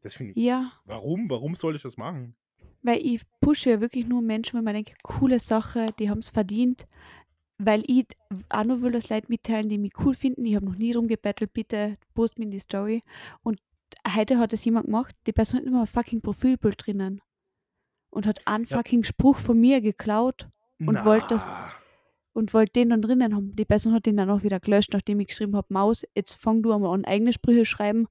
Das 0.00 0.14
finde 0.14 0.32
ich. 0.32 0.38
Ja, 0.38 0.72
Warum? 0.84 1.28
Warum 1.30 1.54
soll 1.54 1.76
ich 1.76 1.82
das 1.82 1.96
machen? 1.96 2.34
Weil 2.82 2.98
ich 3.04 3.22
pushe 3.40 3.70
ja 3.70 3.80
wirklich 3.80 4.06
nur 4.06 4.22
Menschen, 4.22 4.56
wenn 4.58 4.64
man 4.64 4.74
denkt, 4.74 4.94
coole 5.02 5.38
Sache, 5.38 5.86
die 5.98 6.10
haben 6.10 6.18
es 6.18 6.30
verdient, 6.30 6.86
weil 7.58 7.82
ich 7.86 8.06
auch 8.48 8.64
nur 8.64 8.82
will, 8.82 8.92
dass 8.92 9.08
Leute 9.08 9.26
mitteilen, 9.28 9.68
die 9.68 9.78
mich 9.78 9.92
cool 10.04 10.14
finden. 10.14 10.44
Ich 10.44 10.56
habe 10.56 10.66
noch 10.66 10.74
nie 10.76 10.92
drum 10.92 11.06
gebettelt, 11.08 11.52
bitte 11.52 11.96
post 12.14 12.38
mir 12.38 12.44
in 12.46 12.50
die 12.50 12.58
Story. 12.58 13.02
Und 13.42 13.60
heute 14.16 14.38
hat 14.38 14.52
es 14.52 14.64
jemand 14.64 14.86
gemacht, 14.86 15.14
die 15.26 15.32
Person 15.32 15.60
hat 15.60 15.66
immer 15.66 15.82
ein 15.82 15.86
fucking 15.86 16.22
Profilbild 16.22 16.86
drinnen 16.86 17.20
und 18.10 18.26
hat 18.26 18.46
einen 18.46 18.64
Ja. 18.64 18.78
fucking 18.78 19.04
Spruch 19.04 19.38
von 19.38 19.60
mir 19.60 19.80
geklaut 19.80 20.48
Und 20.80 21.04
wollte 21.04 21.28
das- 21.28 21.48
und 22.32 22.52
wollte 22.54 22.72
den 22.72 22.88
dann 22.90 23.02
drinnen 23.02 23.36
haben. 23.36 23.54
Die 23.54 23.64
Person 23.64 23.92
hat 23.92 24.06
den 24.06 24.16
dann 24.16 24.30
auch 24.30 24.42
wieder 24.42 24.58
gelöscht, 24.58 24.92
nachdem 24.92 25.20
ich 25.20 25.28
geschrieben 25.28 25.54
habe, 25.54 25.66
Maus, 25.72 26.02
jetzt 26.16 26.32
fang 26.34 26.62
du 26.62 26.72
einmal 26.72 26.94
an, 26.94 27.04
eigene 27.04 27.32
Sprüche 27.32 27.64
schreiben 27.66 28.08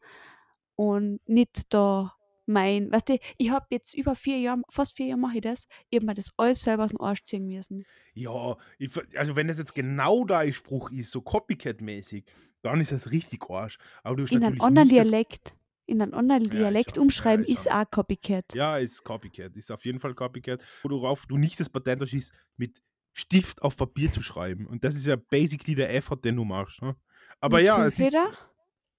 und 0.75 1.19
nicht 1.27 1.73
da 1.73 2.13
mein, 2.51 2.91
weißt 2.91 3.09
du, 3.09 3.17
ich 3.37 3.49
habe 3.49 3.65
jetzt 3.71 3.93
über 3.93 4.15
vier 4.15 4.39
Jahre, 4.39 4.61
fast 4.69 4.95
vier 4.95 5.07
Jahre 5.07 5.19
mache 5.19 5.35
ich 5.35 5.41
das, 5.41 5.67
ich 5.89 5.97
habe 5.97 6.05
mir 6.05 6.13
das 6.13 6.29
alles 6.37 6.61
selber 6.61 6.83
aus 6.85 6.91
dem 6.91 7.01
Arsch 7.01 7.25
ziehen 7.25 7.45
müssen. 7.47 7.85
Ja, 8.13 8.57
ich, 8.77 8.91
also 9.17 9.35
wenn 9.35 9.47
das 9.47 9.57
jetzt 9.57 9.73
genau 9.73 10.25
dein 10.25 10.53
Spruch 10.53 10.91
ist, 10.91 11.11
so 11.11 11.21
Copycat-mäßig, 11.21 12.25
dann 12.61 12.79
ist 12.81 12.91
das 12.91 13.11
richtig 13.11 13.49
Arsch. 13.49 13.77
Aber 14.03 14.15
du 14.17 14.23
hast 14.23 14.31
In 14.31 14.43
einem 14.43 14.61
anderen 14.61 14.89
Dialekt, 14.89 15.55
in 15.85 16.01
einem 16.01 16.13
anderen 16.13 16.43
Ja, 16.45 16.51
Dialekt 16.51 16.95
schon. 16.95 17.03
umschreiben 17.03 17.45
Ja, 17.45 17.53
ist 17.53 17.71
auch 17.71 17.89
Copycat. 17.89 18.53
Ja, 18.53 18.77
ist 18.77 19.03
Copycat. 19.03 19.55
Ist 19.55 19.71
auf 19.71 19.83
jeden 19.85 19.99
Fall 19.99 20.13
Copycat. 20.13 20.61
Worauf 20.83 21.25
du 21.25 21.37
nicht 21.37 21.59
das 21.59 21.69
Patent 21.69 22.01
hast, 22.01 22.13
ist 22.13 22.33
mit 22.57 22.81
Stift 23.13 23.61
auf 23.61 23.75
Papier 23.75 24.11
zu 24.11 24.21
schreiben. 24.21 24.67
Und 24.67 24.83
das 24.83 24.95
ist 24.95 25.05
ja 25.07 25.15
basically 25.15 25.75
der 25.75 25.93
Effort, 25.93 26.17
den 26.23 26.35
du 26.35 26.45
machst. 26.45 26.81
Ne? 26.81 26.95
Aber 27.39 27.57
Mit 27.57 27.65
ja, 27.65 27.85
es 27.85 27.99
ist, 27.99 28.09
Füllfeder? 28.09 28.37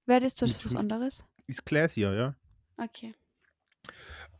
Wäre 0.06 0.20
das 0.20 0.34
was 0.42 0.76
anderes? 0.76 1.24
ist 1.46 1.64
classier, 1.64 2.12
ja. 2.12 2.36
Okay. 2.76 3.14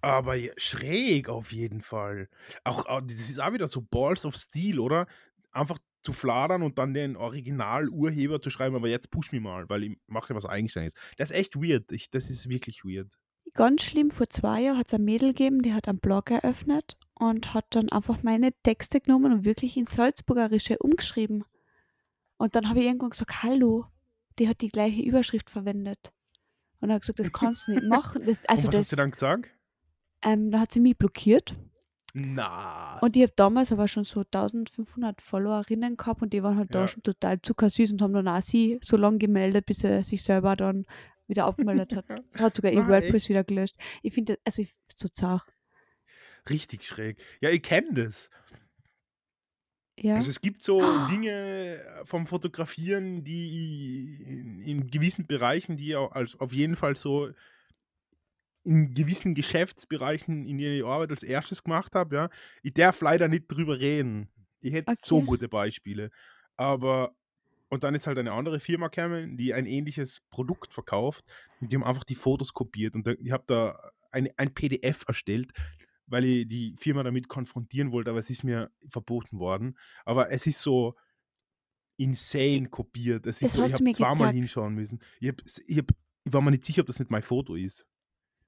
Aber 0.01 0.35
ja, 0.35 0.53
schräg 0.57 1.29
auf 1.29 1.53
jeden 1.53 1.81
Fall. 1.81 2.29
Auch, 2.65 2.85
das 3.03 3.31
ist 3.31 3.41
auch 3.41 3.53
wieder 3.53 3.69
so 3.69 3.83
Balls 3.83 4.27
of 4.27 4.35
Steel, 4.35 4.81
oder? 4.81 5.07
Einfach 5.53 5.79
zu 6.03 6.13
fladern 6.13 6.63
und 6.63 6.79
dann 6.79 6.95
den 6.95 7.17
Original-Urheber 7.17 8.43
zu 8.43 8.51
schreiben, 8.51 8.75
aber 8.75 8.89
jetzt 8.89 9.11
push 9.11 9.31
mich 9.33 9.41
mal, 9.41 9.69
weil 9.69 9.85
ich 9.85 9.99
mache 10.09 10.35
was 10.35 10.47
Eigenständiges. 10.47 10.95
Das 11.17 11.31
ist 11.31 11.37
echt 11.37 11.57
weird. 11.57 11.93
Ich, 11.93 12.11
das 12.11 12.29
ist 12.29 12.49
wirklich 12.49 12.85
weird. 12.85 13.09
Ganz 13.55 13.83
schlimm, 13.83 14.11
vor 14.11 14.29
zwei 14.29 14.63
Jahren 14.63 14.79
hat 14.79 14.89
es 14.89 14.95
ein 14.95 15.05
Mädel 15.05 15.31
gegeben, 15.31 15.63
die 15.63 15.75
hat 15.75 15.87
einen 15.87 16.01
Blog 16.01 16.31
eröffnet 16.31 16.97
und 17.15 17.55
hat 17.55 17.67
dann 17.71 17.93
einfach 17.93 18.23
meine 18.23 18.53
Texte 18.63 19.01
genommen 19.01 19.33
und 19.33 19.45
wirklich 19.45 19.77
ins 19.77 19.95
Salzburgerische 19.95 20.79
umgeschrieben. 20.79 21.45
Und 22.39 22.57
dann 22.57 22.69
habe 22.69 22.81
ich 22.81 22.87
irgendwann 22.87 23.11
gesagt, 23.11 23.43
hallo, 23.43 23.87
die 24.39 24.49
hat 24.49 24.63
die 24.63 24.69
gleiche 24.69 25.03
Überschrift 25.03 25.51
verwendet. 25.51 26.13
Und 26.83 26.91
er 26.91 26.97
hat 26.97 27.03
gesagt, 27.03 27.19
das 27.21 27.33
kannst 27.33 27.69
du 27.69 27.73
nicht 27.73 27.85
machen. 27.85 28.23
Das, 28.27 28.41
also 28.49 28.67
und 28.69 28.75
was 28.75 28.77
das, 28.77 28.79
hast 28.87 28.93
du 28.93 28.97
dann 28.97 29.11
gesagt? 29.13 29.49
ähm, 30.23 30.51
dann 30.51 30.61
hat 30.61 30.73
sie 30.73 30.81
mich 30.81 30.99
blockiert. 30.99 31.57
Na. 32.15 32.99
Und 32.99 33.17
ich 33.17 33.23
habe 33.23 33.33
damals 33.37 33.73
aber 33.73 33.89
schon 33.89 34.05
so 34.05 34.21
1500 34.21 35.23
Followerinnen 35.23 35.97
gehabt 35.97 36.21
und 36.21 36.35
die 36.35 36.43
waren 36.43 36.59
halt 36.59 36.75
da 36.75 36.81
Ja. 36.81 36.89
schon 36.89 37.03
total 37.03 37.41
zuckersüß 37.41 37.93
und 37.93 38.03
haben 38.03 38.13
dann 38.13 38.29
auch 38.29 38.43
sie 38.43 38.79
so 38.83 38.99
lange 38.99 39.17
gemeldet, 39.17 39.65
bis 39.65 39.79
sie 39.79 40.05
sich 40.05 40.23
selber 40.23 40.55
dann 40.55 40.85
wieder 41.27 41.47
abgemeldet 41.47 41.95
hat. 41.97 42.05
Er 42.35 42.41
hat 42.41 42.57
sogar 42.57 42.71
Na, 42.73 42.87
WordPress 42.87 43.31
wieder 43.31 43.45
gelöscht. 43.45 43.77
Ich 44.03 44.13
finde, 44.13 44.35
das- 44.35 44.43
also 44.45 44.63
ich, 44.63 44.75
so 44.95 45.09
zart. 45.09 45.45
Richtig 46.51 46.87
schräg. 46.87 47.17
Ja, 47.41 47.49
ich 47.51 47.63
kenne 47.63 47.95
das. 47.95 48.29
Ja. 50.03 50.17
Also 50.17 50.31
es 50.31 50.41
gibt 50.41 50.63
so 50.63 50.99
Dinge 50.99 51.81
vom 52.05 52.27
Fotografieren, 52.27 53.25
die 53.25 54.63
in, 54.65 54.89
gewissen 54.89 55.27
Bereichen, 55.27 55.77
die 55.77 55.97
auch 55.97 56.13
als 56.13 56.39
auf 56.39 56.53
jeden 56.53 56.77
Fall 56.77 56.97
so 56.97 57.31
in 58.65 58.95
gewissen 58.95 59.35
Geschäftsbereichen 59.35 60.47
in 60.47 60.59
ihrer 60.59 60.89
Arbeit 60.89 61.11
als 61.11 61.23
erstes 61.23 61.65
gemacht 61.65 61.95
habe, 61.95 62.15
ja. 62.17 62.31
Ich 62.63 62.75
darf 62.75 63.01
leider 63.01 63.29
nicht 63.29 63.49
drüber 63.49 63.81
reden. 63.81 64.31
Ich 64.61 64.73
hätte 64.73 64.93
so 64.97 65.17
Okay. 65.17 65.27
gute 65.27 65.49
Beispiele. 65.49 66.11
Aber, 66.57 67.17
und 67.71 67.85
dann 67.85 67.95
ist 67.95 68.07
halt 68.07 68.19
eine 68.19 68.33
andere 68.33 68.61
Firma 68.61 68.89
gekommen, 68.89 69.37
die 69.37 69.55
ein 69.55 69.67
ähnliches 69.67 70.21
Produkt 70.31 70.75
verkauft 70.75 71.25
und 71.61 71.73
die 71.73 71.77
haben 71.77 71.85
einfach 71.85 72.05
die 72.05 72.15
Fotos 72.15 72.53
kopiert 72.53 72.95
und 72.95 73.09
ich 73.09 73.33
habe 73.33 73.45
da 73.47 73.91
eine, 74.13 74.33
ein 74.39 74.55
PDF 74.55 75.05
erstellt, 75.09 75.53
weil 76.07 76.25
ich 76.25 76.49
die 76.49 76.75
Firma 76.77 77.03
damit 77.03 77.29
konfrontieren 77.29 77.93
wollte, 77.93 78.11
aber 78.11 78.19
es 78.19 78.31
ist 78.31 78.45
mir 78.45 78.71
verboten 78.89 79.39
worden. 79.39 79.77
Aber 80.05 80.31
es 80.31 80.47
ist 80.47 80.61
so 80.61 80.95
insane 81.97 82.69
kopiert. 82.69 83.27
Es 83.27 83.37
ist 83.37 83.43
Das 83.43 83.53
so, 83.55 83.65
ich 83.65 83.73
hast 83.73 83.81
du 83.81 83.85
habe 83.85 83.93
zweimal 83.95 84.33
hinschauen 84.33 84.75
müssen. 84.75 85.01
Ich, 85.21 85.29
hab, 85.29 85.37
ich, 85.67 85.79
hab, 85.79 85.87
ich 86.25 86.33
war 86.33 86.41
mir 86.43 86.51
nicht 86.51 86.65
sicher, 86.65 86.81
ob 86.81 86.87
das 86.87 86.99
nicht 86.99 87.11
mein 87.11 87.23
Foto 87.23 87.55
ist. 87.55 87.87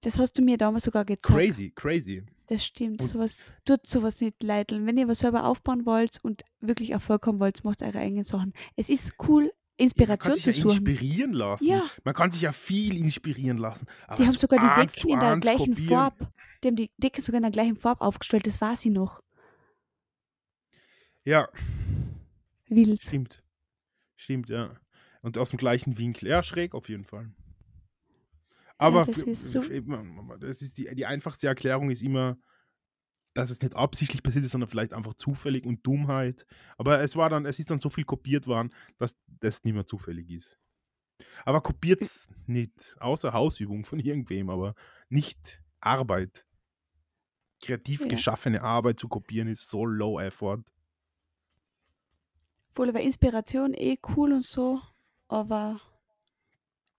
Das 0.00 0.18
hast 0.18 0.36
du 0.38 0.42
mir 0.42 0.59
damals 0.59 0.84
sogar 0.84 1.05
gezeigt. 1.05 1.34
Crazy, 1.34 1.70
crazy. 1.74 2.24
Das 2.46 2.64
stimmt. 2.64 3.00
Und- 3.00 3.09
Sowas 3.09 3.55
tut 3.64 3.86
sowas 3.86 4.20
nicht 4.20 4.42
leiteln. 4.42 4.86
Wenn 4.86 4.98
ihr 4.98 5.09
was 5.09 5.20
selber 5.20 5.44
aufbauen 5.44 5.86
wollt 5.86 6.18
und 6.22 6.42
wirklich 6.61 6.90
Erfolg 6.90 7.26
haben 7.26 7.40
wollt, 7.40 7.64
macht 7.64 7.82
eure 7.82 7.98
eigenen 8.00 8.24
Sachen. 8.24 8.52
Es 8.76 8.90
ist 8.90 9.14
cool, 9.28 9.50
Inspiration 9.77 10.35
sich 10.35 10.43
zu 10.45 10.51
ja 10.51 10.57
suchen. 10.57 10.70
inspirieren 10.87 11.33
lassen. 11.33 11.66
Ja. 11.66 11.91
Man 12.05 12.14
kann 12.14 12.31
sich 12.31 12.43
ja 12.43 12.53
viel 12.53 12.97
inspirieren 12.97 13.59
lassen. 13.59 13.87
Die 14.16 14.22
haben 14.22 14.33
so 14.33 14.39
sogar 14.39 14.61
die 14.61 14.81
Decken 14.81 15.11
in 15.11 15.18
der 15.20 15.37
gleichen 15.39 15.75
kopieren- 15.75 15.89
Farbe. 15.89 16.33
Die 16.62 16.68
haben 16.68 16.77
die 16.77 16.91
Decke 16.97 17.20
sogar 17.20 17.39
in 17.39 17.43
der 17.43 17.51
gleichen 17.53 17.77
Farbe 17.77 18.01
aufgestellt, 18.03 18.47
das 18.47 18.61
war 18.61 18.77
sie 18.77 18.91
noch. 18.91 19.20
Ja, 21.25 21.49
Wild. 22.68 23.03
stimmt. 23.03 23.43
Stimmt, 24.16 24.49
ja. 24.49 24.77
Und 25.22 25.39
aus 25.39 25.51
dem 25.51 25.57
gleichen 25.57 25.97
Winkel. 25.99 26.29
Ja, 26.29 26.43
schräg 26.43 26.75
auf 26.75 26.89
jeden 26.89 27.05
Fall. 27.05 27.33
Aber 28.77 29.05
das 29.05 29.22
für- 29.22 29.31
ist 29.31 29.51
so- 29.51 29.61
das 30.39 30.61
ist 30.62 30.79
die, 30.79 30.95
die 30.95 31.07
einfachste 31.07 31.47
Erklärung 31.47 31.91
ist 31.91 32.03
immer, 32.03 32.37
dass 33.35 33.51
es 33.51 33.61
nicht 33.62 33.76
absichtlich 33.76 34.22
passiert 34.22 34.45
ist, 34.45 34.53
sondern 34.53 34.68
vielleicht 34.70 34.93
einfach 34.93 35.14
zufällig 35.14 35.64
und 35.66 35.87
Dummheit. 35.87 36.47
Aber 36.78 37.01
es 37.03 37.16
war 37.16 37.28
dann, 37.30 37.47
es 37.47 37.59
ist 37.59 37.70
dann 37.70 37.80
so 37.80 37.91
viel 37.91 38.05
kopiert 38.05 38.47
worden, 38.47 38.72
dass 38.99 39.16
das 39.41 39.64
nicht 39.64 39.74
mehr 39.74 39.87
zufällig 39.87 40.30
ist. 40.30 40.59
Aber 41.45 41.62
kopiert's 41.62 42.28
nicht, 42.47 42.97
außer 43.01 43.32
Hausübung 43.32 43.85
von 43.85 44.01
irgendwem, 44.01 44.51
aber 44.51 44.74
nicht 45.09 45.62
Arbeit. 45.80 46.47
Kreativ 47.61 48.07
Ja. 48.07 48.07
geschaffene 48.07 48.62
Arbeit 48.62 49.01
zu 49.01 49.09
kopieren 49.09 49.49
ist 49.49 49.68
so 49.68 49.85
low 49.85 50.20
effort. 50.20 50.62
Voll 52.74 52.91
über 52.91 53.01
Inspiration 53.01 53.72
eh 53.74 53.97
cool 54.16 54.32
und 54.32 54.45
so, 54.45 54.80
aber 55.28 55.80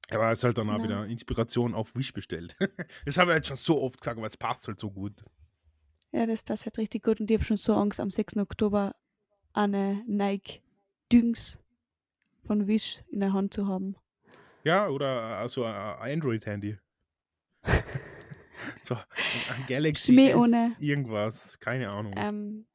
Aber 0.09 0.31
es 0.31 0.39
ist 0.39 0.43
halt 0.43 0.57
dann 0.57 0.69
auch 0.69 0.79
Ja. 0.79 0.83
wieder 0.83 1.05
Inspiration 1.07 1.73
auf 1.75 1.95
Wish 1.95 2.13
bestellt. 2.13 2.55
das 3.05 3.17
habe 3.17 3.31
ich 3.31 3.35
jetzt 3.37 3.47
schon 3.47 3.57
so 3.57 3.81
oft 3.81 3.99
gesagt, 3.99 4.17
aber 4.17 4.27
es 4.27 4.37
passt 4.37 4.67
halt 4.67 4.79
so 4.79 4.91
gut. 4.91 5.23
Ja, 6.15 6.25
das 6.25 6.43
passt 6.43 6.65
halt 6.65 6.77
richtig 6.77 7.03
gut 7.03 7.19
und 7.19 7.29
ich 7.29 7.37
habe 7.37 7.43
schon 7.43 7.57
so 7.57 7.75
Angst, 7.75 7.99
am 7.99 8.09
6. 8.09 8.37
Oktober 8.37 8.95
eine 9.53 10.03
Nike 10.07 10.61
Düngs 11.11 11.59
von 12.45 12.67
Wish 12.67 13.03
in 13.11 13.19
der 13.19 13.33
Hand 13.33 13.53
zu 13.53 13.67
haben. 13.67 13.95
Ja, 14.63 14.87
oder 14.87 15.37
also 15.37 15.65
ein 15.65 15.75
Android-Handy. 15.75 16.77
so, 18.81 18.95
ein 18.95 19.65
Galaxy 19.67 20.13
Schmäh 20.13 20.29
S 20.29 20.35
ohne. 20.35 20.75
irgendwas, 20.79 21.59
keine 21.59 21.89
Ahnung. 21.89 22.13
Ähm, 22.15 22.65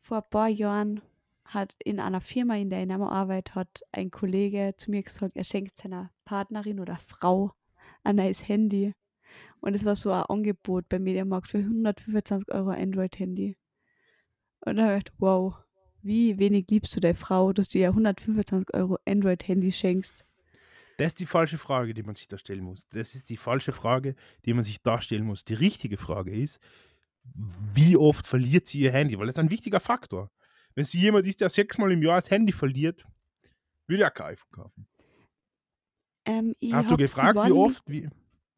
vor 0.00 0.18
ein 0.18 0.30
paar 0.30 0.48
Jahren 0.48 1.00
hat 1.44 1.76
in 1.78 2.00
einer 2.00 2.20
Firma, 2.20 2.56
in 2.56 2.68
der 2.68 2.82
ich 2.82 2.90
immer 2.90 3.12
arbeite, 3.12 3.54
hat 3.54 3.82
ein 3.92 4.10
Kollege 4.10 4.74
zu 4.76 4.90
mir 4.90 5.02
gesagt, 5.02 5.36
er 5.36 5.44
schenkt 5.44 5.76
seiner 5.78 6.10
Partnerin 6.24 6.80
oder 6.80 6.98
Frau 6.98 7.52
ein 8.02 8.16
neues 8.16 8.48
Handy. 8.48 8.92
Und 9.60 9.74
es 9.74 9.84
war 9.84 9.96
so 9.96 10.12
ein 10.12 10.22
Angebot 10.22 10.88
beim 10.88 11.02
Mediamarkt 11.02 11.48
für 11.48 11.58
125 11.58 12.52
Euro 12.52 12.70
Android-Handy. 12.70 13.56
Und 14.60 14.76
da 14.76 14.84
habe 14.84 14.98
ich 14.98 15.04
gedacht, 15.04 15.16
wow, 15.18 15.54
wie 16.02 16.38
wenig 16.38 16.66
liebst 16.70 16.94
du 16.94 17.00
deine 17.00 17.14
Frau, 17.14 17.52
dass 17.52 17.68
du 17.68 17.78
ihr 17.78 17.88
125 17.88 18.74
Euro 18.74 18.98
Android-Handy 19.04 19.72
schenkst. 19.72 20.24
Das 20.98 21.08
ist 21.08 21.20
die 21.20 21.26
falsche 21.26 21.58
Frage, 21.58 21.94
die 21.94 22.02
man 22.02 22.16
sich 22.16 22.26
da 22.26 22.38
stellen 22.38 22.64
muss. 22.64 22.86
Das 22.88 23.14
ist 23.14 23.30
die 23.30 23.36
falsche 23.36 23.72
Frage, 23.72 24.16
die 24.44 24.54
man 24.54 24.64
sich 24.64 24.82
da 24.82 25.00
stellen 25.00 25.24
muss. 25.24 25.44
Die 25.44 25.54
richtige 25.54 25.96
Frage 25.96 26.34
ist, 26.34 26.60
wie 27.72 27.96
oft 27.96 28.26
verliert 28.26 28.66
sie 28.66 28.80
ihr 28.80 28.92
Handy? 28.92 29.18
Weil 29.18 29.26
das 29.26 29.36
ist 29.36 29.40
ein 29.40 29.50
wichtiger 29.50 29.80
Faktor. 29.80 30.30
Wenn 30.74 30.84
sie 30.84 31.00
jemand 31.00 31.26
ist, 31.26 31.40
der 31.40 31.50
sechsmal 31.50 31.92
im 31.92 32.02
Jahr 32.02 32.16
das 32.16 32.30
Handy 32.30 32.52
verliert, 32.52 33.06
würde 33.86 34.02
er 34.04 34.10
kein 34.10 34.32
iPhone 34.32 34.50
kaufen. 34.50 34.88
Ähm, 36.24 36.54
Hast 36.72 36.90
du 36.90 36.96
gefragt, 36.96 37.38
wie 37.46 37.52
oft, 37.52 37.82
wie, 37.88 38.08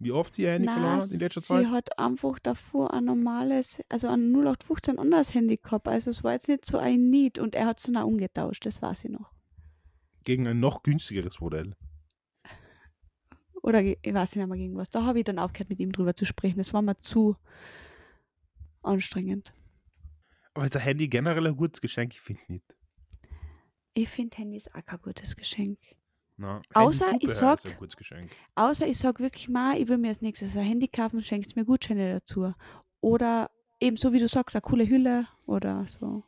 wie 0.01 0.13
oft 0.13 0.33
sie 0.33 0.43
ihr 0.43 0.53
Handy 0.53 0.67
verloren 0.67 0.99
Nein, 0.99 1.03
hat 1.03 1.11
in 1.13 1.21
letzter 1.21 1.41
sie 1.41 1.47
Zeit? 1.47 1.67
hat 1.69 1.99
einfach 1.99 2.39
davor 2.39 2.93
ein 2.93 3.05
normales, 3.05 3.81
also 3.89 4.09
ein 4.09 4.33
0815 4.33 4.99
anderes 4.99 5.35
Handy 5.35 5.59
gehabt. 5.59 5.87
Also 5.87 6.11
es 6.11 6.25
war 6.25 6.33
jetzt 6.33 6.49
nicht 6.49 6.65
so 6.65 6.79
ein 6.79 7.11
Need 7.11 7.39
und 7.39 7.55
er 7.55 7.67
hat 7.67 7.79
es 7.79 7.85
dann 7.85 7.97
auch 7.99 8.07
umgetauscht, 8.07 8.65
das 8.65 8.81
weiß 8.81 9.05
ich 9.05 9.11
noch. 9.11 9.31
Gegen 10.25 10.47
ein 10.47 10.59
noch 10.59 10.83
günstigeres 10.83 11.41
Modell. 11.41 11.75
Oder 13.63 13.83
ich 13.83 13.99
weiß 14.03 14.37
nicht 14.37 14.49
mehr 14.49 14.57
gegen 14.57 14.77
was. 14.77 14.89
Da 14.89 15.05
habe 15.05 15.19
ich 15.19 15.25
dann 15.25 15.39
aufgehört, 15.39 15.69
mit 15.69 15.81
ihm 15.81 15.93
drüber 15.93 16.15
zu 16.15 16.25
sprechen. 16.25 16.59
Das 16.59 16.73
war 16.73 16.81
mir 16.81 16.99
zu 16.99 17.37
anstrengend. 18.83 19.53
Aber 20.55 20.65
ist 20.65 20.77
ein 20.77 20.83
Handy 20.83 21.09
generell 21.09 21.47
ein 21.47 21.57
gutes 21.57 21.81
Geschenk? 21.81 22.15
Ich 22.15 22.21
finde 22.21 22.41
nicht. 22.49 22.75
Ich 23.93 24.09
finde 24.09 24.37
Handys 24.39 24.69
auch 24.69 24.85
kein 24.85 25.01
gutes 25.03 25.37
Geschenk. 25.37 25.79
Na, 26.41 26.63
Außer 26.73 27.05
ich 27.21 27.31
sag-. 27.31 27.61
Außer 28.55 28.87
ich 28.87 28.97
sage 28.97 29.23
wirklich 29.23 29.51
mal, 29.51 29.79
ich 29.79 29.89
will 29.89 29.99
mir 29.99 30.09
als 30.09 30.23
nächstes 30.23 30.57
ein 30.57 30.65
Handy 30.65 30.89
kaufen, 30.89 31.23
schenkst 31.23 31.55
mir 31.55 31.67
Gutscheine 31.67 32.15
dazu. 32.15 32.55
Oder 33.03 33.51
eben 33.79 33.99
so 33.99 34.15
wie 34.15 34.19
du 34.19 34.27
sagst, 34.27 34.57
eine 34.57 34.63
coole 34.63 34.89
Hülle 34.89 35.27
oder 35.45 35.87
so. 35.87 36.25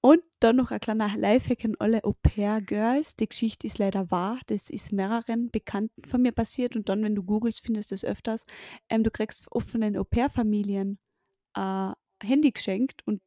Und 0.00 0.22
dann 0.38 0.54
noch 0.54 0.70
ein 0.70 0.78
kleiner 0.78 1.16
Lifehack 1.16 1.64
an 1.64 1.74
alle 1.80 2.04
Au-pair-Girls. 2.04 3.16
Die 3.16 3.28
Geschichte 3.28 3.66
ist 3.66 3.78
leider 3.78 4.12
wahr. 4.12 4.38
Das 4.46 4.70
ist 4.70 4.92
mehreren 4.92 5.50
Bekannten 5.50 6.04
von 6.04 6.22
mir 6.22 6.30
passiert. 6.30 6.76
Und 6.76 6.88
dann, 6.88 7.02
wenn 7.02 7.16
du 7.16 7.24
googelst, 7.24 7.66
findest 7.66 7.90
du 7.90 7.96
es 7.96 8.04
öfters. 8.04 8.46
Ähm, 8.88 9.02
du 9.02 9.10
kriegst 9.10 9.50
oft 9.50 9.68
von 9.68 9.80
den 9.80 9.96
Au-pair-Familien 9.96 11.00
ein 11.54 11.94
Handy 12.22 12.52
geschenkt 12.52 13.04
und 13.08 13.20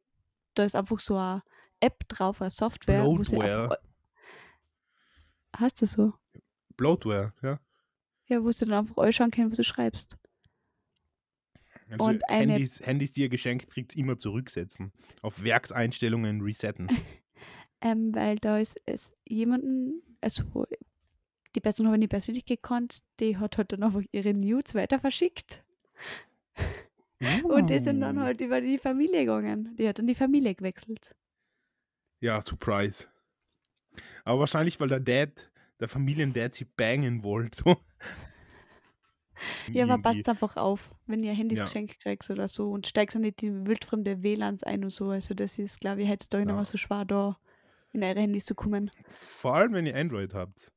da 0.54 0.64
ist 0.64 0.74
einfach 0.74 0.98
so 0.98 1.14
eine 1.16 1.42
App 1.80 2.08
drauf, 2.08 2.40
eine 2.40 2.48
Software. 2.50 3.04
wo 3.04 3.22
sie 3.22 3.36
Bloatware. 3.36 3.78
Hast 5.56 5.80
du 5.82 5.86
so? 5.86 6.14
Bloatware, 6.76 7.32
ja. 7.42 7.60
Ja, 8.28 8.42
wo 8.42 8.50
sie 8.52 8.64
dann 8.64 8.74
einfach 8.86 8.96
anschauen 9.02 9.30
können, 9.30 9.50
was 9.50 9.56
du 9.58 9.64
schreibst. 9.64 10.16
Also 11.90 12.06
Und 12.06 12.28
eine- 12.30 12.52
Handys, 12.54 12.80
Handys, 12.86 13.12
die 13.12 13.22
ihr 13.22 13.28
geschenkt 13.28 13.68
kriegt, 13.68 13.94
immer 13.96 14.18
zurücksetzen. 14.18 14.92
Auf 15.20 15.42
Werkseinstellungen 15.42 16.40
resetten. 16.40 16.88
Ähm, 17.84 18.14
weil 18.14 18.36
da 18.38 18.58
ist 18.58 18.80
es 18.86 19.10
jemanden, 19.28 20.02
also 20.20 20.68
die 21.56 21.60
Person 21.60 21.86
habe 21.88 21.96
ich 21.96 22.00
nicht 22.02 22.10
persönlich 22.10 22.44
gekannt, 22.44 23.00
die 23.18 23.36
hat 23.38 23.58
halt 23.58 23.72
dann 23.72 23.82
einfach 23.82 24.02
ihre 24.12 24.34
Nudes 24.34 24.76
weiter 24.76 25.00
verschickt. 25.00 25.64
Und 27.42 27.70
die 27.70 27.80
sind 27.80 28.00
dann 28.00 28.18
Uh. 28.18 28.20
halt 28.20 28.40
über 28.40 28.60
die 28.60 28.78
Familie 28.78 29.20
gegangen. 29.22 29.74
Die 29.76 29.88
hat 29.88 29.98
dann 29.98 30.06
die 30.06 30.14
Familie 30.14 30.54
gewechselt. 30.54 31.16
Ja, 32.20 32.40
Surprise. 32.40 33.08
Aber 34.24 34.40
wahrscheinlich, 34.40 34.78
weil 34.80 34.88
der 34.88 35.00
Dad, 35.00 35.50
der 35.80 35.88
Familiendad 35.88 36.54
sie 36.54 36.64
bangen 36.64 37.22
wollte. 37.22 37.76
Ja, 39.72 39.84
aber 39.84 39.98
passt 40.00 40.28
einfach 40.28 40.56
auf, 40.56 40.92
wenn 41.06 41.22
ihr 41.24 41.32
Handys 41.32 41.58
Ja. 41.58 41.64
geschenkt 41.64 41.98
kriegt 42.00 42.28
oder 42.30 42.46
so 42.46 42.70
und 42.70 42.86
steigst 42.86 43.16
dann 43.16 43.22
nicht 43.22 43.42
in 43.42 43.66
wildfremde 43.66 44.22
WLANs 44.22 44.62
ein 44.62 44.84
und 44.84 44.90
so. 44.90 45.10
Also 45.10 45.34
das 45.34 45.58
ist, 45.58 45.80
glaube 45.80 46.02
ich, 46.02 46.08
heutzutage 46.08 46.44
nicht 46.44 46.50
Ja. 46.52 46.56
mehr 46.56 46.64
so 46.64 46.78
schwer, 46.78 47.04
da 47.04 47.38
in 47.92 48.04
eure 48.04 48.20
Handys 48.20 48.44
zu 48.44 48.54
kommen. 48.54 48.90
Vor 49.40 49.54
allem, 49.56 49.72
wenn 49.72 49.86
ihr 49.86 49.96
Android 49.96 50.32
habt. 50.32 50.72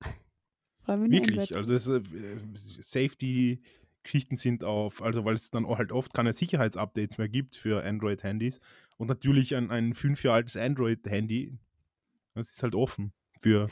Vor 0.82 0.94
allem 0.94 1.04
wenn 1.04 1.12
ihr 1.12 1.20
Wirklich. 1.20 1.54
Android- 1.54 1.70
Also 1.70 1.74
es, 1.74 1.88
äh, 1.88 2.82
Safety-Geschichten 2.82 4.36
sind 4.36 4.64
auf, 4.64 5.00
also 5.02 5.24
weil 5.24 5.34
es 5.34 5.50
dann 5.50 5.64
auch 5.64 5.78
halt 5.78 5.92
oft 5.92 6.12
keine 6.12 6.32
Sicherheitsupdates 6.32 7.18
mehr 7.18 7.28
gibt 7.28 7.54
für 7.56 7.84
Android-Handys. 7.84 8.58
Und 8.96 9.06
natürlich 9.08 9.54
ein, 9.54 9.70
ein 9.70 9.94
fünf 9.94 10.24
Jahre 10.24 10.36
altes 10.38 10.56
Android-Handy, 10.56 11.56
das 12.38 12.50
ist 12.50 12.62
halt 12.62 12.74
offen 12.74 13.12
für 13.40 13.68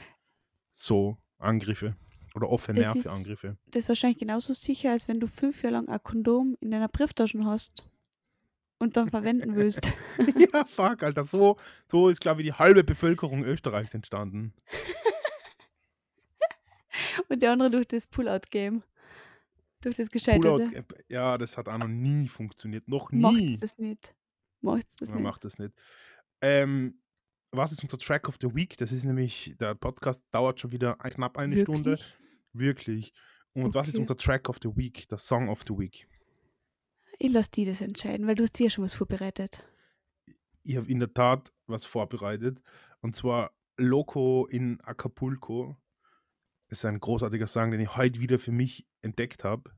so 0.73 1.17
Angriffe 1.39 1.97
oder 2.35 2.49
offene 2.51 2.81
Das 2.81 2.95
Nervenangriffe. 2.95 3.57
Das 3.67 3.85
ist 3.85 3.89
wahrscheinlich 3.89 4.19
genauso 4.19 4.53
sicher, 4.53 4.91
als 4.93 5.09
wenn 5.09 5.21
du 5.21 5.27
fünf 5.27 5.63
Jahre 5.63 5.75
lang 5.77 5.89
ein 5.89 6.03
Kondom 6.03 6.57
in 6.61 6.71
deiner 6.71 6.89
Brieftasche 6.89 7.45
hast 7.45 7.89
und 8.79 8.97
dann 8.97 9.11
verwenden 9.11 9.57
willst. 9.57 9.91
ja, 10.53 10.65
fuck, 10.65 11.03
Alter. 11.03 11.25
So, 11.25 11.57
so 11.87 12.09
ist, 12.09 12.21
glaube 12.21 12.43
ich, 12.43 12.49
die 12.49 12.53
halbe 12.53 12.85
Bevölkerung 12.85 13.45
Österreichs 13.45 13.95
entstanden. 13.95 14.53
Und 17.29 17.43
der 17.43 17.53
andere 17.53 17.71
durch 17.71 17.87
das 17.87 18.07
Pull-Out-Game. 18.07 18.83
Durch 19.83 19.97
das 19.97 20.11
Gescheiterte. 20.11 20.85
ja, 21.09 21.39
das 21.39 21.57
hat 21.59 21.69
auch 21.69 21.79
noch 21.79 21.89
nie 21.89 22.29
funktioniert. 22.29 22.89
Noch 22.89 23.13
Macht's 23.13 23.37
nie. 23.39 23.59
das 23.59 23.79
nicht. 23.79 24.15
Macht's 24.61 24.97
das 24.97 25.11
Man 25.11 25.19
nicht. 25.19 25.25
macht 25.25 25.45
das 25.45 25.59
nicht. 25.59 25.75
Ähm, 26.41 26.99
was 27.53 27.73
ist 27.73 27.83
unser 27.83 27.99
Track 27.99 28.29
of 28.29 28.37
the 28.41 28.55
Week? 28.55 28.77
Das 28.79 28.93
ist 28.93 29.05
nämlich, 29.05 29.55
der 29.61 29.75
Podcast 29.75 30.23
dauert 30.31 30.61
schon 30.61 30.73
wieder 30.73 31.01
ein- 31.05 31.11
knapp 31.13 31.39
eine 31.39 31.57
Stunde. 31.59 31.93
Wirklich? 32.53 33.13
Wirklich. 33.13 33.13
Und 33.55 33.75
was 33.75 33.89
ist 33.89 33.95
Okay. 33.95 34.03
unser 34.03 34.17
Track 34.17 34.49
of 34.49 34.59
the 34.63 34.69
Week? 34.77 35.09
Der 35.09 35.19
Song 35.19 35.49
of 35.49 35.63
the 35.67 35.71
Week. 35.79 36.07
Ich 37.19 37.31
lasse 37.33 37.51
die 37.51 37.65
das 37.65 37.81
entscheiden, 37.81 38.27
weil 38.27 38.35
du 38.35 38.43
hast 38.43 38.59
dir 38.59 38.65
ja 38.65 38.71
schon 38.71 38.85
was 38.85 38.95
vorbereitet. 38.95 39.65
Ich 40.63 40.77
habe 40.77 40.89
in 40.89 40.99
der 40.99 41.13
Tat 41.15 41.53
was 41.67 41.87
vorbereitet. 41.87 42.61
Und 43.01 43.17
zwar 43.17 43.53
Loco 43.79 44.47
in 44.47 44.81
Acapulco. 44.83 45.77
Das 46.69 46.79
ist 46.81 46.85
ein 46.85 46.99
großartiger 47.01 47.47
Song, 47.47 47.71
den 47.71 47.81
ich 47.81 47.97
heute 47.97 48.21
wieder 48.21 48.39
für 48.39 48.53
mich 48.53 48.87
entdeckt 49.01 49.45
habe. 49.45 49.71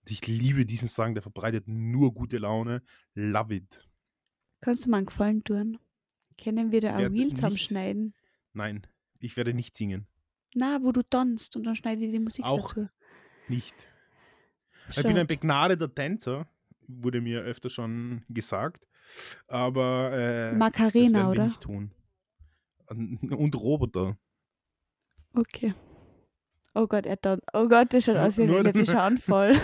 Und 0.00 0.10
ich 0.10 0.26
liebe 0.26 0.64
diesen 0.66 0.88
Song, 0.88 1.14
der 1.14 1.22
verbreitet 1.22 1.68
nur 1.68 2.12
gute 2.14 2.38
Laune. 2.38 2.82
Love 3.14 3.54
it. 3.54 3.88
Kannst 4.60 4.86
du 4.86 4.90
mal 4.90 4.96
einen 4.98 5.06
Gefallen 5.06 5.44
tun? 5.44 5.78
Können 6.42 6.70
wir 6.72 6.80
da 6.80 6.92
ein 6.92 6.98
Werde 6.98 7.14
Reel 7.14 7.24
nicht- 7.24 7.36
zusammenschneiden? 7.36 8.14
Nein, 8.52 8.86
ich 9.20 9.36
werde 9.36 9.54
nicht 9.54 9.76
singen. 9.76 10.06
Na, 10.54 10.78
wo 10.82 10.92
du 10.92 11.02
tanzt 11.02 11.56
und 11.56 11.64
dann 11.64 11.76
schneide 11.76 12.04
ich 12.04 12.10
die 12.12 12.18
Musik 12.18 12.44
Auch 12.44 12.72
dazu. 12.74 12.88
Nicht. 13.48 13.74
Ich 14.90 15.02
bin 15.02 15.16
ein 15.18 15.26
begnadeter 15.26 15.94
Tänzer, 15.94 16.48
wurde 16.86 17.20
mir 17.20 17.40
öfter 17.42 17.68
schon 17.70 18.24
gesagt. 18.28 18.86
Aber 19.46 20.12
äh, 20.12 20.50
das 20.50 20.58
Macarena, 20.58 21.24
wir 21.24 21.30
oder? 21.30 21.46
nicht 21.46 21.60
tun. 21.60 21.92
Und 22.88 23.54
Roboter. 23.54 24.16
Okay. 25.34 25.74
Oh 26.74 26.86
Gott, 26.86 27.04
er 27.06 27.20
tanzt. 27.20 27.44
Oh 27.52 27.68
Gott, 27.68 27.92
das 27.92 28.04
schaut 28.04 28.14
Nur- 28.14 28.24
aus 28.26 28.38
wie 28.38 28.42
ein 28.44 28.50
epileptischer 28.50 29.02
Anfall. 29.10 29.56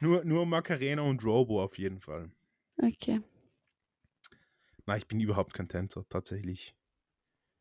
Nur, 0.00 0.24
nur 0.24 0.46
Macarena 0.46 1.02
und 1.02 1.24
Robo 1.24 1.62
auf 1.62 1.76
jeden 1.78 2.00
Fall. 2.00 2.30
okay. 2.78 3.20
Nein, 4.86 4.98
ich 4.98 5.08
bin 5.08 5.20
überhaupt 5.20 5.54
kein 5.54 5.68
Tänzer, 5.68 6.04
tatsächlich. 6.08 6.76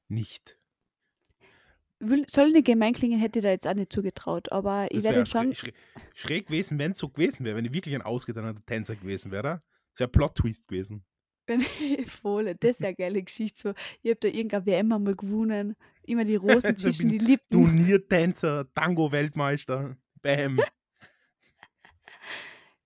Nicht. 0.08 0.60
Soll 2.28 2.52
nicht 2.52 2.66
gemein 2.66 2.94
klingen, 2.94 3.20
hätte 3.20 3.40
ich 3.40 3.44
da 3.44 3.50
jetzt 3.50 3.68
auch 3.68 3.74
nicht 3.74 3.92
zugetraut, 3.92 4.52
aber 4.52 4.88
ich 4.92 4.98
Das 4.98 5.04
werde 5.06 5.26
sagen, 5.26 5.56
schräg, 5.56 5.76
schräg, 5.76 6.14
schräg 6.14 6.48
gewesen, 6.48 6.78
wenn 6.78 6.92
es 6.92 7.00
so 7.00 7.10
gewesen 7.10 7.46
wäre, 7.46 7.56
wenn 7.56 7.66
ich 7.66 7.74
wirklich 7.74 7.96
ein 7.96 8.02
ausgetanzter 8.02 8.64
Tänzer 8.66 8.96
gewesen 8.96 9.32
wäre. 9.32 9.64
Das 9.94 10.02
wäre 10.02 10.10
Plot-Twist 10.10 10.68
gewesen. 10.68 11.06
wenn 11.48 11.62
ich 11.62 11.68
voll, 12.12 12.54
das 12.56 12.80
wäre 12.80 12.90
eine 12.90 12.96
geile 12.96 13.24
Geschichte. 13.24 13.62
So, 13.62 13.74
ich 14.04 14.12
habe 14.12 14.20
da 14.20 14.28
irgendeine 14.28 14.66
WM 14.66 14.92
einmal 14.92 15.16
gewonnen, 15.16 15.76
immer 16.04 16.26
die 16.26 16.36
Rosen 16.36 16.78
zwischen 16.78 17.10
die 17.10 17.18
Lippen. 17.18 17.50
Turniertänzer, 17.50 18.72
Tango-Weltmeister. 18.74 19.98
Bam. 20.22 20.60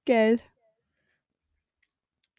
Geil. 0.06 0.40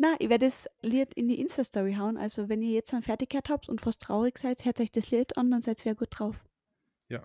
Na, 0.03 0.17
ich 0.19 0.31
werde 0.31 0.47
das 0.47 0.67
Lied 0.81 1.13
in 1.13 1.29
die 1.29 1.39
Insta-Story 1.39 1.97
hauen. 1.97 2.17
Also, 2.17 2.49
wenn 2.49 2.63
ihr 2.63 2.71
jetzt 2.71 2.91
dann 2.95 3.03
fertig 3.03 3.29
gehört 3.29 3.51
habt 3.51 3.69
und 3.69 3.83
fast 3.83 4.01
traurig 4.01 4.39
seid, 4.39 4.65
hört 4.65 4.81
euch 4.81 4.91
das 4.91 5.11
Lied 5.11 5.37
an, 5.37 5.51
dann 5.51 5.61
seid 5.61 5.81
ihr 5.81 5.85
wieder 5.85 5.95
gut 5.95 6.09
drauf. 6.11 6.43
Ja. 7.11 7.23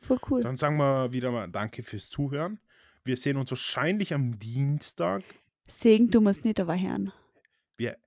Voll 0.00 0.18
cool. 0.28 0.42
Dann 0.42 0.56
sagen 0.56 0.78
wir 0.78 1.12
wieder 1.12 1.30
mal 1.30 1.48
Danke 1.48 1.84
fürs 1.84 2.10
Zuhören. 2.10 2.58
Wir 3.04 3.16
sehen 3.16 3.36
uns 3.36 3.52
wahrscheinlich 3.52 4.12
am 4.12 4.36
Dienstag. 4.40 5.22
Segen 5.68 6.10
du 6.10 6.20
musst 6.20 6.44
nicht 6.44 6.58
aber 6.58 6.76
hören. 6.76 7.12
Wir, 7.76 7.98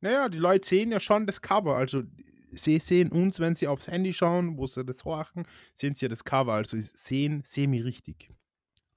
naja, 0.00 0.28
die 0.28 0.38
Leute 0.38 0.66
sehen 0.66 0.90
ja 0.90 0.98
schon 0.98 1.24
das 1.24 1.40
Cover. 1.40 1.76
Also 1.76 2.02
sie 2.50 2.80
sehen 2.80 3.12
uns, 3.12 3.38
wenn 3.38 3.54
sie 3.54 3.68
aufs 3.68 3.86
Handy 3.86 4.12
schauen, 4.12 4.58
wo 4.58 4.66
sie 4.66 4.84
das 4.84 5.04
horchen, 5.04 5.46
sehen 5.72 5.94
sie 5.94 6.06
ja 6.06 6.08
das 6.08 6.24
Cover. 6.24 6.54
Also 6.54 6.76
sie 6.76 6.82
sehen 6.82 7.42
semi 7.44 7.80
richtig. 7.80 8.28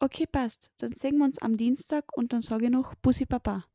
Okay, 0.01 0.25
passt. 0.25 0.71
Dann 0.77 0.93
sehen 0.93 1.17
wir 1.17 1.25
uns 1.25 1.39
am 1.39 1.57
Dienstag 1.57 2.05
und 2.15 2.31
dann 2.31 2.41
sage 2.41 2.65
ich 2.65 2.71
noch 2.71 2.95
Bussi 2.95 3.25
Papa. 3.25 3.65